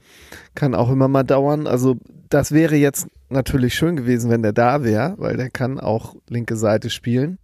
Kann 0.56 0.76
auch 0.76 0.91
immer 0.91 1.08
mal 1.08 1.24
dauern. 1.24 1.67
Also 1.67 1.95
das 2.30 2.52
wäre 2.52 2.76
jetzt 2.76 3.08
natürlich 3.30 3.76
schön 3.76 3.95
gewesen, 3.95 4.30
wenn 4.30 4.41
der 4.41 4.54
da 4.54 4.84
wäre, 4.84 5.15
weil 5.17 5.38
der 5.38 5.50
kann 5.50 5.80
auch 5.80 6.15
linke 6.28 6.56
Seite 6.58 6.89
spielen. 6.89 7.38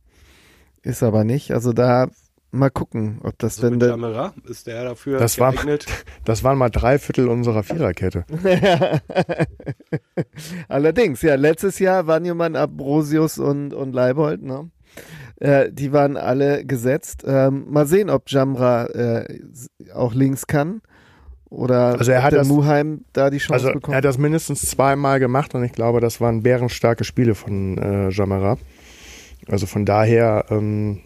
Ist 0.84 1.04
aber 1.04 1.24
nicht. 1.24 1.52
Also 1.52 1.74
da 1.74 2.08
mal 2.52 2.70
gucken, 2.70 3.20
ob 3.24 3.38
das 3.40 3.58
So 3.58 3.64
denn 3.64 3.74
mit 3.74 3.82
der, 3.84 3.90
Jamera 3.90 4.34
ist 4.50 4.68
der 4.68 4.84
dafür 4.84 5.20
Das 5.20 5.40
war- 5.40 5.52
geeignet. 5.54 5.86
Das 6.26 6.44
waren 6.44 6.58
mal 6.58 6.70
drei 6.70 6.98
Viertel 7.00 7.28
unserer 7.30 7.64
Viererkette. 7.64 8.26
Allerdings, 10.68 11.22
ja, 11.22 11.36
letztes 11.36 11.80
Jahr 11.80 12.08
waren 12.08 12.26
jemand 12.26 12.56
Abrosius 12.58 13.38
und, 13.40 13.74
und 13.74 13.94
Leibold, 13.94 14.44
ne? 14.44 14.70
Äh, 15.40 15.72
die 15.72 15.94
waren 15.94 16.18
alle 16.18 16.66
gesetzt. 16.66 17.24
Ähm, 17.26 17.66
mal 17.70 17.86
sehen, 17.86 18.10
ob 18.10 18.24
Jamra 18.30 18.86
äh, 18.88 19.40
auch 19.94 20.14
links 20.14 20.48
kann. 20.48 20.82
Oder 21.50 21.98
Also 21.98 22.12
er 22.12 22.24
hat 22.24 22.32
der 22.34 22.40
das- 22.40 22.48
Muheim 22.48 23.06
da 23.14 23.30
die 23.30 23.38
Chance 23.38 23.54
Also 23.54 23.74
bekommt. 23.74 23.94
er 23.94 23.98
hat 23.98 24.06
das 24.06 24.18
mindestens 24.18 24.64
zweimal 24.64 25.20
gemacht 25.20 25.54
und 25.56 25.64
ich 25.64 25.72
glaube, 25.72 26.02
das 26.02 26.20
waren 26.20 26.44
bärenstarke 26.44 27.04
Spiele 27.04 27.36
von 27.36 27.78
äh, 27.78 28.10
Jamara. 28.10 28.58
Also 29.48 29.66
von 29.66 29.86
daher, 29.86 30.46
ähm, 30.50 31.02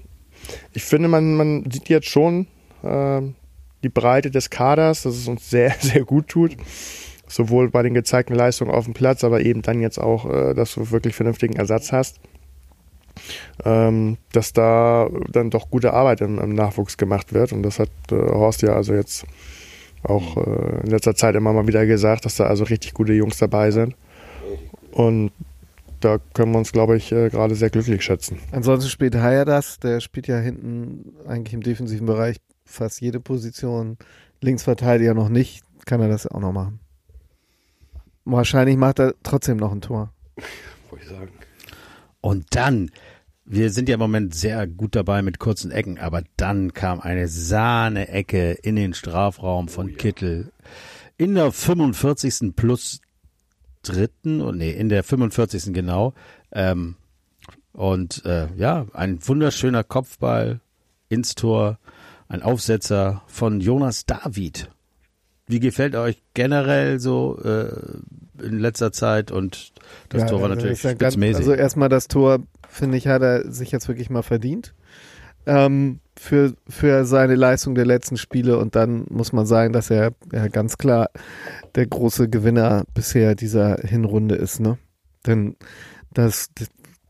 ich 0.73 0.83
finde, 0.83 1.07
man, 1.07 1.35
man 1.35 1.69
sieht 1.71 1.89
jetzt 1.89 2.09
schon 2.09 2.47
ähm, 2.83 3.35
die 3.83 3.89
Breite 3.89 4.31
des 4.31 4.49
Kaders, 4.49 5.03
dass 5.03 5.15
es 5.15 5.27
uns 5.27 5.49
sehr, 5.49 5.71
sehr 5.79 6.03
gut 6.03 6.27
tut. 6.27 6.55
Sowohl 7.27 7.69
bei 7.69 7.81
den 7.81 7.93
gezeigten 7.93 8.35
Leistungen 8.35 8.71
auf 8.71 8.85
dem 8.85 8.93
Platz, 8.93 9.23
aber 9.23 9.41
eben 9.41 9.61
dann 9.61 9.79
jetzt 9.79 9.99
auch, 9.99 10.29
äh, 10.29 10.53
dass 10.53 10.75
du 10.75 10.91
wirklich 10.91 11.15
vernünftigen 11.15 11.55
Ersatz 11.55 11.91
hast. 11.91 12.19
Ähm, 13.65 14.17
dass 14.31 14.53
da 14.53 15.09
dann 15.31 15.49
doch 15.49 15.69
gute 15.69 15.93
Arbeit 15.93 16.21
im, 16.21 16.39
im 16.39 16.55
Nachwuchs 16.55 16.97
gemacht 16.97 17.33
wird. 17.33 17.51
Und 17.53 17.63
das 17.63 17.79
hat 17.79 17.89
äh, 18.11 18.15
Horst 18.15 18.61
ja 18.61 18.73
also 18.73 18.93
jetzt 18.93 19.25
auch 20.03 20.37
äh, 20.37 20.81
in 20.83 20.89
letzter 20.89 21.15
Zeit 21.15 21.35
immer 21.35 21.53
mal 21.53 21.67
wieder 21.67 21.85
gesagt, 21.85 22.25
dass 22.25 22.35
da 22.35 22.45
also 22.45 22.63
richtig 22.63 22.93
gute 22.93 23.13
Jungs 23.13 23.37
dabei 23.37 23.71
sind. 23.71 23.95
Und 24.91 25.31
da 26.03 26.19
können 26.33 26.51
wir 26.51 26.59
uns, 26.59 26.71
glaube 26.71 26.97
ich, 26.97 27.11
äh, 27.11 27.29
gerade 27.29 27.55
sehr 27.55 27.69
glücklich 27.69 28.03
schätzen. 28.03 28.39
Ansonsten 28.51 28.89
spielt 28.89 29.15
Haya 29.15 29.45
das, 29.45 29.79
der 29.79 29.99
spielt 29.99 30.27
ja 30.27 30.37
hinten 30.39 31.13
eigentlich 31.27 31.53
im 31.53 31.61
defensiven 31.61 32.05
Bereich 32.05 32.37
fast 32.65 33.01
jede 33.01 33.19
Position. 33.19 33.97
Linksverteidiger 34.41 35.13
noch 35.13 35.29
nicht, 35.29 35.63
kann 35.85 36.01
er 36.01 36.09
das 36.09 36.27
auch 36.27 36.39
noch 36.39 36.51
machen. 36.51 36.79
Wahrscheinlich 38.25 38.77
macht 38.77 38.99
er 38.99 39.15
trotzdem 39.23 39.57
noch 39.57 39.71
ein 39.71 39.81
Tor. 39.81 40.13
Wollte 40.89 41.05
ich 41.05 41.09
sagen. 41.09 41.31
Und 42.21 42.45
dann 42.51 42.91
wir 43.53 43.69
sind 43.69 43.89
ja 43.89 43.95
im 43.95 43.99
Moment 43.99 44.33
sehr 44.33 44.65
gut 44.65 44.95
dabei 44.95 45.21
mit 45.21 45.37
kurzen 45.37 45.71
Ecken, 45.71 45.99
aber 45.99 46.23
dann 46.37 46.73
kam 46.73 47.01
eine 47.01 47.27
Sahne-Ecke 47.27 48.53
in 48.53 48.77
den 48.77 48.93
Strafraum 48.93 49.67
von 49.67 49.97
Kittel 49.97 50.53
in 51.17 51.35
der 51.35 51.51
45. 51.51 52.55
plus 52.55 53.01
dritten, 53.83 54.41
und 54.41 54.57
nee, 54.57 54.71
in 54.71 54.89
der 54.89 55.03
45. 55.03 55.73
genau. 55.73 56.13
Ähm, 56.51 56.95
und 57.73 58.25
äh, 58.25 58.47
ja, 58.55 58.85
ein 58.93 59.19
wunderschöner 59.27 59.83
Kopfball 59.83 60.59
ins 61.09 61.35
Tor, 61.35 61.79
ein 62.27 62.41
Aufsetzer 62.41 63.21
von 63.27 63.59
Jonas 63.61 64.05
David. 64.05 64.69
Wie 65.47 65.59
gefällt 65.59 65.95
euch 65.95 66.21
generell 66.33 66.99
so 66.99 67.37
äh, 67.43 68.43
in 68.43 68.59
letzter 68.59 68.91
Zeit? 68.91 69.31
Und 69.31 69.73
das 70.09 70.21
Ja, 70.21 70.27
Tor 70.27 70.41
war 70.41 70.49
also 70.49 70.55
natürlich 70.55 70.77
ich 70.79 70.81
sag 70.83 70.99
ganz- 70.99 71.13
spitzmäßig. 71.13 71.37
Also 71.37 71.53
erstmal 71.53 71.89
das 71.89 72.07
Tor, 72.07 72.39
finde 72.69 72.97
ich, 72.97 73.07
hat 73.07 73.21
er 73.21 73.51
sich 73.51 73.71
jetzt 73.71 73.87
wirklich 73.87 74.09
mal 74.09 74.21
verdient. 74.23 74.73
Ähm, 75.45 75.99
für, 76.17 76.53
für 76.67 77.05
seine 77.05 77.35
Leistung 77.35 77.73
der 77.73 77.85
letzten 77.85 78.17
Spiele 78.17 78.57
und 78.57 78.75
dann 78.75 79.05
muss 79.09 79.33
man 79.33 79.45
sagen, 79.45 79.73
dass 79.73 79.89
er 79.89 80.11
ja, 80.31 80.47
ganz 80.49 80.77
klar 80.77 81.09
der 81.75 81.87
große 81.87 82.29
Gewinner 82.29 82.83
bisher 82.93 83.33
dieser 83.33 83.77
Hinrunde 83.77 84.35
ist, 84.35 84.59
ne? 84.59 84.77
Denn 85.25 85.55
das, 86.13 86.49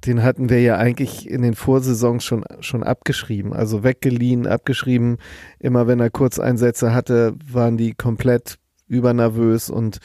den 0.05 0.23
hatten 0.23 0.49
wir 0.49 0.61
ja 0.61 0.77
eigentlich 0.77 1.29
in 1.29 1.41
den 1.41 1.55
Vorsaisons 1.55 2.23
schon, 2.23 2.45
schon 2.59 2.83
abgeschrieben, 2.83 3.53
also 3.53 3.83
weggeliehen, 3.83 4.47
abgeschrieben. 4.47 5.17
Immer 5.59 5.87
wenn 5.87 5.99
er 5.99 6.09
Kurzeinsätze 6.09 6.93
hatte, 6.93 7.35
waren 7.51 7.77
die 7.77 7.93
komplett 7.93 8.57
übernervös 8.87 9.69
und 9.69 9.99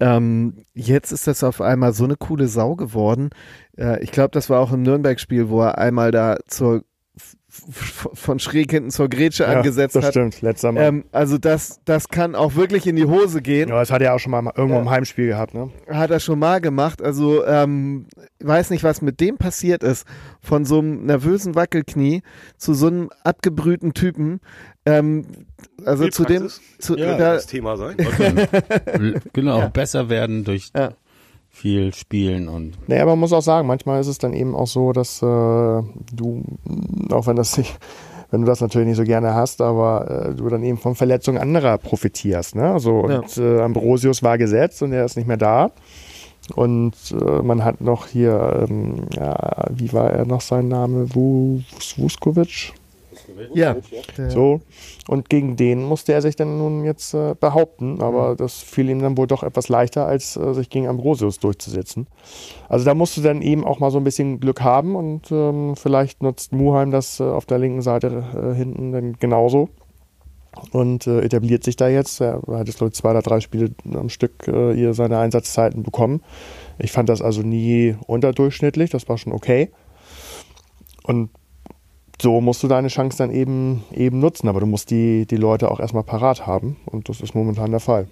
ähm, 0.00 0.64
jetzt 0.74 1.12
ist 1.12 1.26
das 1.26 1.44
auf 1.44 1.60
einmal 1.60 1.92
so 1.92 2.04
eine 2.04 2.16
coole 2.16 2.48
Sau 2.48 2.74
geworden. 2.76 3.30
Äh, 3.76 4.02
ich 4.02 4.10
glaube, 4.10 4.30
das 4.32 4.50
war 4.50 4.60
auch 4.60 4.72
im 4.72 4.82
Nürnberg-Spiel, 4.82 5.48
wo 5.48 5.62
er 5.62 5.78
einmal 5.78 6.10
da 6.10 6.38
zur 6.48 6.82
von 7.52 8.38
schräg 8.38 8.70
hinten 8.70 8.90
zur 8.90 9.08
Grätsche 9.08 9.46
angesetzt 9.46 9.94
das 9.94 10.06
hat. 10.06 10.12
stimmt. 10.14 10.40
Letzter 10.40 10.72
Mal. 10.72 10.84
Ähm, 10.84 11.04
also 11.12 11.36
das, 11.36 11.80
das 11.84 12.08
kann 12.08 12.34
auch 12.34 12.54
wirklich 12.54 12.86
in 12.86 12.96
die 12.96 13.04
Hose 13.04 13.42
gehen. 13.42 13.68
ja, 13.68 13.78
das 13.78 13.90
hat 13.90 14.00
er 14.00 14.14
auch 14.14 14.18
schon 14.18 14.30
mal 14.32 14.50
irgendwo 14.56 14.80
im 14.80 14.88
Heimspiel 14.88 15.26
gehabt, 15.26 15.52
ne? 15.52 15.70
Hat 15.88 16.10
er 16.10 16.18
schon 16.20 16.38
mal 16.38 16.60
gemacht. 16.62 17.02
Also 17.02 17.44
ähm, 17.44 18.06
weiß 18.40 18.70
nicht, 18.70 18.84
was 18.84 19.02
mit 19.02 19.20
dem 19.20 19.36
passiert 19.36 19.82
ist. 19.82 20.06
Von 20.40 20.64
so 20.64 20.78
einem 20.78 21.04
nervösen 21.04 21.54
Wackelknie 21.54 22.22
zu 22.56 22.72
so 22.72 22.86
einem 22.86 23.10
abgebrühten 23.22 23.92
Typen. 23.92 24.40
Ähm, 24.86 25.26
also 25.84 26.08
zu 26.08 26.24
dem, 26.24 26.48
zu, 26.78 26.96
Ja, 26.96 27.18
da, 27.18 27.34
das 27.34 27.46
Thema 27.46 27.76
sein. 27.76 27.96
genau, 29.32 29.68
besser 29.68 30.08
werden 30.08 30.44
durch 30.44 30.70
Ja. 30.74 30.92
Viel 31.62 31.94
Spielen 31.94 32.48
und 32.48 32.72
Naja, 32.88 33.06
man 33.06 33.18
muss 33.20 33.32
auch 33.32 33.40
sagen, 33.42 33.68
manchmal 33.68 34.00
ist 34.00 34.08
es 34.08 34.18
dann 34.18 34.32
eben 34.34 34.54
auch 34.56 34.66
so, 34.66 34.92
dass 34.92 35.22
äh, 35.22 35.26
du, 35.26 36.42
mh, 36.64 37.14
auch 37.14 37.26
wenn 37.28 37.36
das 37.36 37.56
nicht, 37.56 37.78
wenn 38.32 38.40
du 38.40 38.46
das 38.48 38.60
natürlich 38.60 38.88
nicht 38.88 38.96
so 38.96 39.04
gerne 39.04 39.34
hast, 39.34 39.60
aber 39.60 40.28
äh, 40.30 40.34
du 40.34 40.48
dann 40.48 40.62
eben 40.64 40.78
von 40.78 40.94
Verletzungen 40.96 41.38
anderer 41.38 41.78
profitierst. 41.78 42.56
Ne? 42.56 42.72
Also, 42.72 42.98
und 43.20 43.38
äh, 43.38 43.60
Ambrosius 43.60 44.22
war 44.22 44.38
gesetzt 44.38 44.82
und 44.82 44.92
er 44.92 45.04
ist 45.04 45.16
nicht 45.16 45.28
mehr 45.28 45.36
da. 45.36 45.70
Und 46.56 46.94
äh, 47.12 47.42
man 47.42 47.64
hat 47.64 47.80
noch 47.80 48.08
hier, 48.08 48.66
ähm, 48.68 49.06
ja, 49.14 49.66
wie 49.70 49.92
war 49.92 50.10
er 50.10 50.26
noch 50.26 50.40
sein 50.40 50.66
Name? 50.66 51.04
Vus- 51.14 51.96
Vuskovic? 51.96 52.72
Ja, 53.54 53.76
So. 54.28 54.60
Und 55.08 55.28
gegen 55.28 55.56
den 55.56 55.82
musste 55.82 56.12
er 56.12 56.22
sich 56.22 56.36
dann 56.36 56.58
nun 56.58 56.84
jetzt 56.84 57.14
äh, 57.14 57.34
behaupten, 57.38 58.00
aber 58.00 58.36
das 58.36 58.60
fiel 58.60 58.88
ihm 58.88 59.00
dann 59.00 59.16
wohl 59.16 59.26
doch 59.26 59.42
etwas 59.42 59.68
leichter, 59.68 60.06
als 60.06 60.36
äh, 60.36 60.54
sich 60.54 60.70
gegen 60.70 60.88
Ambrosius 60.88 61.38
durchzusetzen. 61.38 62.06
Also 62.68 62.84
da 62.84 62.94
musst 62.94 63.16
du 63.16 63.20
dann 63.20 63.42
eben 63.42 63.64
auch 63.64 63.80
mal 63.80 63.90
so 63.90 63.98
ein 63.98 64.04
bisschen 64.04 64.40
Glück 64.40 64.62
haben 64.62 64.96
und 64.96 65.30
ähm, 65.30 65.76
vielleicht 65.76 66.22
nutzt 66.22 66.52
Muheim 66.52 66.90
das 66.90 67.20
äh, 67.20 67.24
auf 67.24 67.46
der 67.46 67.58
linken 67.58 67.82
Seite 67.82 68.24
äh, 68.34 68.54
hinten 68.54 68.92
dann 68.92 69.12
genauso 69.14 69.68
und 70.70 71.06
äh, 71.06 71.20
etabliert 71.20 71.64
sich 71.64 71.76
da 71.76 71.88
jetzt. 71.88 72.20
Er 72.20 72.42
hat 72.48 72.66
jetzt, 72.66 72.78
glaube 72.78 72.90
ich, 72.92 72.94
zwei 72.94 73.10
oder 73.10 73.22
drei 73.22 73.40
Spiele 73.40 73.70
am 73.94 74.08
Stück 74.08 74.46
äh, 74.48 74.74
hier 74.74 74.94
seine 74.94 75.18
Einsatzzeiten 75.18 75.82
bekommen. 75.82 76.22
Ich 76.78 76.92
fand 76.92 77.08
das 77.08 77.22
also 77.22 77.42
nie 77.42 77.96
unterdurchschnittlich, 78.06 78.90
das 78.90 79.08
war 79.08 79.18
schon 79.18 79.32
okay. 79.32 79.70
Und 81.04 81.30
so 82.22 82.40
musst 82.40 82.62
du 82.62 82.68
deine 82.68 82.88
Chance 82.88 83.18
dann 83.18 83.30
eben, 83.32 83.82
eben 83.92 84.20
nutzen, 84.20 84.48
aber 84.48 84.60
du 84.60 84.66
musst 84.66 84.90
die, 84.90 85.26
die 85.26 85.36
Leute 85.36 85.70
auch 85.70 85.80
erstmal 85.80 86.04
parat 86.04 86.46
haben 86.46 86.76
und 86.86 87.08
das 87.08 87.20
ist 87.20 87.34
momentan 87.34 87.70
der 87.72 87.80
Fall. 87.80 88.06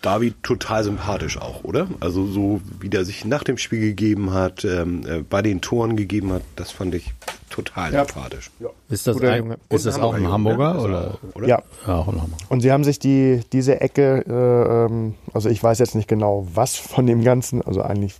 David 0.00 0.40
total 0.44 0.84
sympathisch 0.84 1.38
auch, 1.40 1.64
oder? 1.64 1.88
Also 1.98 2.24
so 2.24 2.60
wie 2.80 2.88
der 2.88 3.04
sich 3.04 3.24
nach 3.24 3.42
dem 3.42 3.58
Spiel 3.58 3.80
gegeben 3.80 4.32
hat, 4.32 4.64
ähm, 4.64 5.04
äh, 5.06 5.22
bei 5.28 5.42
den 5.42 5.60
Toren 5.60 5.96
gegeben 5.96 6.32
hat, 6.32 6.42
das 6.54 6.70
fand 6.70 6.94
ich 6.94 7.12
total 7.50 7.92
Ja. 7.92 8.04
sympathisch. 8.04 8.50
ist 8.88 9.06
das, 9.08 9.20
ein, 9.20 9.56
ist 9.70 9.86
das 9.86 9.98
auch 9.98 10.14
ein 10.14 10.28
Hamburger 10.30 10.74
ne? 10.74 10.80
oder? 10.80 11.18
Oder? 11.34 11.48
Ja, 11.48 11.62
Ja, 11.86 11.96
auch 11.96 12.06
ein 12.08 12.22
Hamburger. 12.22 12.44
und 12.48 12.60
sie 12.60 12.70
haben 12.70 12.84
sich 12.84 13.00
die, 13.00 13.40
diese 13.52 13.80
Ecke, 13.80 14.24
äh, 14.28 14.86
ähm, 14.86 15.14
also 15.34 15.48
ich 15.48 15.60
weiß 15.60 15.80
jetzt 15.80 15.96
nicht 15.96 16.08
genau, 16.08 16.46
was 16.54 16.76
von 16.76 17.06
dem 17.06 17.24
Ganzen, 17.24 17.60
also 17.60 17.82
eigentlich 17.82 18.14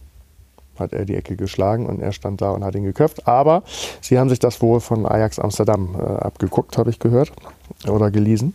hat 0.80 0.92
er 0.92 1.04
die 1.04 1.14
Ecke 1.14 1.36
geschlagen 1.36 1.86
und 1.86 2.00
er 2.00 2.12
stand 2.12 2.40
da 2.40 2.50
und 2.50 2.64
hat 2.64 2.74
ihn 2.74 2.84
geköpft, 2.84 3.26
aber 3.26 3.62
sie 4.00 4.18
haben 4.18 4.28
sich 4.28 4.38
das 4.38 4.60
wohl 4.62 4.80
von 4.80 5.06
Ajax 5.06 5.38
Amsterdam 5.38 5.94
äh, 5.98 6.02
abgeguckt, 6.02 6.78
habe 6.78 6.90
ich 6.90 6.98
gehört 6.98 7.32
oder 7.86 8.10
gelesen 8.10 8.54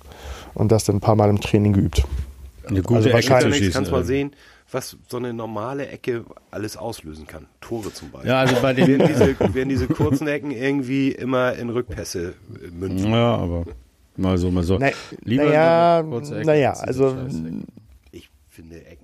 und 0.53 0.71
das 0.71 0.85
dann 0.85 0.97
ein 0.97 1.01
paar 1.01 1.15
Mal 1.15 1.29
im 1.29 1.41
Training 1.41 1.73
geübt. 1.73 2.03
Eine 2.65 2.81
gute 2.81 2.95
Also 2.95 3.09
Ecke 3.09 3.39
zu 3.39 3.51
schießen. 3.51 3.73
kannst 3.73 3.91
mal 3.91 4.01
äh. 4.01 4.05
sehen, 4.05 4.31
was 4.71 4.97
so 5.07 5.17
eine 5.17 5.33
normale 5.33 5.87
Ecke 5.87 6.25
alles 6.51 6.77
auslösen 6.77 7.27
kann. 7.27 7.47
Tore 7.61 7.93
zum 7.93 8.09
Beispiel. 8.11 8.31
Ja, 8.31 8.39
also 8.39 8.55
bei 8.61 8.73
den. 8.73 8.87
Werden 8.87 9.07
diese, 9.07 9.53
werden 9.53 9.69
diese 9.69 9.87
kurzen 9.87 10.27
Ecken 10.27 10.51
irgendwie 10.51 11.11
immer 11.11 11.53
in 11.53 11.69
Rückpässe 11.69 12.33
äh, 12.63 12.71
münzen. 12.71 13.11
Ja, 13.11 13.35
aber 13.35 13.65
mal 14.15 14.37
so, 14.37 14.49
mal 14.51 14.63
so. 14.63 14.77
Na, 14.79 14.89
Lieber 15.23 15.45
naja, 15.45 16.03
kurze 16.03 16.37
Ecke 16.37 16.47
naja, 16.47 16.71
als 16.71 16.81
also. 16.81 17.15
Ich 18.11 18.29
finde, 18.49 18.85
Ecken 18.85 19.02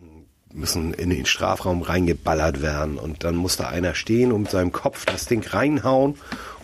müssen 0.54 0.94
in 0.96 1.12
den 1.12 1.26
Strafraum 1.26 1.82
reingeballert 1.84 2.62
werden 2.62 2.98
und 2.98 3.24
dann 3.24 3.36
muss 3.36 3.56
da 3.58 3.68
einer 3.68 3.94
stehen 3.94 4.32
und 4.32 4.42
mit 4.42 4.52
seinem 4.52 4.72
Kopf 4.72 5.06
das 5.06 5.26
Ding 5.28 5.46
reinhauen 5.48 6.16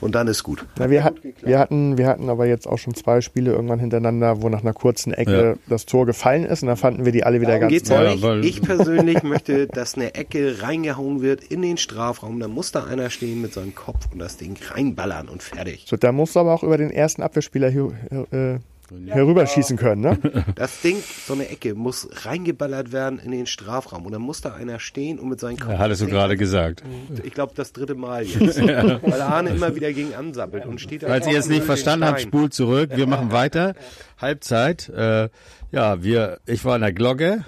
und 0.02 0.16
dann 0.16 0.28
ist 0.28 0.42
gut. 0.44 0.66
Na, 0.80 0.90
wir, 0.90 1.04
hat, 1.04 1.16
wir, 1.44 1.60
hatten, 1.60 1.98
wir 1.98 2.08
hatten 2.08 2.30
aber 2.30 2.48
jetzt 2.48 2.68
auch 2.68 2.78
schon 2.80 2.96
zwei 2.96 3.22
Spiele 3.22 3.52
irgendwann 3.52 3.80
hintereinander, 3.80 4.42
wo 4.42 4.50
nach 4.50 4.62
einer 4.62 4.74
kurzen 4.74 5.14
Ecke 5.14 5.32
Ja. 5.50 5.54
das 5.70 5.86
Tor 5.86 6.06
gefallen 6.08 6.46
ist 6.46 6.64
und 6.64 6.68
da 6.70 6.76
fanden 6.76 7.06
wir 7.06 7.12
die 7.12 7.24
alle 7.24 7.42
wieder 7.42 7.60
Darum 7.60 7.70
ganz 7.70 7.84
toll. 7.84 8.18
Ja, 8.20 8.36
ich 8.38 8.62
persönlich 8.62 9.22
möchte, 9.24 9.68
dass 9.68 9.96
eine 9.96 10.16
Ecke 10.16 10.64
reingehauen 10.64 11.22
wird 11.22 11.44
in 11.44 11.62
den 11.62 11.78
Strafraum. 11.78 12.40
Da 12.40 12.48
muss 12.48 12.72
da 12.72 12.86
einer 12.86 13.12
stehen 13.12 13.42
mit 13.42 13.54
seinem 13.54 13.76
Kopf 13.76 14.08
und 14.12 14.18
das 14.20 14.38
Ding 14.38 14.58
reinballern 14.72 15.30
und 15.30 15.44
fertig. 15.44 15.86
So, 15.88 15.96
da 15.96 16.12
musst 16.12 16.36
du 16.36 16.40
aber 16.40 16.54
auch 16.54 16.64
über 16.64 16.78
den 16.78 16.90
ersten 16.90 17.22
Abwehrspieler 17.22 17.70
hier, 17.70 17.92
äh, 18.32 18.60
herüberschießen 18.90 19.78
können. 19.78 20.02
Ne? 20.02 20.46
Das 20.56 20.82
Ding, 20.82 20.98
so 21.26 21.34
eine 21.34 21.50
Ecke, 21.50 21.76
muss 21.76 22.08
reingeballert 22.26 22.92
werden 22.92 23.20
in 23.20 23.32
den 23.32 23.46
Strafraum. 23.46 24.06
Und 24.06 24.12
dann 24.12 24.22
muss 24.22 24.42
da 24.42 24.54
einer 24.54 24.80
stehen 24.80 25.20
und 25.20 25.30
mit 25.30 25.40
seinem 25.40 25.58
Kopf. 25.58 25.72
Ja, 25.72 25.80
hattest 25.80 26.02
du 26.02 26.08
gerade 26.08 26.38
gesagt. 26.38 26.84
Ich 27.24 27.34
glaube, 27.34 27.54
das 27.56 27.74
dritte 27.74 27.96
Mal 27.96 28.24
jetzt. 28.26 28.62
Weil 28.62 29.22
Arne 29.22 29.50
immer 29.52 29.76
wieder 29.76 29.92
gegen 29.92 30.14
ansappelt 30.14 30.66
und 30.66 30.80
steht 30.80 31.04
da. 31.04 31.08
Falls 31.08 31.28
ihr 31.28 31.38
es 31.38 31.48
nicht 31.48 31.62
den 31.62 31.66
verstanden 31.66 32.06
habt, 32.06 32.22
spult 32.22 32.54
zurück. 32.54 32.92
Wir 32.94 33.08
machen 33.08 33.32
weiter. 33.32 33.76
Halbzeit. 34.20 34.90
Äh, 34.90 35.30
ja, 35.72 36.04
wir, 36.04 36.40
ich 36.46 36.64
war 36.64 36.76
in 36.76 36.82
der 36.82 36.94
Glocke. 36.94 37.46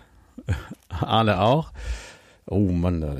Arne 0.89 1.39
auch. 1.39 1.71
Oh 2.45 2.71
Mann, 2.71 3.01
da, 3.01 3.15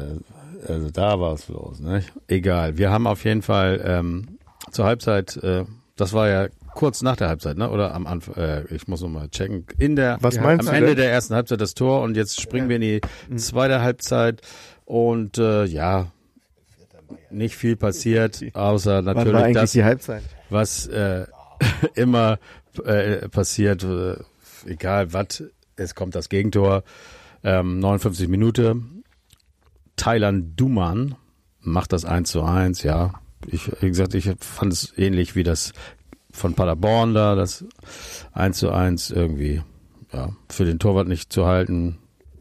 also 0.68 0.90
da 0.90 1.20
war 1.20 1.34
es 1.34 1.48
los. 1.48 1.80
Ne? 1.80 2.04
Egal. 2.28 2.78
Wir 2.78 2.92
haben 2.92 3.08
auf 3.08 3.24
jeden 3.24 3.42
Fall 3.42 3.82
ähm, 3.86 4.38
zur 4.72 4.86
Halbzeit, 4.86 5.38
äh, 5.38 5.66
das 5.96 6.14
war 6.14 6.30
ja 6.30 6.48
kurz 6.78 7.02
nach 7.02 7.16
der 7.18 7.28
Halbzeit, 7.28 7.58
ne? 7.58 7.70
Oder 7.72 7.94
am 7.96 8.06
Anfang, 8.06 8.36
äh, 8.36 8.64
ich 8.74 8.88
muss 8.88 9.02
noch 9.02 9.10
mal 9.10 9.28
checken. 9.30 9.66
In 9.80 9.96
der 9.96 10.18
Was 10.22 10.36
ja, 10.36 10.44
meinst 10.44 10.68
am 10.68 10.74
du 10.74 10.80
Ende 10.80 10.96
der 10.96 11.12
ersten 11.12 11.34
Halbzeit 11.34 11.60
das 11.60 11.74
Tor 11.74 12.04
und 12.04 12.16
jetzt 12.16 12.40
springen 12.40 12.70
wir 12.70 12.76
in 12.76 12.82
die 12.82 13.02
zweite 13.36 13.82
Halbzeit 13.82 14.42
und 14.86 15.40
äh, 15.40 15.66
ja, 15.66 16.12
nicht 17.32 17.56
viel 17.56 17.76
passiert, 17.76 18.44
außer 18.54 19.02
natürlich 19.02 19.54
das, 19.54 19.72
die 19.72 19.84
Halbzeit? 19.84 20.22
was 20.52 20.86
äh, 20.88 21.26
immer 21.96 22.38
äh, 22.86 23.28
passiert, 23.28 23.84
äh, 23.84 24.18
egal 24.68 25.14
was, 25.14 25.44
es 25.76 25.96
kommt 25.96 26.14
das 26.14 26.30
Gegentor. 26.30 26.84
Ähm, 27.44 27.80
59 27.80 28.28
Minuten. 28.28 29.04
Thailand 29.96 30.60
Duman 30.60 31.16
macht 31.60 31.92
das 31.92 32.06
1 32.06 32.30
zu 32.30 32.44
1, 32.44 32.84
ja. 32.84 33.14
Ich, 33.48 33.72
wie 33.82 33.88
gesagt, 33.88 34.14
ich 34.14 34.30
fand 34.40 34.74
es 34.74 34.94
ähnlich 34.98 35.36
wie 35.36 35.44
das 35.44 35.74
von 36.38 36.54
Paderborn 36.54 37.14
da, 37.14 37.36
das 37.36 37.66
1 38.34 38.58
zu 38.58 38.72
1 38.72 39.12
irgendwie, 39.12 39.62
ja, 40.14 40.30
für 40.50 40.66
den 40.66 40.80
Torwart 40.80 41.08
nicht 41.08 41.34
zu 41.34 41.46
halten. 41.46 41.98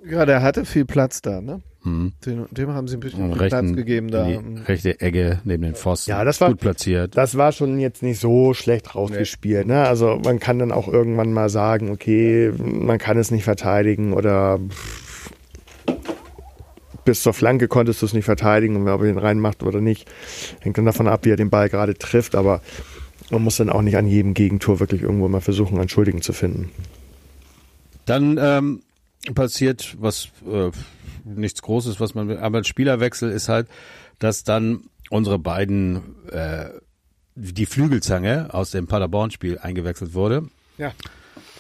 Ja, 0.09 0.25
der 0.27 0.43
hatte 0.43 0.65
viel 0.65 0.85
Platz 0.85 1.23
da, 1.23 1.41
ne? 1.41 1.63
Hm. 1.83 2.13
Dem, 2.25 2.47
dem 2.51 2.71
haben 2.75 2.89
sie 2.89 2.97
ein 2.97 3.01
bisschen 3.01 3.27
viel 3.29 3.37
Platz 3.37 3.53
rechten, 3.53 3.77
gegeben 3.77 4.11
da. 4.11 4.27
die 4.27 4.61
rechte 4.67 5.01
Ecke 5.01 5.41
neben 5.45 5.63
den 5.63 5.75
Pfosten. 5.75 6.11
Ja, 6.11 6.25
das 6.25 6.41
war- 6.41 6.51
gut 6.51 6.61
platziert. 6.61 7.17
Das 7.17 7.37
war 7.37 7.53
schon 7.53 7.79
jetzt 7.79 8.03
nicht 8.03 8.21
so 8.21 8.55
schlecht 8.55 8.95
rausgespielt. 8.95 9.67
Ne? 9.67 9.87
Also 9.87 10.21
man 10.25 10.41
kann 10.41 10.59
dann 10.59 10.73
auch 10.73 10.89
irgendwann 10.89 11.33
mal 11.33 11.49
sagen, 11.49 11.91
okay, 11.91 12.53
man 12.59 12.99
kann 12.99 13.19
es 13.19 13.31
nicht 13.31 13.45
verteidigen 13.45 14.13
oder 14.13 14.59
bis 17.05 17.23
zur 17.23 17.33
Flanke 17.35 17.69
konntest 17.69 18.03
du 18.03 18.07
es 18.07 18.13
nicht 18.15 18.25
verteidigen 18.25 18.75
und 18.77 18.89
ob 18.89 19.03
er 19.03 19.09
ihn 19.09 19.19
reinmacht 19.19 19.63
oder 19.63 19.81
nicht, 19.81 20.11
hängt 20.61 20.77
dann 20.77 20.87
davon 20.87 21.07
ab, 21.07 21.21
wie 21.25 21.31
er 21.31 21.37
den 21.37 21.51
Ball 21.51 21.69
gerade 21.69 21.95
trifft, 21.95 22.35
aber 22.35 22.63
man 23.31 23.43
muss 23.43 23.57
dann 23.57 23.71
auch 23.71 23.83
nicht 23.83 23.97
an 23.97 24.07
jedem 24.07 24.35
Gegentor 24.35 24.81
wirklich 24.81 25.03
irgendwo 25.03 25.29
mal 25.29 25.41
versuchen, 25.41 25.79
einen 25.79 25.89
Schuldigen 25.89 26.23
zu 26.23 26.33
finden. 26.33 26.71
Dann 28.05 28.39
ähm, 28.41 28.83
passiert 29.35 29.97
was 29.99 30.29
äh, 30.47 30.71
nichts 31.25 31.63
Großes, 31.63 31.99
was 32.01 32.15
man 32.15 32.37
aber 32.39 32.59
ein 32.59 32.65
Spielerwechsel 32.65 33.31
ist 33.31 33.49
halt, 33.49 33.69
dass 34.19 34.45
dann 34.45 34.85
unsere 35.11 35.39
beiden 35.39 36.03
äh, 36.31 36.71
die 37.35 37.67
Flügelzange 37.67 38.55
aus 38.55 38.71
dem 38.71 38.87
Paderborn-Spiel 38.87 39.59
eingewechselt 39.59 40.15
wurde. 40.15 40.49
Ja. 40.79 40.93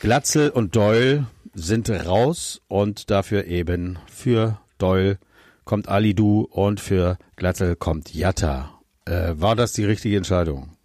Glatzel 0.00 0.50
und 0.50 0.74
Doyle 0.76 1.26
sind 1.54 1.90
raus 1.90 2.60
und 2.68 3.10
dafür 3.10 3.46
eben 3.46 3.98
für 4.06 4.58
Doyle 4.78 5.18
kommt 5.64 5.88
Alidu 5.88 6.42
und 6.50 6.80
für 6.80 7.18
Glatzel 7.36 7.76
kommt 7.76 8.14
Jatta. 8.14 8.78
Äh, 9.04 9.34
war 9.36 9.56
das 9.56 9.72
die 9.72 9.84
richtige 9.84 10.16
Entscheidung? 10.16 10.75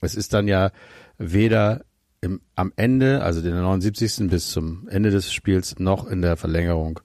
Es 0.00 0.14
ist 0.14 0.32
dann 0.32 0.48
ja 0.48 0.70
weder 1.18 1.84
im, 2.20 2.40
am 2.54 2.72
Ende, 2.76 3.22
also 3.22 3.42
den 3.42 3.54
79. 3.54 4.28
bis 4.30 4.50
zum 4.50 4.88
Ende 4.88 5.10
des 5.10 5.32
Spiels, 5.32 5.78
noch 5.78 6.06
in 6.06 6.22
der 6.22 6.36
Verlängerung 6.36 7.00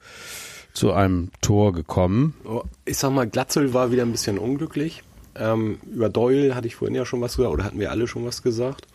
zu 0.72 0.92
einem 0.92 1.30
Tor 1.40 1.72
gekommen. 1.72 2.34
Oh, 2.44 2.62
Ich 2.84 2.98
sag 2.98 3.10
mal, 3.10 3.28
Glatzel 3.28 3.74
war 3.74 3.90
wieder 3.90 4.04
ein 4.04 4.12
bisschen 4.12 4.38
unglücklich. 4.38 5.02
Ähm, 5.34 5.78
über 5.90 6.08
Doyle 6.08 6.54
hatte 6.54 6.66
ich 6.66 6.76
vorhin 6.76 6.94
ja 6.94 7.04
schon 7.04 7.20
was 7.20 7.36
gesagt, 7.36 7.52
oder 7.52 7.64
hatten 7.64 7.80
wir 7.80 7.90
alle 7.90 8.06
schon 8.06 8.24
was 8.24 8.42
gesagt. 8.42 8.86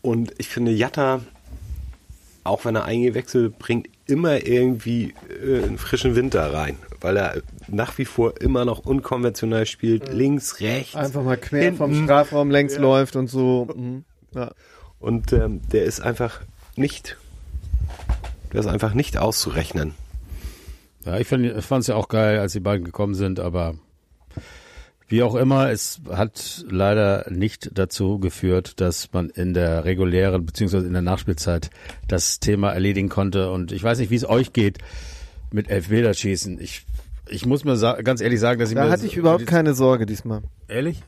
Und 0.00 0.32
ich 0.38 0.48
finde, 0.48 0.70
Jatta, 0.72 1.20
auch 2.44 2.64
wenn 2.64 2.76
er 2.76 2.84
eingewechselt, 2.84 3.58
bringt 3.58 3.88
immer 4.06 4.46
irgendwie 4.46 5.14
äh, 5.44 5.64
einen 5.64 5.78
frischen 5.78 6.14
Winter 6.14 6.52
rein, 6.52 6.76
weil 7.00 7.16
er 7.16 7.42
nach 7.66 7.98
wie 7.98 8.04
vor 8.04 8.40
immer 8.40 8.64
noch 8.64 8.80
unkonventionell 8.80 9.66
spielt, 9.66 10.12
links, 10.12 10.60
rechts. 10.60 10.96
Einfach 10.96 11.22
mal 11.22 11.36
quer 11.36 11.62
Hinten. 11.62 11.78
vom 11.78 12.04
Strafraum 12.04 12.50
längs 12.50 12.76
läuft 12.76 13.16
und 13.16 13.28
so. 13.28 13.68
Mhm. 13.74 14.04
Ja. 14.34 14.52
Und 14.98 15.32
ähm, 15.32 15.60
der 15.72 15.84
ist 15.84 16.00
einfach 16.00 16.40
nicht, 16.76 17.16
der 18.52 18.60
ist 18.60 18.66
einfach 18.66 18.94
nicht 18.94 19.16
auszurechnen. 19.16 19.94
Ja, 21.04 21.18
ich 21.18 21.26
fand 21.28 21.46
es 21.80 21.86
ja 21.86 21.94
auch 21.94 22.08
geil, 22.08 22.38
als 22.38 22.52
die 22.52 22.60
beiden 22.60 22.84
gekommen 22.84 23.14
sind, 23.14 23.40
aber 23.40 23.74
wie 25.10 25.22
auch 25.22 25.36
immer, 25.36 25.70
es 25.70 26.02
hat 26.10 26.66
leider 26.68 27.30
nicht 27.30 27.70
dazu 27.72 28.18
geführt, 28.18 28.78
dass 28.78 29.10
man 29.12 29.30
in 29.30 29.54
der 29.54 29.86
regulären 29.86 30.44
beziehungsweise 30.44 30.86
in 30.86 30.92
der 30.92 31.00
Nachspielzeit 31.00 31.70
das 32.08 32.40
Thema 32.40 32.72
erledigen 32.72 33.08
konnte. 33.08 33.50
Und 33.50 33.72
ich 33.72 33.82
weiß 33.82 34.00
nicht, 34.00 34.10
wie 34.10 34.16
es 34.16 34.28
euch 34.28 34.52
geht 34.52 34.78
mit 35.50 35.70
Elfmeterschießen. 35.70 36.60
Ich, 36.60 36.84
ich 37.30 37.46
muss 37.46 37.64
mir 37.64 37.76
ganz 38.02 38.20
ehrlich 38.20 38.40
sagen, 38.40 38.58
dass 38.60 38.70
ich 38.70 38.74
Da 38.76 38.84
mir 38.84 38.90
hatte 38.90 39.06
ich 39.06 39.16
überhaupt 39.16 39.46
keine 39.46 39.74
Sorge 39.74 40.06
diesmal. 40.06 40.42
ehrlich. 40.68 41.02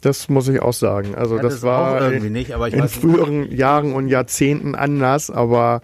Das 0.00 0.28
muss 0.28 0.48
ich 0.48 0.60
auch 0.60 0.72
sagen. 0.72 1.14
Also 1.14 1.36
Ja, 1.36 1.42
das, 1.42 1.54
das 1.54 1.62
war 1.62 1.96
auch 1.96 2.00
irgendwie 2.10 2.30
nicht, 2.30 2.52
aber 2.54 2.66
ich 2.68 2.74
in 2.74 2.80
weiß 2.80 2.90
nicht. 2.96 3.00
früheren 3.00 3.52
Jahren 3.54 3.92
und 3.92 4.08
Jahrzehnten 4.08 4.74
anders, 4.74 5.30
aber 5.30 5.80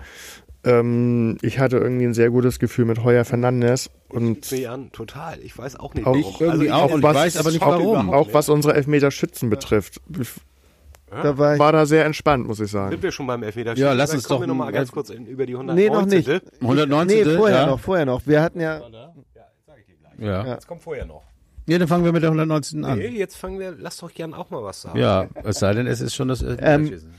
ähm, 0.65 1.39
ich 1.41 1.61
hatte 1.61 1.77
irgendwie 1.79 2.05
ein 2.07 2.15
sehr 2.15 2.31
gutes 2.31 2.59
Gefühl 2.59 2.85
mit 2.85 3.05
Heuer 3.05 3.25
Fernandes 3.25 3.91
und 4.09 4.51
Nee, 4.51 4.63
Jan, 4.63 4.91
total. 4.91 5.39
Ich 5.41 5.57
weiß 5.57 5.79
auch 5.79 5.95
nicht. 5.95 6.05
Auch 6.07 6.15
warum. 6.17 6.35
irgendwie 6.41 6.67
ich- 6.67 6.73
auch 6.73 6.97
ich 6.97 7.03
was- 7.03 7.15
weiß 7.15 7.37
aber 7.37 7.51
nicht 7.53 7.63
auch, 7.63 7.69
warum. 7.71 8.11
Auch 8.13 8.29
was 8.33 8.49
unsere 8.49 8.75
Elfmeterschützen 8.75 9.51
betrifft. 9.51 10.01
Ich 10.21 10.29
Da 11.11 11.39
war 11.39 11.55
ich, 11.55 11.61
war 11.61 11.71
da 11.73 11.87
sehr 11.87 12.05
entspannt, 12.05 12.47
muss 12.49 12.59
ich 12.59 12.71
sagen. 12.73 12.91
Sind 12.91 13.03
wir 13.05 13.13
schon 13.13 13.27
beim 13.29 13.43
Elfmeter? 13.45 13.77
Ja, 13.77 13.93
lass 13.93 14.13
uns 14.13 14.25
kommen 14.25 14.41
doch 14.41 14.43
wir 14.43 14.47
noch 14.49 14.55
mal 14.57 14.73
ganz 14.73 14.91
kurz 14.91 15.11
in, 15.11 15.27
über 15.27 15.47
die 15.47 15.53
100 15.55 15.77
Nee, 15.77 15.89
noch 15.91 16.05
nicht. 16.07 16.29
119. 16.61 17.25
nee, 17.29 17.37
vorher 17.37 17.57
ja. 17.61 17.67
noch, 17.67 17.79
vorher 17.81 18.05
noch. 18.05 18.27
Wir 18.27 18.43
hatten 18.43 18.61
ja, 18.61 18.81
Ja. 20.19 20.45
Ja. 20.47 20.55
Jetzt 20.55 20.67
kommt 20.67 20.83
vorher 20.83 21.05
noch. 21.07 21.23
ja, 21.67 21.79
dann 21.79 21.89
fangen 21.89 22.05
wir 22.05 22.13
mit 22.13 22.23
der 22.23 22.31
119. 22.31 22.85
an. 22.85 22.99
Nee, 22.99 23.09
jetzt 23.09 23.37
fangen 23.37 23.59
wir, 23.59 23.75
lass 23.79 23.99
doch 23.99 24.13
gern 24.13 24.35
auch 24.35 24.51
mal 24.51 24.63
was 24.63 24.83
sagen. 24.83 24.99
Ja, 24.99 25.29
es 25.45 25.59
sei 25.59 25.75
denn, 25.75 25.87
es 25.87 26.01
ist 26.01 26.15
schon 26.15 26.29
das 26.29 26.43
Elfmeterschießen. 26.43 27.13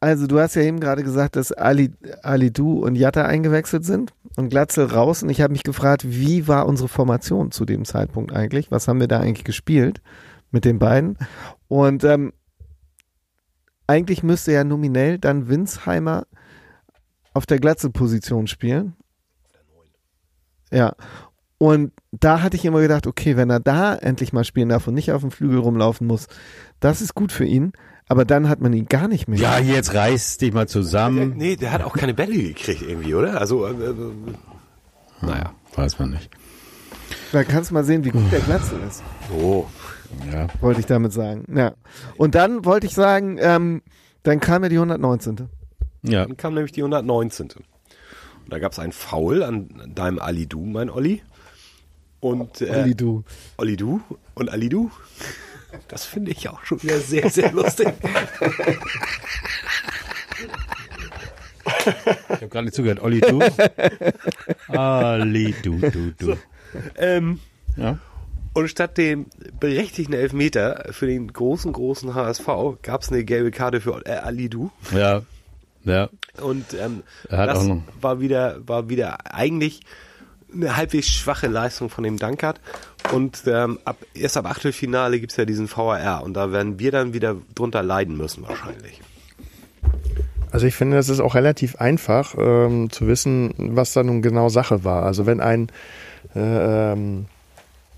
also 0.00 0.26
du 0.26 0.38
hast 0.40 0.54
ja 0.54 0.62
eben 0.62 0.80
gerade 0.80 1.02
gesagt, 1.02 1.36
dass 1.36 1.52
Ali, 1.52 1.92
Ali 2.22 2.52
Du 2.52 2.84
und 2.84 2.94
Jatta 2.96 3.24
eingewechselt 3.24 3.84
sind 3.84 4.12
und 4.36 4.48
Glatzel 4.48 4.86
raus. 4.86 5.22
Und 5.22 5.30
ich 5.30 5.40
habe 5.40 5.52
mich 5.52 5.62
gefragt, 5.62 6.02
wie 6.06 6.48
war 6.48 6.66
unsere 6.66 6.88
Formation 6.88 7.50
zu 7.50 7.64
dem 7.64 7.84
Zeitpunkt 7.84 8.32
eigentlich? 8.32 8.70
Was 8.70 8.88
haben 8.88 9.00
wir 9.00 9.08
da 9.08 9.20
eigentlich 9.20 9.44
gespielt 9.44 10.00
mit 10.50 10.64
den 10.64 10.78
beiden? 10.78 11.16
Und 11.68 12.02
ähm, 12.04 12.32
eigentlich 13.86 14.22
müsste 14.22 14.52
ja 14.52 14.62
nominell 14.64 15.18
dann 15.18 15.48
Winsheimer 15.48 16.26
auf 17.34 17.46
der 17.46 17.58
Glatzel-Position 17.58 18.46
spielen. 18.46 18.94
Ja. 20.72 20.94
Und 21.62 21.92
da 22.10 22.40
hatte 22.40 22.56
ich 22.56 22.64
immer 22.64 22.80
gedacht, 22.80 23.06
okay, 23.06 23.36
wenn 23.36 23.50
er 23.50 23.60
da 23.60 23.94
endlich 23.94 24.32
mal 24.32 24.44
spielen 24.44 24.70
darf 24.70 24.86
und 24.88 24.94
nicht 24.94 25.12
auf 25.12 25.20
dem 25.20 25.30
Flügel 25.30 25.58
rumlaufen 25.58 26.06
muss, 26.06 26.26
das 26.80 27.02
ist 27.02 27.14
gut 27.14 27.32
für 27.32 27.44
ihn. 27.44 27.72
Aber 28.08 28.24
dann 28.24 28.48
hat 28.48 28.62
man 28.62 28.72
ihn 28.72 28.86
gar 28.86 29.08
nicht 29.08 29.28
mehr. 29.28 29.38
Ja, 29.38 29.58
jetzt 29.58 29.92
reiß 29.94 30.38
dich 30.38 30.54
mal 30.54 30.66
zusammen. 30.66 31.34
Nee, 31.36 31.56
der 31.56 31.70
hat 31.72 31.82
auch 31.82 31.92
keine 31.92 32.14
Bälle 32.14 32.32
gekriegt 32.32 32.80
irgendwie, 32.80 33.14
oder? 33.14 33.38
Also, 33.38 33.66
äh, 33.66 33.72
äh, 33.72 33.94
naja. 35.20 35.52
Weiß 35.76 35.98
man 35.98 36.10
nicht. 36.12 36.30
Da 37.30 37.44
kannst 37.44 37.70
du 37.70 37.74
mal 37.74 37.84
sehen, 37.84 38.04
wie 38.04 38.10
gut 38.10 38.32
der 38.32 38.40
Glatzel 38.40 38.80
ist, 38.88 39.02
Oh. 39.38 39.66
Ja. 40.32 40.46
wollte 40.62 40.80
ich 40.80 40.86
damit 40.86 41.12
sagen. 41.12 41.44
Ja. 41.54 41.74
Und 42.16 42.34
dann 42.34 42.64
wollte 42.64 42.86
ich 42.86 42.94
sagen, 42.94 43.36
ähm, 43.38 43.82
dann 44.22 44.40
kam 44.40 44.62
ja 44.62 44.70
die 44.70 44.76
119. 44.78 45.48
Ja. 46.02 46.24
Dann 46.24 46.36
kam 46.38 46.54
nämlich 46.54 46.72
die 46.72 46.80
119. 46.82 47.50
Und 47.50 47.64
da 48.48 48.58
gab 48.58 48.72
es 48.72 48.78
einen 48.80 48.92
Foul 48.92 49.42
an 49.44 49.92
deinem 49.94 50.18
Alidu, 50.18 50.64
mein 50.64 50.88
Olli. 50.90 51.22
Und 52.20 52.60
äh, 52.60 52.70
Olli, 52.82 52.94
du. 52.94 53.24
Olli 53.56 53.76
du 53.76 54.00
und 54.34 54.50
Ali 54.50 54.68
du. 54.68 54.90
Das 55.88 56.04
finde 56.04 56.30
ich 56.32 56.48
auch 56.48 56.64
schon 56.64 56.82
wieder 56.82 56.98
sehr, 57.00 57.30
sehr 57.30 57.52
lustig. 57.52 57.88
Ich 61.76 62.36
habe 62.36 62.48
gerade 62.48 62.64
nicht 62.64 62.74
zugehört. 62.74 63.00
Olli, 63.00 63.20
du? 63.20 63.40
Ali, 64.68 65.54
du, 65.62 65.78
du, 65.78 66.12
du. 66.18 66.36
ähm, 66.96 67.40
Ja. 67.76 67.98
und 68.54 68.68
statt 68.68 68.98
dem 68.98 69.26
berechtigten 69.58 70.12
Elfmeter 70.14 70.88
für 70.92 71.06
den 71.06 71.32
großen, 71.32 71.72
großen 71.72 72.14
HSV 72.14 72.46
gab 72.82 73.02
es 73.02 73.10
eine 73.10 73.24
gelbe 73.24 73.50
Karte 73.50 73.80
für 73.80 74.02
äh, 74.06 74.10
Ali 74.12 74.48
du. 74.48 74.70
Ja. 74.94 75.22
Ja. 75.84 76.10
Und 76.42 76.74
ähm, 76.74 77.02
Er 77.28 77.38
hat 77.38 77.48
das 77.50 77.58
auch 77.60 77.64
noch- 77.64 77.82
war 78.00 78.20
wieder, 78.20 78.66
war 78.68 78.88
wieder 78.88 79.32
eigentlich 79.34 79.80
eine 80.54 80.76
halbwegs 80.76 81.08
schwache 81.08 81.46
Leistung 81.46 81.90
von 81.90 82.04
dem 82.04 82.18
Dankert. 82.18 82.60
Und 83.12 83.42
ähm, 83.46 83.78
ab, 83.84 83.96
erst 84.14 84.36
ab 84.36 84.46
Achtelfinale 84.46 85.20
gibt's 85.20 85.36
ja 85.36 85.44
diesen 85.44 85.70
VAR 85.70 86.22
und 86.22 86.34
da 86.34 86.52
werden 86.52 86.78
wir 86.78 86.90
dann 86.92 87.12
wieder 87.12 87.36
drunter 87.54 87.82
leiden 87.82 88.16
müssen 88.16 88.46
wahrscheinlich. 88.46 89.00
Also 90.50 90.66
ich 90.66 90.74
finde, 90.74 90.98
es 90.98 91.08
ist 91.08 91.20
auch 91.20 91.34
relativ 91.34 91.76
einfach 91.76 92.34
ähm, 92.36 92.90
zu 92.90 93.06
wissen, 93.06 93.54
was 93.56 93.92
da 93.92 94.02
nun 94.02 94.20
genau 94.20 94.48
Sache 94.48 94.84
war. 94.84 95.04
Also 95.04 95.26
wenn 95.26 95.40
ein 95.40 95.68
äh, 96.34 96.92
ähm, 96.92 97.26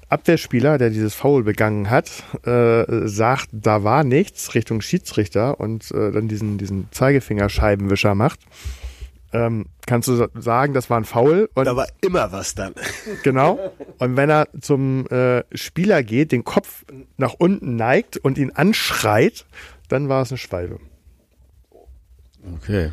Abwehrspieler, 0.09 0.76
der 0.76 0.90
dieses 0.90 1.14
Foul 1.14 1.42
begangen 1.42 1.88
hat, 1.88 2.11
äh, 2.44 3.09
sagt, 3.09 3.48
da 3.53 3.82
war 3.82 4.05
nichts 4.05 4.55
Richtung 4.55 4.82
Schiedsrichter 4.82 5.59
und 5.59 5.90
äh, 5.90 6.12
dann 6.12 6.28
diesen, 6.28 6.59
diesen 6.59 6.88
Zeigefingerscheibenwischer 6.90 8.14
macht, 8.14 8.40
ähm, 9.33 9.66
kannst 9.87 10.09
du 10.09 10.16
sa- 10.16 10.28
sagen, 10.35 10.74
das 10.74 10.91
war 10.91 10.99
ein 10.99 11.05
Foul 11.05 11.49
und 11.55 11.64
Da 11.64 11.76
war 11.76 11.87
immer 12.01 12.33
was 12.33 12.55
dann. 12.55 12.74
Genau. 13.22 13.72
Und 13.99 14.16
wenn 14.16 14.30
er 14.30 14.49
zum 14.61 15.07
äh, 15.09 15.45
Spieler 15.55 16.03
geht, 16.03 16.33
den 16.33 16.45
Kopf 16.45 16.85
nach 17.16 17.35
unten 17.35 17.76
neigt 17.76 18.16
und 18.16 18.37
ihn 18.39 18.51
anschreit, 18.51 19.45
dann 19.89 20.09
war 20.09 20.22
es 20.22 20.30
eine 20.30 20.39
Schwalbe. 20.39 20.78
Okay. 22.57 22.91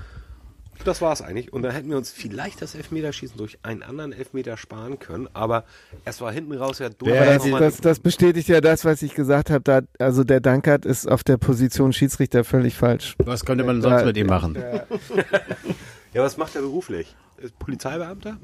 Das 0.85 1.01
war's 1.01 1.21
eigentlich. 1.21 1.51
Und 1.51 1.63
dann 1.63 1.73
hätten 1.73 1.89
wir 1.89 1.97
uns 1.97 2.09
vielleicht 2.11 2.61
das 2.61 2.73
Elfmeterschießen 2.73 3.35
durch 3.37 3.59
einen 3.63 3.83
anderen 3.83 4.13
Elfmeter 4.13 4.55
sparen 4.55 4.97
können, 4.97 5.27
aber 5.33 5.65
es 6.05 6.21
war 6.21 6.31
hinten 6.31 6.53
raus 6.53 6.79
ja 6.79 6.87
hätte 6.87 7.05
Das, 7.05 7.43
das, 7.59 7.77
das 7.81 7.99
bestätigt 7.99 8.47
ja 8.47 8.61
das, 8.61 8.85
was 8.85 9.01
ich 9.01 9.13
gesagt 9.13 9.49
habe. 9.49 9.61
Da, 9.61 9.81
also 9.99 10.23
der 10.23 10.39
Dankert 10.39 10.85
ist 10.85 11.05
auf 11.05 11.23
der 11.23 11.37
Position 11.37 11.91
Schiedsrichter 11.91 12.45
völlig 12.45 12.75
falsch. 12.75 13.15
Was 13.25 13.43
könnte 13.43 13.65
man 13.65 13.81
sonst 13.81 14.05
mit 14.05 14.15
ihm 14.15 14.27
machen? 14.27 14.55
Ja, 14.55 14.85
was 16.13 16.37
macht 16.37 16.55
er 16.55 16.61
beruflich? 16.61 17.15
Ist 17.37 17.57
Polizeibeamter? 17.59 18.37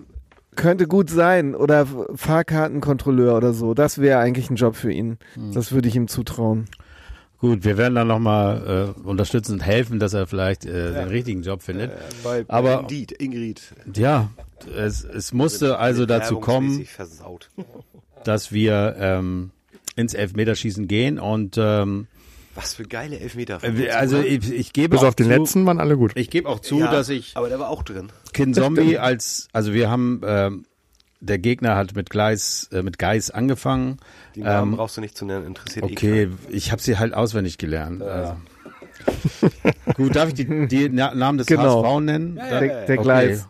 Könnte 0.55 0.87
gut 0.87 1.09
sein. 1.09 1.53
Oder 1.55 1.87
Fahrkartenkontrolleur 2.15 3.35
oder 3.35 3.53
so. 3.53 3.73
Das 3.73 3.97
wäre 3.99 4.19
eigentlich 4.19 4.49
ein 4.49 4.55
Job 4.55 4.75
für 4.75 4.91
ihn. 4.91 5.17
Das 5.53 5.71
würde 5.71 5.87
ich 5.89 5.95
ihm 5.95 6.07
zutrauen. 6.07 6.65
Gut, 7.39 7.65
wir 7.65 7.77
werden 7.77 7.95
dann 7.95 8.07
nochmal 8.07 8.95
äh, 8.97 9.07
unterstützen 9.07 9.53
und 9.53 9.59
helfen, 9.59 9.99
dass 9.99 10.13
er 10.13 10.25
vielleicht 10.25 10.65
äh, 10.65 10.93
den 10.93 11.09
richtigen 11.09 11.41
Job 11.43 11.61
findet. 11.61 11.91
Bei 12.23 12.45
Aber- 12.47 12.79
Indeed, 12.81 13.11
Ingrid. 13.11 13.73
Ja, 13.93 14.29
es, 14.75 15.03
es 15.03 15.33
musste 15.33 15.77
also 15.77 16.05
dazu 16.05 16.39
kommen, 16.39 16.87
dass 18.23 18.51
wir 18.53 18.95
ähm, 18.97 19.51
ins 19.97 20.13
Elfmeterschießen 20.13 20.87
gehen 20.87 21.19
und 21.19 21.57
ähm, 21.59 22.07
Was 22.55 22.73
für 22.75 22.83
geile 22.85 23.19
Elfmeter. 23.19 23.59
äh, 23.63 23.89
also 23.91 24.19
ich, 24.21 24.51
ich 24.51 24.73
gebe 24.73 24.89
Bis 24.89 25.01
auch 25.01 25.07
auf 25.09 25.15
den 25.15 25.27
zu, 25.27 25.31
letzten 25.37 25.65
waren 25.65 25.79
alle 25.79 25.97
gut. 25.97 26.13
Ich 26.15 26.29
gebe 26.29 26.47
auch 26.49 26.59
zu, 26.59 26.79
Ja, 26.79 26.89
dass 26.91 27.09
ich 27.09 27.35
Aber 27.35 27.49
der 27.49 27.59
war 27.59 27.69
auch 27.69 27.83
drin. 27.83 28.11
Kin 28.33 28.53
Zombie 28.53 28.97
als, 28.97 29.47
also 29.53 29.73
wir 29.73 29.89
haben 29.89 30.21
ähm, 30.25 30.65
der 31.19 31.37
Gegner 31.39 31.75
hat 31.75 31.95
mit 31.95 32.09
Gleis, 32.09 32.69
äh, 32.71 32.81
mit 32.83 32.97
Geis 32.99 33.29
angefangen. 33.31 33.97
Die 34.35 34.41
Namen 34.41 34.71
Ähm, 34.73 34.77
brauchst 34.77 34.95
du 34.97 35.01
nicht 35.01 35.17
zu 35.17 35.25
nennen, 35.25 35.45
interessiert 35.45 35.85
eh 35.85 35.91
Okay, 35.91 36.29
ich 36.49 36.71
habe 36.71 36.81
sie 36.81 36.97
halt 36.97 37.13
auswendig 37.13 37.57
gelernt. 37.57 38.01
Also. 38.01 38.35
Gut, 39.95 40.15
darf 40.15 40.29
ich 40.29 40.35
die, 40.35 40.67
die 40.67 40.89
Na 40.89 41.13
Namen 41.13 41.37
des 41.37 41.47
Genau. 41.47 41.83
HSV 41.83 41.99
nennen? 42.01 42.37
Ja, 42.37 42.49
Dann- 42.49 42.53
ja, 42.53 42.59
Der, 42.67 42.85
der 42.85 42.95
Okay. 42.99 43.03
Gleis. 43.03 43.47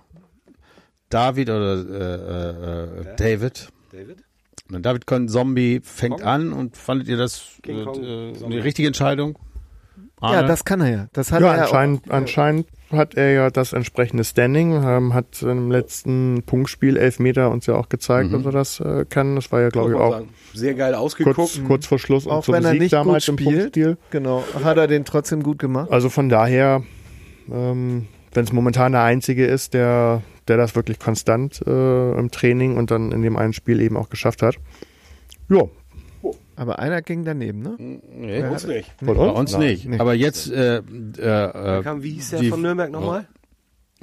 David 1.09 1.49
oder 1.49 1.75
äh, 1.77 3.01
äh, 3.11 3.15
David. 3.17 3.67
David? 3.91 4.17
Und 4.71 4.83
David 4.85 5.05
Con 5.05 5.27
Zombie 5.29 5.79
fängt 5.83 6.17
Kong? 6.21 6.27
an 6.27 6.53
und 6.53 6.75
fandet 6.77 7.07
ihr 7.07 7.17
das 7.17 7.59
äh, 7.67 7.71
eine 8.43 8.63
richtige 8.63 8.87
Entscheidung? 8.87 9.37
Ja, 10.21 10.29
Arne? 10.29 10.47
das 10.47 10.65
kann 10.65 10.81
er 10.81 10.89
ja. 10.91 11.07
Das 11.13 11.31
hat 11.31 11.41
Ja, 11.41 11.49
er 11.51 11.55
ja 11.57 11.63
anscheinend, 11.63 12.09
anscheinend 12.11 12.67
hat 12.89 13.15
er 13.15 13.31
ja 13.31 13.49
das 13.49 13.73
entsprechende 13.73 14.23
Standing, 14.23 14.71
ähm, 14.83 15.13
hat 15.13 15.41
im 15.43 15.69
letzten 15.69 16.41
Punktspiel 16.45 16.97
Elfmeter 16.97 17.51
uns 17.51 17.65
ja 17.65 17.75
auch 17.75 17.89
gezeigt, 17.89 18.33
dass 18.33 18.45
er 18.45 18.51
das 18.51 18.79
äh, 18.79 19.05
kann. 19.07 19.35
Das 19.35 19.51
war 19.51 19.61
ja, 19.61 19.69
glaube 19.69 19.91
ich, 19.91 19.97
auch 19.97 20.11
sagen. 20.13 20.29
Sehr 20.53 20.73
geil 20.73 20.95
ausgeguckt. 20.95 21.35
kurz, 21.35 21.61
kurz 21.67 21.85
vor 21.85 21.99
Schluss 21.99 22.25
Auch 22.27 22.37
und 22.37 22.43
zum 22.45 22.53
wenn 22.55 22.63
er 22.63 22.71
Sieg 22.71 22.81
nicht 22.81 22.93
damals 22.93 23.25
gut 23.25 23.33
im 23.33 23.37
spielt. 23.45 23.59
Punktspiel. 23.61 23.97
Genau. 24.11 24.43
Hat 24.63 24.77
er 24.77 24.87
den 24.87 25.03
trotzdem 25.05 25.43
gut 25.43 25.59
gemacht? 25.59 25.91
Also 25.91 26.09
von 26.09 26.29
daher, 26.29 26.81
ähm, 27.51 28.07
wenn 28.33 28.43
es 28.45 28.53
momentan 28.53 28.93
der 28.93 29.01
Einzige 29.03 29.45
ist, 29.45 29.73
der, 29.73 30.21
der 30.47 30.57
das 30.57 30.75
wirklich 30.75 30.99
konstant 30.99 31.61
äh, 31.65 32.11
im 32.17 32.31
Training 32.31 32.77
und 32.77 32.91
dann 32.91 33.11
in 33.11 33.21
dem 33.21 33.35
einen 33.37 33.53
Spiel 33.53 33.79
eben 33.81 33.97
auch 33.97 34.09
geschafft 34.09 34.41
hat. 34.41 34.55
Ja, 35.49 35.63
Aber 36.55 36.79
einer 36.79 37.01
ging 37.01 37.23
daneben, 37.25 37.61
ne? 37.61 37.75
Nee, 37.77 38.41
Bei 38.41 38.49
uns 38.49 38.65
nicht. 38.65 38.91
bei 39.01 39.11
uns 39.13 39.51
Nein. 39.53 39.61
nicht. 39.61 39.85
Nee. 39.87 39.99
Aber 39.99 40.13
jetzt, 40.13 40.51
äh, 40.51 40.77
äh, 40.77 40.79
äh, 41.79 41.83
kam, 41.83 42.01
wie 42.03 42.11
hieß 42.11 42.31
der 42.31 42.39
die- 42.41 42.49
von 42.49 42.61
Nürnberg 42.61 42.91
nochmal? 42.91 43.27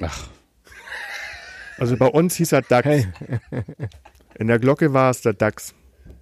ach, 0.01 0.27
Also 1.77 1.97
bei 1.97 2.07
uns 2.07 2.35
hieß 2.35 2.51
er 2.51 2.61
DAX. 2.61 2.85
Hey. 2.85 3.07
In 4.39 4.47
der 4.47 4.59
Glocke 4.59 4.93
war 4.93 5.09
es 5.11 5.21
der 5.21 5.33
DAX. 5.33 5.73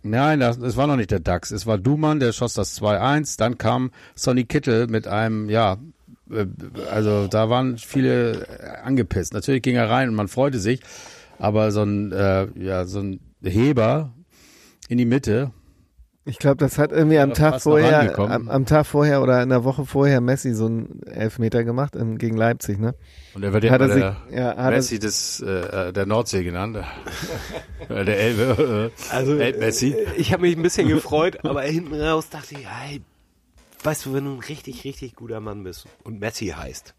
nein, 0.04 0.40
das, 0.40 0.60
das 0.60 0.76
war 0.78 0.88
noch 0.88 0.96
nicht 0.96 1.12
der 1.12 1.20
DAX. 1.20 1.52
Es 1.52 1.66
war 1.66 1.78
Dumann, 1.78 2.20
der 2.20 2.32
schoss 2.34 2.54
das 2.56 2.80
2-1. 2.82 3.38
Dann 3.38 3.58
kam 3.58 3.92
Sonny 4.16 4.46
Kittel 4.46 4.88
mit 4.88 5.08
einem, 5.08 5.50
ja, 5.50 5.78
also 6.92 7.28
da 7.28 7.50
waren 7.50 7.78
viele 7.78 8.46
äh, 8.48 8.68
angepisst. 8.84 9.34
Natürlich 9.34 9.62
ging 9.62 9.76
er 9.76 9.90
rein 9.90 10.10
und 10.10 10.16
man 10.16 10.28
freute 10.28 10.60
sich. 10.60 10.82
Aber 11.40 11.72
so 11.72 11.82
ein, 11.84 12.12
äh, 12.12 12.48
ja, 12.56 12.86
so 12.86 13.00
ein 13.00 13.20
Heber 13.44 14.14
in 14.90 14.98
die 15.00 15.06
Mitte, 15.06 15.52
Ich 16.24 16.38
glaube, 16.38 16.58
das 16.58 16.78
hat 16.78 16.92
irgendwie 16.92 17.18
am 17.18 17.34
Tag 17.34 17.60
vorher, 17.62 18.20
am, 18.20 18.48
am 18.48 18.66
Tag 18.68 18.86
vorher 18.86 19.24
oder 19.24 19.42
in 19.42 19.50
der 19.50 19.64
Woche 19.64 19.86
vorher 19.88 20.22
Messi 20.22 20.54
so 20.54 20.68
einen 20.68 21.02
Elfmeter 21.08 21.64
gemacht 21.64 21.96
in, 21.96 22.20
gegen 22.20 22.38
Leipzig, 22.38 22.78
ne? 22.78 22.94
Und 23.34 23.42
er 23.44 23.54
wird 23.54 23.64
ja 23.64 23.72
Hat 23.72 23.82
er 23.82 23.90
sich- 23.90 24.04
der 24.04 24.18
ja, 24.32 24.52
er- 24.52 24.70
Messi 24.70 25.00
des, 25.00 25.40
äh, 25.40 25.92
der 25.92 26.06
Nordsee 26.06 26.44
genannt. 26.44 26.78
Äh, 27.90 28.06
der 28.06 28.20
Elbe. 28.20 28.92
Äh, 29.12 29.14
Also, 29.16 29.36
Elb-Messi. 29.36 29.94
äh, 29.94 30.06
ich 30.16 30.32
habe 30.32 30.44
mich 30.44 30.56
ein 30.56 30.62
bisschen 30.62 30.88
gefreut, 30.88 31.40
aber 31.44 31.64
hinten 31.64 31.96
raus 32.00 32.30
dachte 32.30 32.54
ich, 32.54 32.66
hey, 32.70 33.02
weißt 33.86 34.06
du, 34.06 34.14
wenn 34.14 34.26
du 34.26 34.32
ein 34.34 34.40
richtig, 34.40 34.84
richtig 34.84 35.16
guter 35.16 35.40
Mann 35.40 35.64
bist 35.64 35.86
und 36.04 36.20
Messi 36.20 36.48
heißt, 36.48 36.94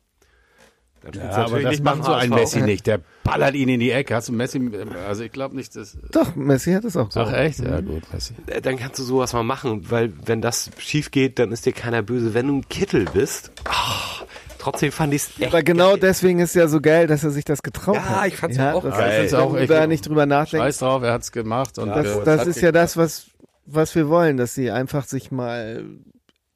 dann 1.03 1.15
Ja, 1.15 1.31
aber 1.47 1.61
das 1.63 1.71
nicht 1.73 1.83
macht 1.85 2.05
so 2.05 2.13
ein. 2.13 2.31
Messi 2.31 2.61
nicht. 2.63 2.87
Der 2.87 3.01
ballert 3.25 3.55
ihn 3.57 3.69
in 3.69 3.81
die 3.81 3.91
Ecke. 3.91 4.15
Hast 4.15 4.29
du 4.29 4.33
Messi? 4.33 4.61
Also 5.07 5.25
ich 5.25 5.33
glaube 5.33 5.57
nicht, 5.57 5.75
dass. 5.75 5.99
Doch, 6.13 6.37
Messi 6.37 6.73
hat 6.73 6.85
es 6.85 6.97
auch 6.97 7.11
so. 7.11 7.21
Ach 7.21 7.33
echt? 7.33 7.59
Ja 7.59 7.81
gut, 7.81 8.05
Messi. 8.13 8.35
Äh, 8.47 8.61
Dann 8.61 8.77
kannst 8.77 9.01
du 9.01 9.03
sowas 9.03 9.33
mal 9.33 9.43
machen, 9.43 9.91
weil 9.91 10.13
wenn 10.27 10.41
das 10.41 10.71
schief 10.79 11.11
geht, 11.11 11.41
dann 11.41 11.51
ist 11.51 11.67
dir 11.67 11.73
keiner 11.73 12.03
böse. 12.03 12.35
Wenn 12.35 12.47
du 12.47 12.59
ein 12.59 12.69
Kittel 12.69 13.07
bist, 13.13 13.51
ah, 13.65 14.23
trotzdem 14.61 14.93
fand 14.93 15.13
ich 15.13 15.23
es 15.23 15.41
echt 15.41 15.49
Aber 15.49 15.65
genau 15.65 15.91
geil. 15.91 16.01
deswegen 16.03 16.39
ist 16.39 16.55
ja 16.55 16.69
so 16.69 16.81
geil, 16.81 17.09
dass 17.09 17.25
er 17.25 17.31
sich 17.33 17.45
das 17.45 17.65
getraut 17.65 17.97
Ja, 17.97 18.05
hat. 18.21 18.29
ich 18.29 18.37
fand's 18.37 18.61
auch 18.61 18.85
das 18.85 18.97
geil. 18.97 19.25
Ist 19.25 19.35
auch 19.35 19.51
auch 19.55 19.57
echt- 19.57 19.71
da 19.73 19.89
nicht 19.89 20.07
drüber 20.07 20.27
nachdenken. 20.27 20.67
Scheiß 20.67 20.79
drauf, 20.79 21.03
er 21.03 21.15
hat's 21.15 21.33
gemacht 21.33 21.79
und 21.79 21.89
Ja, 21.89 21.99
äh, 22.01 22.05
Das, 22.05 22.23
das 22.25 22.47
ist 22.47 22.61
ja 22.61 22.71
das, 22.71 22.97
was, 22.97 23.27
was 23.67 23.93
wir 23.97 24.09
wollen, 24.09 24.37
dass 24.37 24.55
sie 24.55 24.71
einfach 24.71 25.05
sich 25.05 25.33
mal 25.33 25.85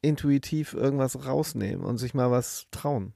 intuitiv 0.01 0.73
irgendwas 0.73 1.25
rausnehmen 1.25 1.85
und 1.85 1.97
sich 1.97 2.13
mal 2.13 2.31
was 2.31 2.67
trauen. 2.71 3.13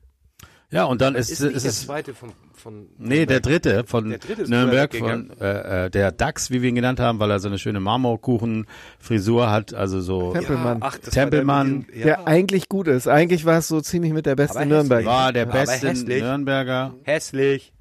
Ja, 0.74 0.86
und 0.86 1.02
dann 1.02 1.16
ist, 1.16 1.30
ist 1.30 1.42
ist, 1.42 1.52
nicht 1.54 1.64
der 1.66 1.70
es 1.70 1.82
zweite 1.86 2.14
von, 2.14 2.32
von 2.54 2.88
Nee, 2.98 3.26
der 3.26 3.42
dritte 3.42 3.84
von 3.86 4.10
Der 4.10 4.20
dritte 4.20 4.44
ist 4.44 4.50
Nürnberg, 4.50 4.96
von 4.96 5.30
äh, 5.42 5.86
äh, 5.86 5.90
der 5.90 6.14
Dax, 6.14 6.50
wie 6.50 6.62
wir 6.62 6.70
ihn 6.70 6.76
genannt 6.76 7.02
haben, 7.02 7.20
weil 7.20 7.30
er 7.30 7.40
so 7.40 7.50
eine 7.50 7.60
schöne 7.60 7.82
Marmorkuchen-Frisur 7.82 9.50
hat, 9.50 9.74
also 9.74 10.00
so 10.02 10.32
Tempelmann. 10.32 10.78
ach, 10.82 10.98
das 10.98 11.14
Tempelmann. 11.14 11.80
war 11.80 11.86
der 11.86 11.92
dem- 11.94 12.00
ja. 12.00 12.06
Der 12.06 12.28
eigentlich 12.28 12.70
gut 12.70 12.88
ist. 12.88 13.08
Eigentlich 13.10 13.44
war 13.46 13.58
es 13.58 13.68
so 13.68 13.82
ziemlich 13.82 14.14
mit 14.14 14.26
der 14.26 14.36
beste 14.36 14.60
Aber 14.60 14.66
Nürnberg. 14.66 15.06
war 15.06 15.34
der 15.34 15.46
beste. 15.46 15.94
Nürnberger 15.94 16.96
hässlich. 17.04 17.74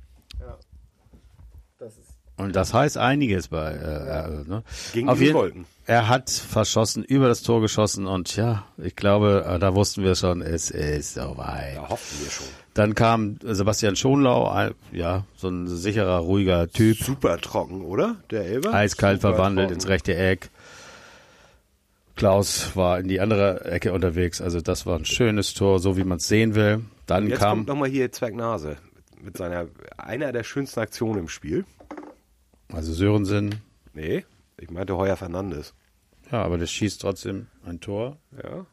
Und 2.41 2.57
das 2.57 2.75
heißt 2.75 2.97
einiges 2.99 3.49
bei 3.49 3.71
äh, 3.73 4.41
äh, 4.41 4.49
ne? 4.49 4.63
Gegen 4.93 5.09
Auf 5.09 5.19
die 5.19 5.25
jeden 5.25 5.37
wollten. 5.37 5.67
Er 5.87 6.09
hat 6.09 6.31
verschossen, 6.31 7.03
über 7.05 7.29
das 7.29 7.43
Tor 7.43 7.61
geschossen 7.61 8.07
und 8.07 8.37
ja, 8.37 8.65
ich 8.79 8.97
glaube, 8.97 9.45
äh, 9.49 9.59
da 9.59 9.75
wussten 9.75 10.03
wir 10.05 10.15
schon, 10.15 10.41
es 10.41 10.71
ist 10.71 11.15
soweit. 11.15 11.77
Da 11.77 11.89
hofften 11.89 12.25
wir 12.25 12.31
schon. 12.31 12.47
Dann 12.75 12.95
kam 12.95 13.39
Sebastian 13.43 13.97
Schonlau, 13.97 14.49
ein, 14.49 14.75
ja, 14.93 15.25
so 15.37 15.49
ein 15.49 15.67
sicherer, 15.67 16.19
ruhiger 16.19 16.69
Typ, 16.69 16.97
Super 16.97 17.39
trocken, 17.39 17.83
oder? 17.83 18.17
Der 18.31 18.45
Elber? 18.47 18.73
eiskalt 18.73 19.21
Super 19.21 19.35
verwandelt 19.35 19.69
trocken. 19.69 19.75
ins 19.75 19.89
rechte 19.89 20.17
Eck. 20.17 20.51
Klaus 22.17 22.77
war 22.77 23.01
in 23.01 23.09
die 23.09 23.21
andere 23.21 23.65
Ecke 23.65 23.93
unterwegs, 23.93 24.41
also 24.41 24.61
das 24.61 24.87
war 24.87 24.97
ein 24.99 25.05
schönes 25.05 25.55
Tor, 25.55 25.79
so 25.81 25.97
wie 25.97 26.05
man 26.05 26.19
es 26.19 26.29
sehen 26.29 26.55
will. 26.55 26.85
Dann 27.07 27.29
Jetzt 27.29 27.41
kam 27.41 27.65
nochmal 27.65 27.89
hier 27.89 28.13
Zwergnase 28.13 28.77
mit 29.23 29.37
seiner, 29.37 29.67
einer 29.97 30.31
der 30.33 30.45
schönsten 30.45 30.81
Aktionen 30.81 31.19
im 31.21 31.29
Spiel. 31.29 31.65
Also 32.73 32.93
Sörensen, 32.93 33.57
Nee, 33.93 34.25
ich 34.59 34.71
meinte 34.71 34.97
Heuer 34.97 35.17
Fernandes. 35.17 35.75
ja, 36.31 36.43
aber 36.43 36.59
der 36.59 36.67
schießt 36.67 37.01
trotzdem 37.01 37.47
ein 37.65 37.81
Tor. 37.81 38.17
Ja, 38.43 38.67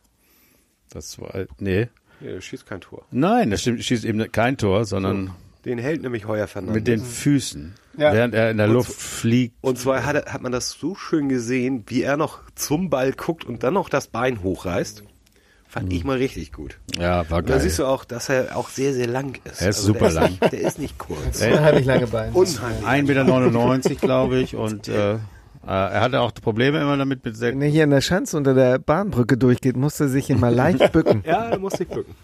Das 0.89 1.19
war, 1.19 1.33
nee, 1.59 1.89
nee, 2.21 2.29
der 2.33 2.41
schießt 2.41 2.65
kein 2.65 2.81
Tor. 2.81 3.05
nein, 3.11 3.49
der 3.49 3.57
stimmt, 3.57 3.83
schießt 3.83 4.05
eben 4.05 4.31
kein 4.31 4.57
Tor, 4.57 4.85
sondern 4.85 5.31
Den 5.65 5.79
hält 5.79 6.01
nämlich 6.01 6.25
Heuer 6.27 6.47
Fernandes. 6.47 6.75
mit 6.75 6.87
den 6.87 7.01
Füßen, 7.01 7.73
Ja. 7.97 8.13
während 8.13 8.33
er 8.35 8.51
in 8.51 8.57
der 8.57 8.67
Und 8.67 8.73
Luft 8.73 8.93
fliegt. 8.93 9.55
Und 9.61 9.77
zwar 9.77 10.05
hat, 10.05 10.31
hat 10.31 10.41
man 10.41 10.51
das 10.51 10.71
so 10.71 10.93
schön 10.95 11.27
gesehen, 11.29 11.83
wie 11.87 12.03
er 12.03 12.15
noch 12.17 12.39
zum 12.55 12.89
Ball 12.89 13.11
guckt 13.11 13.43
und 13.43 13.63
dann 13.63 13.73
noch 13.73 13.89
das 13.89 14.07
Bein 14.07 14.43
hochreißt. 14.43 15.03
Fand 15.79 15.93
ich 15.93 16.03
mal 16.03 16.17
richtig 16.17 16.51
gut. 16.53 16.77
Ja, 16.97 17.29
war 17.29 17.39
Und 17.39 17.49
da 17.49 17.53
geil. 17.55 17.61
siehst 17.61 17.79
du 17.79 17.85
auch, 17.85 18.05
dass 18.05 18.29
er 18.29 18.55
auch 18.57 18.69
sehr, 18.69 18.93
sehr 18.93 19.07
lang 19.07 19.35
ist. 19.45 19.61
Also 19.61 19.63
Er 19.63 19.69
ist 19.69 19.81
super 19.83 19.99
der 20.05 20.11
lang. 20.11 20.23
Ist 20.25 20.41
nicht, 20.41 20.51
der 20.53 20.61
ist 20.61 20.79
nicht 20.79 20.97
kurz. 20.97 21.41
Unheimlich 21.41 21.85
lange 21.85 22.07
Beine. 22.07 22.31
Unheimlich. 22.33 22.85
1,99 22.85 23.89
Meter, 23.89 23.95
glaube 24.01 24.37
ich, 24.39 24.55
und 24.55 24.87
äh, 24.87 25.13
äh, 25.13 25.17
er 25.65 26.01
hatte 26.01 26.21
auch 26.21 26.33
Probleme 26.33 26.79
immer 26.81 26.95
damit 26.97 27.23
mit 27.25 27.39
Wenn 27.41 27.61
er 27.61 27.67
hier 27.69 27.83
in 27.83 27.89
der 27.89 28.01
Schanze 28.01 28.37
unter 28.37 28.53
der 28.53 28.79
Bahnbrücke 28.79 29.37
durchgeht, 29.37 29.75
muss 29.75 29.99
er 29.99 30.07
sich 30.07 30.29
immer 30.29 30.49
leicht 30.51 30.91
bücken. 30.93 31.23
Ja, 31.25 31.49
da 31.51 31.57
musste 31.57 31.83
ich 31.83 31.89
bücken. 31.89 32.15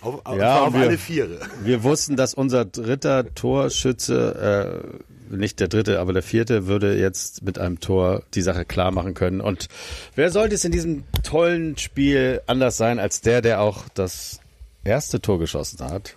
Auf, 0.00 0.20
auf, 0.24 0.38
Ja, 0.38 0.60
auf 0.60 0.74
wir- 0.74 0.80
alle 0.82 0.98
Viere. 0.98 1.40
Wir 1.64 1.82
wussten, 1.82 2.16
dass 2.16 2.34
unser 2.34 2.64
dritter 2.64 3.34
Torschütze, 3.34 4.82
äh, 4.92 4.96
nicht 5.30 5.60
der 5.60 5.68
dritte, 5.68 6.00
aber 6.00 6.12
der 6.12 6.22
vierte, 6.22 6.66
würde 6.66 6.98
jetzt 6.98 7.42
mit 7.42 7.58
einem 7.58 7.80
Tor 7.80 8.22
die 8.34 8.42
Sache 8.42 8.64
klar 8.64 8.90
machen 8.90 9.14
können. 9.14 9.40
Und 9.40 9.68
wer 10.14 10.30
sollte 10.30 10.54
es 10.54 10.64
in 10.64 10.72
diesem 10.72 11.04
tollen 11.22 11.76
Spiel 11.78 12.40
anders 12.46 12.76
sein 12.76 12.98
als 12.98 13.20
der, 13.20 13.42
der 13.42 13.60
auch 13.60 13.88
das 13.94 14.40
erste 14.84 15.20
Tor 15.20 15.38
geschossen 15.38 15.78
hat? 15.84 16.16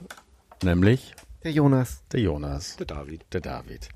Nämlich 0.64 1.14
Der 1.44 1.52
Jonas. 1.52 2.04
der 2.12 2.20
Jonas, 2.22 2.76
Der 2.78 2.86
David. 2.86 3.26
der 3.32 3.42
David. 3.42 3.90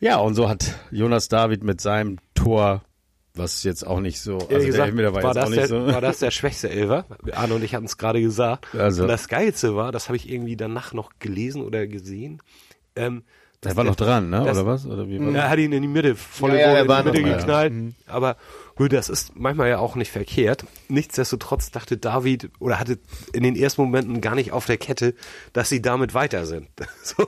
Ja, 0.00 0.18
und 0.18 0.34
so 0.34 0.48
hat 0.48 0.74
Jonas 0.90 1.28
David 1.28 1.62
mit 1.64 1.80
seinem 1.80 2.18
Tor, 2.34 2.82
was 3.34 3.62
jetzt 3.64 3.86
auch 3.86 4.00
nicht 4.00 4.20
so, 4.20 4.34
also 4.34 4.46
Ehrlich 4.48 4.58
der 4.64 4.66
gesagt, 4.72 4.88
Elfmeter 4.88 5.14
war, 5.14 5.22
war, 5.22 5.34
jetzt 5.34 5.44
auch 5.44 5.48
nicht 5.48 5.60
der, 5.60 5.68
so. 5.68 5.86
war 5.86 6.00
das 6.00 6.18
der 6.18 6.30
schwächste 6.30 6.68
Elfer? 6.70 7.04
Arne 7.32 7.54
und 7.54 7.62
ich 7.64 7.74
hatten 7.74 7.86
es 7.86 7.96
gerade 7.98 8.20
gesagt. 8.20 8.74
Also- 8.74 9.02
Und 9.02 9.08
das 9.08 9.28
Geilste 9.28 9.76
war, 9.76 9.92
das 9.92 10.08
habe 10.08 10.16
ich 10.16 10.30
irgendwie 10.30 10.56
danach 10.56 10.92
noch 10.92 11.10
gelesen 11.18 11.62
oder 11.62 11.86
gesehen. 11.86 12.40
Ähm, 12.94 13.24
Der 13.66 13.76
war 13.76 13.84
noch 13.84 13.96
dran, 13.96 14.30
ne? 14.30 14.42
das- 14.44 14.56
Oder 14.58 14.66
was? 14.66 14.86
Oder 14.86 15.08
wie 15.08 15.20
war 15.20 15.34
Er 15.34 15.48
hat 15.50 15.58
ihn 15.58 15.72
in 15.72 15.82
die 15.82 15.88
Mitte, 15.88 16.14
volle 16.14 16.54
Ja, 16.60 16.72
ja, 16.72 16.80
in 16.82 16.88
die 16.88 16.94
Mitte 17.10 17.20
noch- 17.22 17.28
ja. 17.28 17.36
geknallt. 17.38 17.72
Aber 18.06 18.36
gut, 18.76 18.92
das 18.92 19.08
ist 19.08 19.32
manchmal 19.36 19.68
ja 19.68 19.78
auch 19.78 19.94
nicht 19.96 20.10
verkehrt. 20.10 20.64
Nichtsdestotrotz 20.88 21.70
dachte 21.70 21.96
David 21.96 22.50
oder 22.58 22.78
hatte 22.80 22.98
in 23.32 23.42
den 23.42 23.56
ersten 23.56 23.82
Momenten 23.82 24.20
gar 24.20 24.34
nicht 24.34 24.52
auf 24.52 24.66
der 24.66 24.76
Kette, 24.76 25.14
dass 25.52 25.68
sie 25.68 25.82
damit 25.82 26.14
weiter 26.14 26.46
sind. 26.46 26.68
So, 27.02 27.26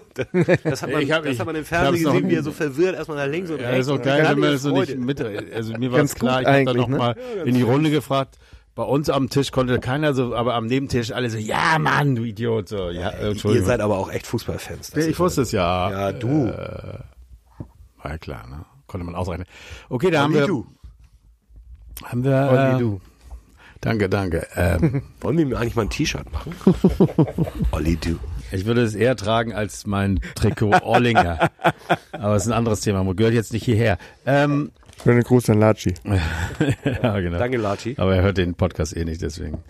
das 0.64 0.82
hat 0.82 0.90
man, 0.90 1.02
Ich 1.02 1.12
hab- 1.12 1.22
das 1.24 1.32
ich- 1.34 1.38
hat 1.40 1.46
man 1.46 1.54
im 1.56 1.64
Fernsehen 1.64 2.04
gesehen, 2.04 2.28
wie 2.30 2.34
er 2.34 2.42
so 2.42 2.52
verwirrt 2.52 2.96
erstmal 2.96 3.16
nach 3.18 3.30
links 3.32 3.50
und 3.50 3.60
Ja, 3.60 3.68
rechts. 3.70 3.86
ist 3.86 3.92
auch 3.92 4.02
geil, 4.02 4.26
wenn 4.30 4.38
man 4.40 4.50
nicht 4.50 4.54
das 4.54 4.62
so 4.62 4.70
nicht 4.80 4.98
mit, 4.98 5.20
also 5.20 5.72
mir 5.78 5.90
war 5.92 5.98
Ganz 5.98 6.12
es 6.12 6.16
klar, 6.18 6.40
ich 6.40 6.46
habe 6.46 6.64
dann 6.64 6.68
eigentlich, 6.68 6.76
noch 6.76 6.88
ne? 6.88 6.96
mal 6.98 7.16
in 7.44 7.54
die 7.54 7.62
Runde 7.62 7.90
gefragt, 7.90 8.38
bei 8.78 8.84
uns 8.84 9.10
am 9.10 9.28
Tisch 9.28 9.50
konnte 9.50 9.80
keiner 9.80 10.14
so, 10.14 10.36
aber 10.36 10.54
am 10.54 10.66
Nebentisch 10.66 11.10
alle 11.10 11.28
so, 11.30 11.36
ja 11.36 11.80
Mann, 11.80 12.14
du 12.14 12.22
Idiot, 12.22 12.68
so, 12.68 12.90
ja, 12.90 13.10
äh, 13.10 13.32
Ihr 13.32 13.64
seid 13.64 13.80
aber 13.80 13.98
auch 13.98 14.08
echt 14.08 14.24
Fußballfans. 14.28 14.92
das 14.92 15.04
ich 15.04 15.18
wusste 15.18 15.42
es 15.42 15.50
ja. 15.50 15.90
Ja, 15.90 16.12
du. 16.12 16.46
Äh, 16.46 17.00
war 18.00 18.10
ja 18.12 18.18
klar, 18.18 18.46
ne? 18.46 18.64
Konnte 18.86 19.04
man 19.04 19.16
ausrechnen. 19.16 19.48
Okay, 19.88 20.12
da 20.12 20.22
haben 20.22 20.32
wir, 20.32 20.46
du. 20.46 20.64
haben 22.04 22.22
wir, 22.22 22.48
Olli, 22.52 22.76
äh, 22.76 22.78
du. 22.78 23.00
Danke, 23.80 24.08
danke. 24.08 24.46
Ähm, 24.54 25.02
Wollen 25.22 25.38
wir 25.38 25.46
ihm 25.46 25.56
eigentlich 25.56 25.74
mal 25.74 25.82
ein 25.82 25.90
T-Shirt 25.90 26.30
machen? 26.30 26.54
Olli, 27.72 27.96
du. 27.96 28.20
ich 28.52 28.64
würde 28.64 28.82
es 28.82 28.94
eher 28.94 29.16
tragen 29.16 29.54
als 29.54 29.88
mein 29.88 30.20
Trikot 30.36 30.82
Orlinger. 30.82 31.50
Aber 32.12 32.36
es 32.36 32.44
ist 32.44 32.48
ein 32.48 32.56
anderes 32.56 32.82
Thema. 32.82 33.02
Gehört 33.16 33.34
jetzt 33.34 33.52
nicht 33.52 33.64
hierher. 33.64 33.98
Ähm, 34.24 34.70
Schönen 35.02 35.22
Gruß 35.22 35.50
an 35.50 35.60
Laci. 35.60 35.94
ja, 37.02 37.20
genau. 37.20 37.38
Danke, 37.38 37.56
Lati. 37.56 37.94
Aber 37.98 38.14
er 38.16 38.22
hört 38.22 38.38
den 38.38 38.54
Podcast 38.54 38.96
eh 38.96 39.04
nicht, 39.04 39.22
deswegen. 39.22 39.62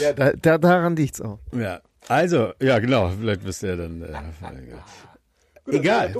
Ja, 0.00 0.12
da, 0.12 0.32
da, 0.32 0.58
daran 0.58 0.96
liegt's 0.96 1.20
auch. 1.20 1.38
Ja. 1.52 1.80
Also, 2.08 2.52
ja, 2.60 2.78
genau. 2.78 3.10
Vielleicht 3.18 3.44
bist 3.44 3.62
du 3.62 3.66
ja 3.66 3.76
dann. 3.76 4.02
Äh, 4.02 4.16
Egal. 5.70 6.14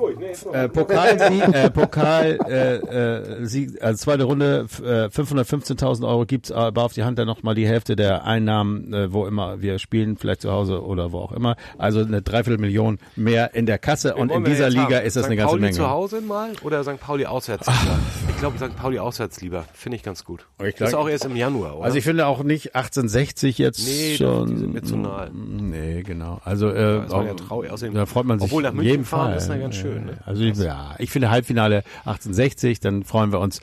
Äh, 0.53 0.69
Pokalsieg, 0.69 1.49
äh, 1.55 1.71
Pokal, 1.71 2.39
äh, 2.49 2.77
äh, 2.77 3.47
Sieg, 3.47 3.83
also 3.83 3.97
zweite 3.97 4.25
Runde, 4.25 4.67
äh, 4.83 5.07
515.000 5.07 6.07
Euro 6.07 6.27
gibt's 6.27 6.53
aber 6.53 6.85
auf 6.85 6.93
die 6.93 7.05
Hand 7.05 7.19
dann 7.19 7.27
nochmal 7.27 7.55
die 7.55 7.67
Hälfte 7.67 7.97
der 7.97 8.25
Einnahmen, 8.25 8.93
äh, 8.93 9.13
wo 9.13 9.27
immer 9.27 9.63
wir 9.63 9.79
spielen, 9.79 10.17
vielleicht 10.17 10.43
zu 10.43 10.53
Hause 10.53 10.85
oder 10.85 11.13
wo 11.13 11.21
auch 11.21 11.33
immer. 11.33 11.57
Also 11.79 12.01
eine 12.01 12.23
Dreiviertelmillion 12.23 12.99
mehr 13.17 13.55
in 13.55 13.67
der 13.67 13.79
Kasse 13.79 14.15
und 14.17 14.31
in 14.31 14.45
dieser 14.45 14.69
Liga 14.69 14.97
haben? 14.97 15.07
ist 15.07 15.17
das 15.17 15.25
St. 15.25 15.29
eine 15.29 15.37
ganze 15.37 15.51
Pauli 15.53 15.63
Menge. 15.63 15.77
zu 15.77 15.89
Hause 15.89 16.21
mal 16.21 16.53
oder 16.63 16.85
St. 16.85 17.01
Pauli 17.01 17.27
auswärts 17.27 17.67
lieber? 17.67 17.99
Ich 18.39 18.41
glaube 18.41 18.57
St. 18.57 18.77
Pauli 18.77 19.01
auswärts 19.01 19.41
lieber. 19.41 19.65
Finde 19.75 19.97
ich 19.97 20.05
ganz 20.05 20.25
gut. 20.25 20.47
Ich 20.63 20.77
Das 20.77 20.91
ist 20.91 20.93
glaub- 20.93 21.07
auch 21.07 21.09
erst 21.09 21.25
im 21.25 21.35
Januar, 21.35 21.75
oder? 21.79 21.87
Also 21.87 21.99
ich 21.99 22.05
finde 22.05 22.25
auch 22.29 22.45
nicht 22.45 22.77
1860 22.77 23.59
jetzt 23.59 23.85
Nee, 23.85 24.15
schon. 24.17 24.49
die 24.49 24.57
sind 24.59 24.73
mir 24.75 24.83
zu 24.85 24.97
nahe. 24.97 25.29
Nee, 25.33 26.05
genau. 26.05 26.41
Also 26.45 26.71
äh, 26.71 26.99
ja 26.99 27.07
auch- 27.09 27.35
traurig. 27.35 27.73
Außerdem- 27.73 27.95
da 27.95 28.07
freut 28.07 28.27
man 28.27 28.39
sich 28.39 28.47
obwohl 28.49 28.63
nach 28.63 28.73
München 28.73 28.91
jedem 28.93 29.05
fahren 29.05 29.31
Fall. 29.31 29.39
ist 29.39 29.49
ja 29.49 29.57
ganz 29.57 29.75
schön, 29.75 30.07
ne? 30.07 30.19
Also 30.25 30.45
ja, 30.45 30.95
ich 31.01 31.11
finde 31.11 31.31
Halbfinale 31.31 31.83
1860, 32.05 32.79
dann 32.79 33.03
freuen 33.03 33.33
wir 33.33 33.41
uns 33.41 33.61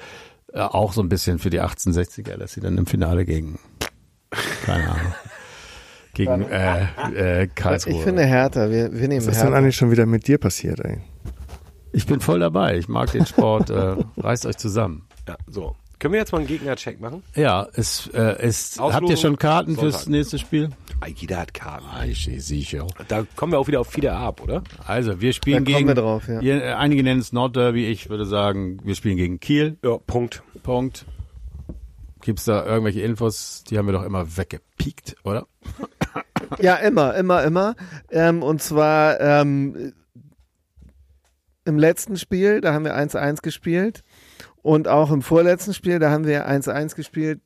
äh, 0.52 0.60
auch 0.60 0.92
so 0.92 1.02
ein 1.02 1.08
bisschen 1.08 1.40
für 1.40 1.50
die 1.50 1.62
1860er, 1.62 2.36
dass 2.36 2.52
sie 2.52 2.60
dann 2.60 2.78
im 2.78 2.86
Finale 2.86 3.24
gegen 3.24 3.58
keine 4.66 4.90
Ahnung 4.90 5.14
gegen 6.14 6.42
äh, 6.52 7.44
äh, 7.44 7.48
Karlsruhe. 7.48 7.94
Ich 7.94 8.02
finde 8.02 8.26
härter. 8.26 8.70
Wir, 8.70 8.92
wir 8.92 9.08
nehmen 9.08 9.26
Was 9.26 9.28
ist 9.28 9.36
denn 9.38 9.48
härter. 9.48 9.56
eigentlich 9.56 9.78
schon 9.78 9.90
wieder 9.92 10.06
mit 10.06 10.28
dir 10.28 10.38
passiert, 10.38 10.82
ey? 10.82 10.98
Ich 11.96 12.06
bin 12.06 12.20
voll 12.20 12.40
dabei. 12.40 12.78
Ich 12.78 12.88
mag 12.88 13.12
den 13.12 13.26
Sport. 13.26 13.70
Äh, 13.70 13.96
reißt 14.18 14.46
euch 14.46 14.58
zusammen. 14.58 15.08
ja, 15.28 15.38
so. 15.50 15.76
Können 15.98 16.14
wir 16.14 16.20
jetzt 16.20 16.34
mal 16.34 16.40
einen 16.40 16.48
Gegnercheck 16.48 17.00
machen? 17.00 17.24
Ja, 17.36 17.68
es 17.74 18.08
äh, 18.14 18.46
ist. 18.46 18.80
Auslosung 18.82 18.94
Habt 18.94 19.10
ihr 19.10 19.18
schon 19.18 19.38
Karten 19.38 19.76
fürs 19.78 19.94
Sonntag. 20.04 20.10
nächste 20.12 20.40
Spiel? 20.40 20.70
Ah, 21.00 21.08
jeder 21.08 21.38
hat 21.38 21.54
Karten. 21.54 21.86
Ah, 21.90 22.04
ich 22.06 22.26
sehe 22.26 22.42
sicher. 22.42 22.86
Da 23.08 23.26
kommen 23.38 23.54
wir 23.54 23.60
auch 23.60 23.68
wieder 23.68 23.80
auf 23.80 23.88
Fide 23.88 24.12
ab, 24.12 24.42
oder? 24.44 24.62
Also, 24.86 25.22
wir 25.22 25.32
spielen 25.32 25.64
Da 25.64 25.72
kommen 25.72 25.78
gegen. 25.78 25.88
wir 25.88 25.96
drauf, 25.96 26.28
ja. 26.28 26.42
Ihr, 26.42 26.62
äh, 26.64 26.74
einige 26.74 27.02
nennen 27.02 27.22
es 27.22 27.32
Nordderby. 27.32 27.86
Ich 27.88 28.10
würde 28.10 28.26
sagen, 28.26 28.80
wir 28.84 28.94
spielen 28.96 29.16
gegen 29.16 29.40
Kiel. 29.40 29.78
Ja, 29.84 29.98
Punkt. 30.06 30.44
Punkt. 30.64 31.06
Gibt's 32.22 32.44
da 32.44 32.66
irgendwelche 32.66 33.02
Infos? 33.02 33.64
Die 33.70 33.78
haben 33.78 33.86
wir 33.88 33.94
doch 33.94 34.04
immer 34.04 34.36
weggepiekt, 34.38 35.16
oder? 35.24 35.48
Ja, 36.60 36.76
immer, 36.76 37.16
immer, 37.16 37.44
immer. 37.44 37.76
Ähm, 38.12 38.44
und 38.44 38.62
zwar 38.62 39.20
ähm, 39.22 39.94
im 41.66 41.78
letzten 41.78 42.18
Spiel, 42.18 42.62
da 42.62 42.74
haben 42.74 42.86
wir 42.86 42.96
1-1 42.96 43.42
gespielt. 43.42 44.04
Und 44.62 44.88
auch 44.88 45.12
im 45.12 45.22
vorletzten 45.22 45.74
Spiel, 45.74 46.00
da 46.00 46.10
haben 46.12 46.26
wir 46.26 46.48
1-1 46.48 46.96
gespielt. 46.96 47.42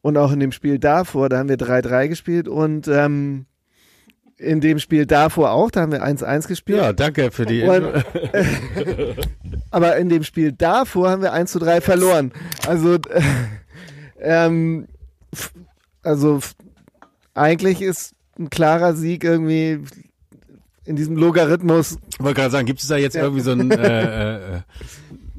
Und 0.00 0.16
auch 0.16 0.32
in 0.32 0.40
dem 0.40 0.52
Spiel 0.52 0.78
davor, 0.78 1.28
da 1.28 1.38
haben 1.38 1.48
wir 1.48 1.56
3-3 1.58 2.08
gespielt. 2.08 2.48
Und 2.48 2.88
ähm, 2.88 3.46
in 4.38 4.60
dem 4.60 4.78
Spiel 4.78 5.06
davor 5.06 5.50
auch, 5.50 5.70
da 5.70 5.82
haben 5.82 5.92
wir 5.92 6.04
1-1 6.04 6.46
gespielt. 6.46 6.78
Ja, 6.78 6.92
danke 6.92 7.30
für 7.32 7.46
die 7.46 7.62
Und- 7.62 7.84
Info. 7.94 9.22
Aber 9.70 9.96
in 9.96 10.08
dem 10.08 10.22
Spiel 10.22 10.52
davor 10.52 11.10
haben 11.10 11.22
wir 11.22 11.32
1 11.32 11.52
zu 11.52 11.58
3 11.58 11.80
verloren. 11.80 12.32
Also, 12.66 12.94
äh, 12.94 13.22
ähm, 14.20 14.86
also 16.02 16.40
eigentlich 17.34 17.82
ist 17.82 18.14
ein 18.38 18.50
klarer 18.50 18.94
Sieg 18.94 19.24
irgendwie 19.24 19.80
in 20.88 20.96
diesem 20.96 21.16
Logarithmus. 21.16 21.98
Ich 22.10 22.20
wollte 22.20 22.40
gerade 22.40 22.50
sagen, 22.50 22.66
gibt 22.66 22.80
es 22.80 22.88
da 22.88 22.96
jetzt 22.96 23.14
irgendwie 23.16 23.42
so 23.42 23.52
ein, 23.52 23.70
äh, 23.70 24.56
äh, 24.56 24.60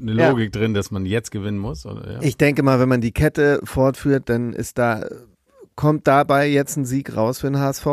eine 0.00 0.12
Ja. 0.14 0.30
Logik 0.30 0.52
drin, 0.52 0.72
dass 0.74 0.90
man 0.90 1.04
jetzt 1.04 1.30
gewinnen 1.30 1.58
muss? 1.58 1.84
Oder? 1.84 2.12
Ja? 2.12 2.18
Ich 2.22 2.36
denke 2.36 2.62
mal, 2.62 2.80
wenn 2.80 2.88
man 2.88 3.00
die 3.00 3.12
Kette 3.12 3.60
fortführt, 3.64 4.28
dann 4.28 4.52
ist 4.52 4.78
da 4.78 5.04
kommt 5.76 6.06
dabei 6.06 6.46
jetzt 6.46 6.76
ein 6.76 6.84
Sieg 6.84 7.16
raus 7.16 7.38
für 7.38 7.46
den 7.46 7.58
HSV. 7.58 7.86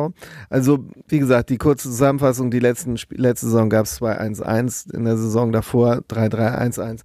Also, 0.50 0.80
wie 1.08 1.20
gesagt, 1.20 1.50
die 1.50 1.58
kurze 1.58 1.90
Zusammenfassung, 1.90 2.52
die 2.52 2.60
letzten 2.60 2.96
Sp 3.00 3.16
letzte 3.16 3.46
Saison 3.46 3.70
gab 3.70 3.86
es 3.86 4.02
2-1-1, 4.02 4.94
in 4.94 5.06
der 5.06 5.16
Saison 5.16 5.54
davor 5.54 6.02
3-3-1-1. 6.10 7.02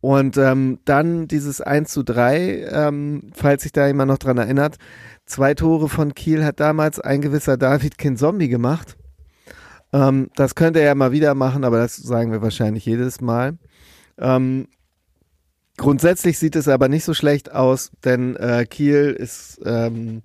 Und 0.00 0.36
ähm, 0.36 0.80
dann 0.86 1.28
dieses 1.28 1.60
1 1.60 1.92
zu 1.92 2.02
3, 2.02 2.66
ähm, 2.68 3.30
falls 3.32 3.62
sich 3.62 3.70
da 3.70 3.86
jemand 3.86 4.10
noch 4.10 4.18
dran 4.18 4.36
erinnert, 4.36 4.76
zwei 5.24 5.54
Tore 5.54 5.88
von 5.88 6.14
Kiel 6.14 6.44
hat 6.44 6.58
damals 6.58 6.98
ein 6.98 7.20
gewisser 7.20 7.56
David 7.56 7.96
Kinzombie 7.96 8.48
gemacht. 8.48 8.96
Ähm, 9.94 10.28
das 10.36 10.54
könnte 10.54 10.80
er 10.80 10.86
ja 10.86 10.94
mal 10.94 11.12
wieder 11.12 11.34
machen, 11.34 11.64
aber 11.64 11.78
das 11.78 11.96
sagen 11.96 12.32
wir 12.32 12.42
wahrscheinlich 12.42 12.84
jedes 12.84 13.22
Mal. 13.22 13.56
Ähm, 14.18 14.66
Grundsätzlich 15.76 16.38
sieht 16.38 16.54
es 16.54 16.68
aber 16.68 16.88
nicht 16.88 17.04
so 17.04 17.14
schlecht 17.14 17.52
aus, 17.52 17.90
denn 18.04 18.36
äh, 18.36 18.64
Kiel 18.64 19.10
ist 19.18 19.60
ähm, 19.64 20.22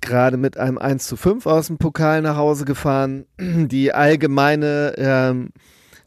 gerade 0.00 0.36
mit 0.36 0.56
einem 0.56 0.78
1 0.78 1.06
zu 1.06 1.16
5 1.16 1.46
aus 1.46 1.66
dem 1.66 1.78
Pokal 1.78 2.22
nach 2.22 2.36
Hause 2.36 2.64
gefahren. 2.64 3.26
Die 3.40 3.92
allgemeine, 3.92 4.94
ähm, 4.96 5.50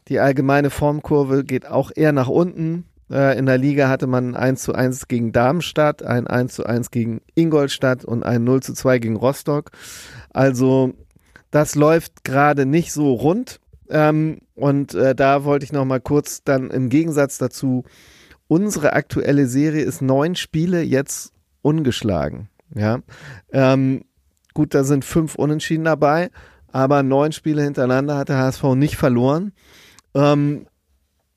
die 0.08 0.18
allgemeine 0.18 0.70
Formkurve 0.70 1.44
geht 1.44 1.66
auch 1.68 1.92
eher 1.94 2.12
nach 2.12 2.28
unten. 2.28 2.86
Äh, 3.10 3.38
in 3.38 3.46
der 3.46 3.58
Liga 3.58 3.88
hatte 3.88 4.06
man 4.06 4.34
ein 4.34 4.36
1 4.36 4.62
zu 4.62 4.72
1 4.72 5.06
gegen 5.06 5.30
Darmstadt, 5.30 6.02
ein 6.02 6.26
1 6.26 6.54
zu 6.54 6.64
1 6.64 6.90
gegen 6.90 7.20
Ingolstadt 7.34 8.04
und 8.04 8.24
ein 8.24 8.42
0 8.42 8.62
zu 8.62 8.72
2 8.72 8.98
gegen 8.98 9.16
Rostock. 9.16 9.70
Also 10.30 10.94
das 11.50 11.74
läuft 11.74 12.24
gerade 12.24 12.66
nicht 12.66 12.92
so 12.92 13.12
rund. 13.12 13.60
Ähm, 13.88 14.38
und 14.54 14.94
äh, 14.94 15.14
da 15.14 15.44
wollte 15.44 15.64
ich 15.64 15.72
noch 15.72 15.84
mal 15.84 16.00
kurz 16.00 16.44
dann 16.44 16.70
im 16.70 16.88
Gegensatz 16.88 17.38
dazu, 17.38 17.84
unsere 18.46 18.92
aktuelle 18.92 19.46
Serie 19.46 19.82
ist 19.82 20.00
neun 20.00 20.36
Spiele 20.36 20.82
jetzt 20.82 21.32
ungeschlagen. 21.62 22.48
Ja, 22.74 23.00
ähm, 23.52 24.04
gut, 24.54 24.74
da 24.74 24.84
sind 24.84 25.04
fünf 25.04 25.34
Unentschieden 25.34 25.84
dabei, 25.84 26.30
aber 26.70 27.02
neun 27.02 27.32
Spiele 27.32 27.62
hintereinander 27.62 28.16
hat 28.16 28.28
der 28.28 28.38
HSV 28.38 28.62
nicht 28.76 28.96
verloren. 28.96 29.52
Ähm, 30.14 30.66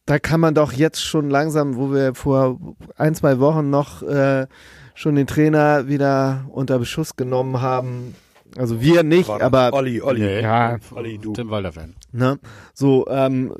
da 0.05 0.19
kann 0.19 0.39
man 0.39 0.53
doch 0.53 0.73
jetzt 0.73 1.03
schon 1.03 1.29
langsam, 1.29 1.75
wo 1.75 1.91
wir 1.91 2.13
vor 2.13 2.59
ein, 2.97 3.15
zwei 3.15 3.39
Wochen 3.39 3.69
noch 3.69 4.03
äh, 4.03 4.47
schon 4.95 5.15
den 5.15 5.27
Trainer 5.27 5.87
wieder 5.87 6.45
unter 6.49 6.77
Beschuss 6.77 7.15
genommen 7.15 7.61
haben. 7.61 8.15
Also 8.57 8.81
wir 8.81 9.03
nicht, 9.03 9.29
aber 9.29 9.73
Olli, 9.73 10.01
Olli. 10.01 10.21
Nee. 10.21 10.41
ja, 10.41 10.77
Olli, 10.93 11.17
du. 11.17 11.33
Tim 11.33 11.49
Walder-Fan. 11.49 11.95
Ne? 12.11 12.39
So 12.73 13.07
ähm, 13.07 13.53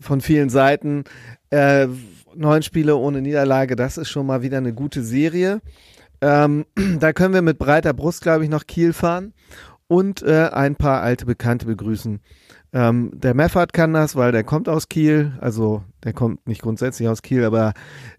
von 0.00 0.20
vielen 0.20 0.48
Seiten. 0.48 1.04
Äh, 1.50 1.88
neun 2.34 2.62
Spiele 2.62 2.96
ohne 2.96 3.20
Niederlage, 3.20 3.76
das 3.76 3.98
ist 3.98 4.08
schon 4.08 4.26
mal 4.26 4.42
wieder 4.42 4.58
eine 4.58 4.72
gute 4.72 5.02
Serie. 5.02 5.60
Ähm, 6.20 6.66
da 7.00 7.12
können 7.12 7.34
wir 7.34 7.42
mit 7.42 7.58
breiter 7.58 7.92
Brust, 7.92 8.22
glaube 8.22 8.44
ich, 8.44 8.50
nach 8.50 8.66
Kiel 8.66 8.92
fahren 8.92 9.32
und 9.86 10.22
äh, 10.22 10.48
ein 10.52 10.76
paar 10.76 11.02
alte 11.02 11.26
Bekannte 11.26 11.66
begrüßen. 11.66 12.20
Ähm, 12.72 13.10
der 13.14 13.34
Meffert 13.34 13.72
kann 13.72 13.94
das, 13.94 14.14
weil 14.14 14.32
der 14.32 14.44
kommt 14.44 14.68
aus 14.68 14.88
Kiel. 14.88 15.32
Also 15.40 15.82
der 16.04 16.12
kommt 16.12 16.46
nicht 16.46 16.62
grundsätzlich 16.62 17.08
aus 17.08 17.22
Kiel, 17.22 17.44
aber 17.44 17.72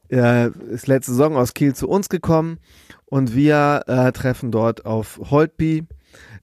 äh, 0.09 0.49
ist 0.49 0.87
letzte 0.87 1.11
Saison 1.11 1.35
aus 1.35 1.53
Kiel 1.53 1.75
zu 1.75 1.87
uns 1.87 2.09
gekommen 2.09 2.57
und 3.05 3.35
wir 3.35 3.83
äh, 3.87 4.11
treffen 4.11 4.51
dort 4.51 4.85
auf 4.85 5.19
Holtby, 5.29 5.85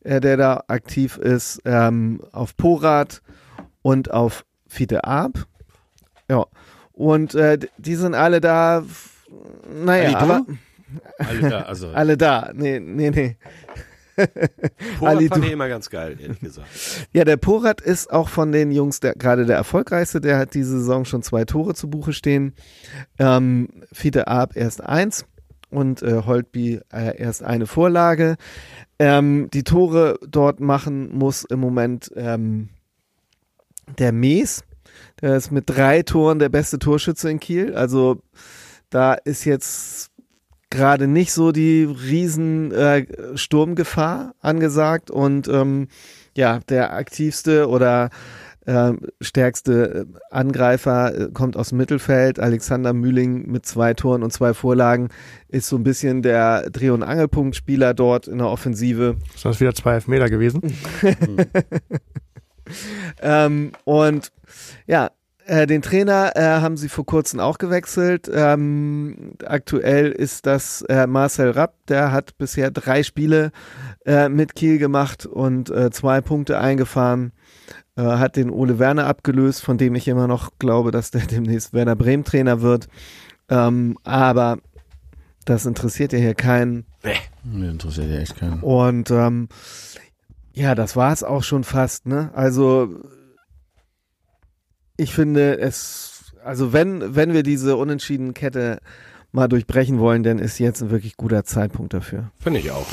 äh, 0.05 0.21
der 0.21 0.37
da 0.37 0.65
aktiv 0.69 1.17
ist, 1.19 1.61
ähm, 1.65 2.21
auf 2.33 2.57
Porat 2.57 3.23
und 3.83 4.11
auf 4.11 4.45
Fiete 4.69 5.05
Arp. 5.05 5.47
Ja. 6.31 6.47
Und 6.93 7.35
äh, 7.35 7.59
die 7.79 7.95
sind 7.95 8.15
alle 8.15 8.41
da, 8.41 8.83
naja, 9.85 10.07
Ali, 10.09 10.15
aber 10.17 10.47
Alle 11.19 11.51
da, 11.51 11.61
also. 11.63 11.89
alle 11.95 12.17
da. 12.17 12.51
Nee, 12.55 12.81
nee, 12.81 13.11
nee. 13.11 13.37
Porat 14.99 15.17
Ali, 15.17 15.29
fand 15.29 15.43
du- 15.43 15.47
ich 15.47 15.53
immer 15.53 15.69
ganz 15.69 15.91
geil, 15.91 16.17
ehrlich 16.21 16.41
gesagt. 16.41 16.67
Ja, 17.13 17.25
der 17.25 17.37
Porat 17.37 17.81
ist 17.83 18.11
auch 18.11 18.29
von 18.31 18.51
den 18.51 18.73
Jungs 18.73 19.01
der, 19.01 19.15
gerade 19.15 19.45
der 19.45 19.57
erfolgreichste. 19.57 20.21
Der 20.23 20.39
hat 20.39 20.55
diese 20.55 20.79
Saison 20.79 21.05
schon 21.05 21.23
zwei 21.23 21.45
Tore 21.45 21.75
zu 21.75 21.91
Buche 21.91 22.13
stehen. 22.15 22.55
Ähm, 23.19 23.69
Fiete 23.93 24.27
Arp 24.27 24.57
erst 24.57 24.83
eins 24.83 25.27
und 25.71 26.03
äh, 26.03 26.23
Holtby 26.25 26.81
äh, 26.93 27.19
erst 27.19 27.43
eine 27.43 27.67
Vorlage. 27.67 28.37
Ähm, 28.99 29.49
die 29.53 29.65
Tore 29.65 30.19
dort 30.27 30.61
machen 30.61 31.17
muss 31.17 31.45
im 31.45 31.61
Moment 31.61 32.11
ähm, 32.17 32.71
der 33.99 34.13
Mees. 34.13 34.65
Der 35.21 35.37
ist 35.37 35.51
mit 35.51 35.65
drei 35.69 36.03
Toren 36.03 36.39
der 36.39 36.49
beste 36.49 36.79
Torschütze 36.79 37.31
in 37.31 37.41
Kiel. 37.41 37.75
Also 37.75 38.23
da 38.91 39.15
ist 39.15 39.45
jetzt 39.45 40.11
gerade 40.71 41.07
nicht 41.07 41.33
so 41.33 41.53
die 41.53 41.85
riesen 41.85 42.73
äh, 42.73 43.07
Sturmgefahr 43.37 44.35
angesagt 44.41 45.11
und 45.11 45.49
ähm, 45.49 45.89
ja, 46.37 46.61
der 46.69 46.93
aktivste 46.93 47.69
oder 47.69 48.11
äh, 48.67 48.93
stärkste 49.21 50.07
äh, 50.13 50.19
Angreifer 50.31 51.15
äh, 51.15 51.31
kommt 51.33 51.57
aus 51.57 51.71
dem 51.71 51.79
Mittelfeld. 51.79 52.39
Alexander 52.41 52.93
Mühling 52.93 53.49
mit 53.51 53.65
zwei 53.65 53.95
Toren 53.95 54.23
und 54.23 54.33
zwei 54.33 54.55
Vorlagen 54.55 55.09
ist 55.49 55.69
so 55.69 55.77
ein 55.77 55.85
bisschen 55.85 56.23
der 56.23 56.69
Dreh- 56.71 56.91
und 56.91 57.03
Angelpunktspieler 57.03 57.95
dort 57.95 58.27
in 58.27 58.39
der 58.39 58.49
Offensive. 58.49 59.17
Ist 59.35 59.45
das 59.45 59.61
wieder 59.61 59.75
zwei 59.75 59.95
Elfmeter 59.95 60.29
gewesen? 60.29 60.63
ähm, 63.23 63.73
und 63.85 64.33
ja, 64.89 65.11
äh, 65.45 65.69
den 65.69 65.81
Trainer 65.81 66.33
äh, 66.35 66.43
haben 66.43 66.77
sie 66.77 66.89
vor 66.89 67.07
kurzem 67.07 67.39
auch 67.39 67.59
gewechselt. 67.59 68.29
Ähm, 68.35 69.35
aktuell 69.45 70.11
ist 70.11 70.45
das 70.45 70.83
äh, 70.83 71.07
Marcel 71.07 71.51
Rapp, 71.51 71.75
der 71.87 72.11
hat 72.11 72.37
bisher 72.37 72.73
drei 72.73 73.05
Spiele 73.05 73.53
äh, 74.05 74.29
mit 74.29 74.57
Kiel 74.57 74.79
gemacht 74.79 75.25
und 75.25 75.73
zwei 75.93 76.21
Punkte 76.21 76.59
eingefahren. 76.59 77.33
Äh, 77.97 78.03
hat 78.03 78.37
den 78.37 78.51
Ole 78.51 78.79
Werner 78.79 79.07
abgelöst, 79.07 79.63
von 79.63 79.79
dem 79.79 79.95
ich 79.95 80.07
immer 80.07 80.27
noch 80.27 80.51
glaube, 80.59 80.91
dass 80.91 81.11
der 81.11 81.23
demnächst 81.27 81.73
Werner 81.73 81.97
Bremen 81.97 82.25
Trainer 82.25 82.61
wird. 82.61 82.89
Ähm, 83.49 83.97
aber 84.05 84.59
das 85.45 85.65
interessiert 85.65 86.13
ja 86.13 86.19
hier 86.19 86.35
keinen. 86.35 86.85
Nee, 87.03 87.69
interessiert 87.69 88.11
ja 88.11 88.19
echt 88.19 88.37
keinen. 88.37 88.61
Und 88.61 89.11
ähm, 89.11 89.49
ja, 90.53 90.75
das 90.75 90.97
war 90.97 91.13
es 91.13 91.23
auch 91.23 91.43
schon 91.43 91.65
fast, 91.65 92.07
ne? 92.07 92.31
Also 92.35 92.89
ich 94.97 95.15
finde 95.15 95.59
es, 95.59 96.35
also 96.45 96.73
wenn, 96.73 97.15
wenn 97.15 97.33
wir 97.33 97.43
diese 97.43 97.77
unentschiedene 97.77 98.33
Kette 98.33 98.81
mal 99.33 99.49
durchbrechen 99.49 99.99
wollen, 99.99 100.23
dann 100.23 100.39
ist 100.39 100.59
jetzt 100.59 100.83
ein 100.83 100.91
wirklich 100.91 101.17
guter 101.17 101.45
Zeitpunkt 101.45 101.95
dafür. 101.95 102.31
Finde 102.41 102.61
ich 102.61 102.71
auch. 102.71 102.87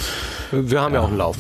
Wir 0.54 0.82
haben 0.82 0.94
ja, 0.94 1.02
auch 1.02 1.08
einen 1.08 1.18
Lauf. 1.18 1.38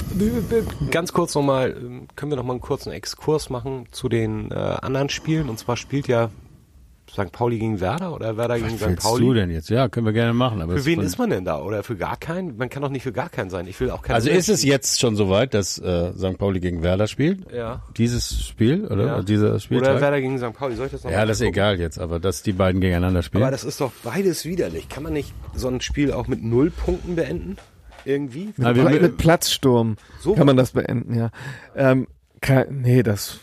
Ganz 0.89 1.13
kurz 1.13 1.35
nochmal, 1.35 1.73
können 2.15 2.31
wir 2.31 2.35
nochmal 2.35 2.55
einen 2.55 2.61
kurzen 2.61 2.91
Exkurs 2.91 3.49
machen 3.49 3.85
zu 3.91 4.09
den 4.09 4.51
äh, 4.51 4.55
anderen 4.55 5.09
Spielen? 5.09 5.49
Und 5.49 5.59
zwar 5.59 5.77
spielt 5.77 6.07
ja 6.07 6.29
St. 7.11 7.31
Pauli 7.31 7.59
gegen 7.59 7.79
Werder 7.79 8.15
oder 8.15 8.37
Werder 8.37 8.55
gegen 8.55 8.71
Was 8.71 8.79
St. 8.79 8.87
willst 8.87 9.03
Pauli? 9.03 9.25
du 9.25 9.33
denn 9.35 9.51
jetzt? 9.51 9.69
Ja, 9.69 9.87
können 9.87 10.07
wir 10.07 10.13
gerne 10.13 10.33
machen. 10.33 10.61
Aber 10.61 10.73
Für 10.73 10.79
es 10.79 10.85
wen 10.85 10.99
ist 11.01 11.19
man 11.19 11.29
denn 11.29 11.45
da? 11.45 11.61
Oder 11.61 11.83
für 11.83 11.95
gar 11.95 12.17
keinen? 12.17 12.57
Man 12.57 12.69
kann 12.69 12.81
doch 12.81 12.89
nicht 12.89 13.03
für 13.03 13.11
gar 13.11 13.29
keinen 13.29 13.51
sein. 13.51 13.67
Ich 13.67 13.79
will 13.79 13.91
auch 13.91 14.01
keinen. 14.01 14.15
Also 14.15 14.31
ist 14.31 14.49
es 14.49 14.63
jetzt 14.63 14.99
schon 14.99 15.15
soweit, 15.15 15.53
dass 15.53 15.77
äh, 15.77 16.11
St. 16.17 16.39
Pauli 16.39 16.59
gegen 16.59 16.81
Werder 16.81 17.05
spielt? 17.05 17.51
Ja. 17.53 17.83
Dieses 17.97 18.43
Spiel 18.43 18.87
oder 18.87 19.05
Ja. 19.05 19.21
dieser 19.21 19.59
Spieltag? 19.59 19.91
Oder 19.91 20.01
Werder 20.01 20.21
gegen 20.21 20.39
St. 20.39 20.53
Pauli. 20.53 20.75
Soll 20.75 20.87
ich 20.87 20.91
das 20.93 21.03
noch 21.03 21.11
ja, 21.11 21.19
mal 21.19 21.27
das 21.27 21.37
ist 21.37 21.45
gucken? 21.45 21.53
egal 21.53 21.79
jetzt, 21.79 21.99
aber 21.99 22.19
dass 22.19 22.41
die 22.41 22.53
beiden 22.53 22.81
gegeneinander 22.81 23.21
spielen. 23.21 23.43
Aber 23.43 23.51
das 23.51 23.63
ist 23.63 23.79
doch 23.79 23.91
beides 24.03 24.45
widerlich. 24.45 24.89
Kann 24.89 25.03
man 25.03 25.13
nicht 25.13 25.33
so 25.53 25.67
ein 25.67 25.81
Spiel 25.81 26.11
auch 26.13 26.27
mit 26.27 26.43
null 26.43 26.71
Punkten 26.71 27.15
beenden? 27.15 27.57
Irgendwie? 28.05 28.53
Na, 28.57 28.73
Mit, 28.73 28.89
wir- 28.89 29.01
mit 29.01 29.17
Platzsturm 29.17 29.95
So 30.19 30.33
kann 30.35 30.45
man 30.45 30.57
das 30.57 30.71
beenden, 30.71 31.15
ja. 31.15 31.29
Ähm, 31.75 32.07
kann, 32.41 32.81
nee, 32.81 33.03
das 33.03 33.39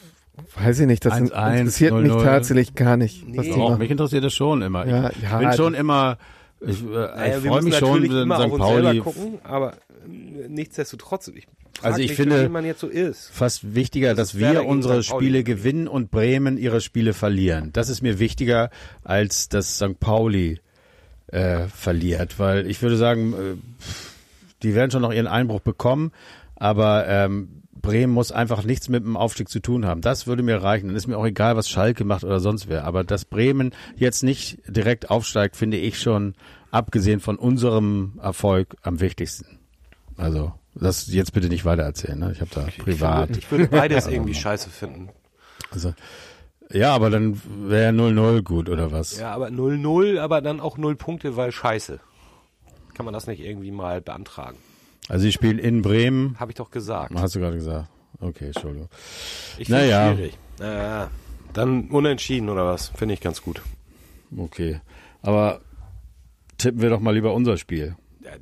weiß 0.57 0.81
ich 0.81 0.87
nicht. 0.87 1.05
Das 1.05 1.15
1-1, 1.15 1.59
interessiert 1.59 1.95
mich 1.95 2.11
0-0. 2.13 2.25
tatsächlich 2.25 2.75
gar 2.75 2.97
nicht. 2.97 3.23
Was 3.29 3.29
Nee. 3.29 3.43
die 3.43 3.51
Doch, 3.51 3.69
machen. 3.71 3.79
mich 3.79 3.91
interessiert 3.91 4.25
das 4.25 4.35
schon 4.35 4.63
immer. 4.63 4.87
Ja, 4.87 5.11
ich 5.11 5.23
ja, 5.23 5.39
bin 5.39 5.53
schon 5.55 5.75
immer, 5.75 6.19
ich, 6.61 6.83
äh, 6.83 6.85
Naja, 6.87 7.37
ich 7.39 7.45
wir 7.45 7.51
freue 7.51 7.63
müssen 7.63 7.65
mich 7.69 7.77
schon, 7.79 7.89
natürlich 7.91 8.11
wenn 8.13 8.23
immer 8.23 8.39
auf 8.39 8.45
St. 8.47 8.53
uns 8.53 8.67
selber 8.67 8.83
Pauli 8.89 8.99
gucken, 9.01 9.39
aber 9.45 9.73
nichtsdestotrotz. 10.49 11.29
Ich 11.29 11.47
Also 11.83 12.01
ich 12.01 12.09
mich, 12.11 12.17
finde- 12.17 12.75
so 12.77 12.89
ist. 12.89 13.31
fast 13.33 13.75
wichtiger, 13.75 14.15
Das 14.15 14.33
dass 14.33 14.39
wir 14.39 14.67
unsere. 14.67 15.03
Spiele 15.03 15.45
gewinnen 15.45 15.89
und 15.89 16.11
Bremen 16.11 16.59
ihre 16.59 16.81
Spiele 16.81 17.13
verlieren. 17.15 17.71
Das 17.73 17.89
ist 17.89 18.03
mir 18.03 18.19
wichtiger, 18.19 18.71
als 19.05 19.49
dass 19.49 19.77
St. 19.77 19.99
Pauli 20.01 20.61
äh, 21.29 21.69
verliert, 21.69 22.39
weil 22.39 22.67
ich 22.69 22.83
würde 22.83 22.97
sagen, 22.97 23.33
äh, 23.35 23.37
die 24.63 24.75
werden 24.75 24.91
schon 24.91 25.03
noch 25.03 25.13
ihren 25.13 25.27
Einbruch 25.27 25.61
bekommen, 25.61 26.13
aber 26.57 27.07
ähm, 27.09 27.61
Bremen 27.81 28.13
muss 28.13 28.33
einfach 28.33 28.65
nichts 28.65 28.89
mit 28.89 29.05
dem 29.05 29.17
Aufstieg 29.17 29.49
zu 29.49 29.61
tun 29.61 29.87
haben. 29.87 30.01
Das 30.01 30.27
würde 30.27 30.43
mir 30.43 30.63
reichen. 30.63 30.89
Dann 30.89 30.97
ist 30.97 31.07
mir 31.07 31.17
auch 31.17 31.25
egal, 31.25 31.57
was 31.57 31.69
Schalke 31.69 32.05
macht 32.05 32.25
oder 32.25 32.41
sonst 32.41 32.69
wer. 32.69 32.85
Aber 32.85 33.05
dass 33.05 33.25
Bremen 33.25 33.73
jetzt 33.97 34.23
nicht 34.23 34.59
direkt 34.67 35.11
aufsteigt, 35.11 35.57
finde 35.57 35.79
ich 35.79 35.99
schon, 35.99 36.35
abgesehen 36.71 37.21
von 37.21 37.37
unserem 37.37 38.19
Erfolg, 38.23 38.77
am 38.83 39.01
wichtigsten. 39.01 39.59
Also, 40.17 40.53
das 40.75 41.07
jetzt 41.09 41.33
bitte 41.33 41.49
nicht 41.49 41.65
weitererzählen. 41.65 42.19
Ne? 42.19 42.33
Ich 42.33 42.41
habe 42.41 42.51
da 42.55 42.67
privat. 42.79 43.37
Ich 43.37 43.51
würde 43.51 43.69
beides 43.69 44.07
irgendwie 44.09 44.35
scheiße 44.35 44.71
finden. 44.71 45.09
Also, 45.71 45.95
ja, 46.73 46.95
aber 46.95 47.11
dann 47.11 47.41
wäre 47.67 47.93
0-0 47.93 48.43
gut, 48.43 48.69
oder 48.69 48.93
was? 48.93 49.19
Ja, 49.19 49.33
aber 49.33 49.49
0-0, 49.49 50.21
aber 50.21 50.41
dann 50.41 50.61
auch 50.61 50.79
0 50.79 50.95
Punkte, 50.97 51.37
weil 51.37 51.51
scheiße. 51.51 52.01
Kann 53.01 53.07
man 53.07 53.15
das 53.15 53.27
nicht 53.27 53.41
irgendwie 53.41 53.71
mal 53.71 54.03
beantragen? 54.03 54.59
Also, 55.09 55.23
sie 55.23 55.33
spielen 55.33 55.59
in 55.59 55.81
Bremen. 55.81 56.39
Habe 56.39 56.53
ich 56.53 56.57
doch 56.57 56.71
gesagt. 56.71 57.15
Hast 57.15 57.35
du 57.35 57.41
gerade 57.41 57.57
gesagt. 57.57 57.89
Okay, 58.21 58.49
Entschuldigung. 58.49 58.91
Ich 59.57 59.69
finde 59.69 59.81
Naja. 59.81 60.15
schwierig. 60.15 60.39
Naja, 60.59 61.11
dann 61.55 61.89
unentschieden 61.89 62.51
oder 62.51 62.67
was? 62.67 62.89
Finde 62.91 63.15
ich 63.15 63.23
ganz 63.23 63.41
gut. 63.41 63.63
Okay. 64.37 64.83
Aber 65.23 65.63
tippen 66.59 66.83
wir 66.83 66.91
doch 66.91 67.01
mal 67.01 67.15
lieber 67.15 67.33
unser 67.33 67.57
Spiel. 67.57 67.97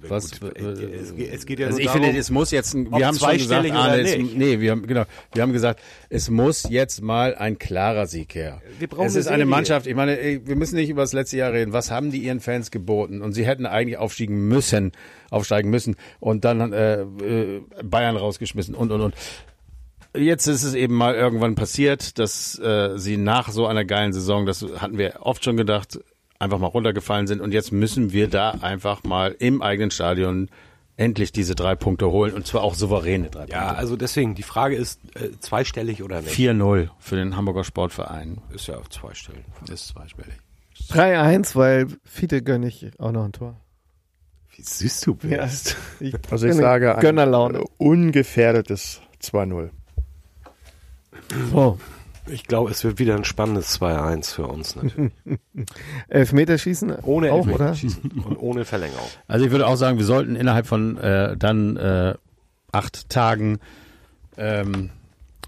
Was, 0.08 0.40
gut, 0.40 0.56
es, 0.56 1.12
es 1.12 1.46
geht 1.46 1.58
ja 1.58 1.66
Also 1.66 1.78
ich 1.78 1.86
darum, 1.86 2.02
finde, 2.02 2.18
es 2.18 2.30
muss 2.30 2.50
jetzt, 2.50 2.74
wir 2.74 3.06
haben 3.06 3.18
schon 3.18 3.32
gesagt, 3.32 3.70
Arne, 3.70 4.00
es, 4.02 4.16
nee, 4.16 4.60
wir 4.60 4.72
haben, 4.72 4.86
genau, 4.86 5.04
wir 5.32 5.42
haben 5.42 5.52
gesagt, 5.52 5.80
es 6.08 6.30
muss 6.30 6.68
jetzt 6.68 7.02
mal 7.02 7.34
ein 7.34 7.58
klarer 7.58 8.06
Sieg 8.06 8.34
her. 8.34 8.60
Wir 8.78 8.88
brauchen 8.88 9.06
es 9.06 9.14
ist 9.14 9.26
eine. 9.26 9.46
Mannschaft, 9.46 9.86
ich 9.86 9.94
meine, 9.94 10.40
wir 10.44 10.56
müssen 10.56 10.76
nicht 10.76 10.90
über 10.90 11.02
das 11.02 11.12
letzte 11.12 11.38
Jahr 11.38 11.52
reden. 11.52 11.72
Was 11.72 11.90
haben 11.90 12.10
die 12.10 12.18
ihren 12.18 12.40
Fans 12.40 12.70
geboten? 12.70 13.22
Und 13.22 13.32
sie 13.32 13.46
hätten 13.46 13.66
eigentlich 13.66 13.98
aufsteigen 13.98 14.48
müssen, 14.48 14.92
aufsteigen 15.30 15.70
müssen 15.70 15.96
und 16.20 16.44
dann 16.44 16.72
äh, 16.72 17.00
äh, 17.00 17.62
Bayern 17.82 18.16
rausgeschmissen 18.16 18.74
und, 18.74 18.92
und, 18.92 19.00
und. 19.00 19.14
Jetzt 20.16 20.46
ist 20.46 20.64
es 20.64 20.74
eben 20.74 20.94
mal 20.94 21.14
irgendwann 21.14 21.54
passiert, 21.54 22.18
dass 22.18 22.58
äh, 22.58 22.98
sie 22.98 23.16
nach 23.16 23.50
so 23.50 23.66
einer 23.66 23.84
geilen 23.84 24.12
Saison, 24.12 24.46
das 24.46 24.64
hatten 24.78 24.98
wir 24.98 25.18
oft 25.20 25.44
schon 25.44 25.56
gedacht, 25.56 26.00
einfach 26.38 26.58
mal 26.58 26.66
runtergefallen 26.68 27.26
sind 27.26 27.40
und 27.40 27.52
jetzt 27.52 27.72
müssen 27.72 28.12
wir 28.12 28.28
da 28.28 28.50
einfach 28.60 29.02
mal 29.04 29.34
im 29.38 29.60
eigenen 29.62 29.90
Stadion 29.90 30.48
endlich 30.96 31.30
diese 31.32 31.54
drei 31.54 31.74
Punkte 31.76 32.10
holen 32.10 32.34
und 32.34 32.46
zwar 32.46 32.62
auch 32.62 32.74
souveräne 32.74 33.30
drei 33.30 33.46
Ja, 33.46 33.58
Punkte. 33.64 33.76
also 33.78 33.96
deswegen, 33.96 34.34
die 34.34 34.42
Frage 34.42 34.74
ist, 34.76 35.00
äh, 35.14 35.30
zweistellig 35.40 36.02
oder 36.02 36.20
nicht? 36.22 36.34
4-0 36.34 36.90
für 36.98 37.16
den 37.16 37.36
Hamburger 37.36 37.62
Sportverein. 37.64 38.38
Ist 38.52 38.66
ja 38.66 38.76
auf 38.76 38.88
zweistellig. 38.90 39.44
Ist 39.72 39.88
zweistellig. 39.88 40.34
3-1, 40.90 41.54
weil 41.56 41.86
Fiete 42.04 42.42
gönne 42.42 42.68
ich 42.68 42.88
auch 42.98 43.12
noch 43.12 43.24
ein 43.24 43.32
Tor. 43.32 43.56
Wie 44.56 44.62
süß 44.62 45.00
du 45.02 45.14
bist. 45.14 45.76
Ich 46.00 46.14
Also 46.30 46.46
ich 46.48 46.54
sage 46.54 46.94
ein 46.96 47.00
Gönnerlaune. 47.00 47.58
äh, 47.60 47.64
ungefährdetes 47.78 49.00
2-0. 49.22 49.70
So, 51.52 51.78
Ich 52.30 52.44
glaube, 52.44 52.70
es 52.70 52.84
wird 52.84 52.98
wieder 52.98 53.14
ein 53.16 53.24
spannendes 53.24 53.80
2-1 53.80 54.34
für 54.34 54.46
uns 54.46 54.76
natürlich. 54.76 55.12
Elfmeterschießen 56.08 56.96
Ohne 57.02 57.32
auch, 57.32 57.46
oder? 57.46 57.68
Elfmeterschießen 57.68 58.10
und 58.24 58.36
ohne 58.36 58.64
Verlängerung. 58.64 59.08
Also 59.26 59.44
ich 59.44 59.50
würde 59.50 59.66
auch 59.66 59.76
sagen, 59.76 59.98
wir 59.98 60.04
sollten 60.04 60.36
innerhalb 60.36 60.66
von 60.66 60.96
äh, 60.98 61.36
dann 61.36 61.76
äh, 61.76 62.14
acht 62.72 63.08
Tagen 63.08 63.58
ähm, 64.36 64.90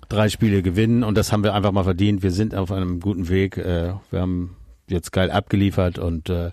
drei 0.08 0.28
Spiele 0.28 0.62
gewinnen 0.62 1.04
und 1.04 1.16
das 1.16 1.32
haben 1.32 1.44
wir 1.44 1.54
einfach 1.54 1.72
mal 1.72 1.84
verdient. 1.84 2.22
Wir 2.22 2.32
sind 2.32 2.54
auf 2.54 2.72
einem 2.72 3.00
guten 3.00 3.28
Weg. 3.28 3.56
Äh, 3.56 3.94
wir 4.10 4.20
haben 4.20 4.56
jetzt 4.88 5.12
geil 5.12 5.30
abgeliefert 5.30 5.98
und 5.98 6.28
äh, 6.28 6.50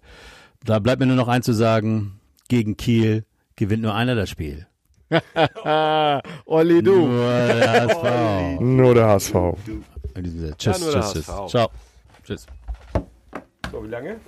da 0.64 0.80
bleibt 0.80 1.00
mir 1.00 1.08
nur 1.08 1.16
noch 1.16 1.28
eins 1.28 1.46
zu 1.46 1.54
sagen, 1.54 2.20
gegen 2.48 2.78
Kiel 2.78 3.26
gewinnt 3.56 3.84
nur 3.84 3.96
einer 3.96 4.16
das 4.16 4.30
Spiel. 4.30 4.68
Olli, 6.46 6.84
du. 6.84 7.08
Nur 7.08 7.54
der 7.54 7.72
HSV. 7.72 8.60
Nur 8.60 8.94
der 8.94 9.08
HSV. 9.08 9.36
In 10.18 10.24
diesem 10.24 10.40
Sinne, 10.40 10.58
Tschüss, 10.58 10.80
tschüss, 10.80 11.14
tschüss. 11.14 11.26
Ciao. 11.26 11.70
Tschüss. 12.24 12.48
So, 13.72 13.84
wie 13.84 13.88
lange? 13.88 14.20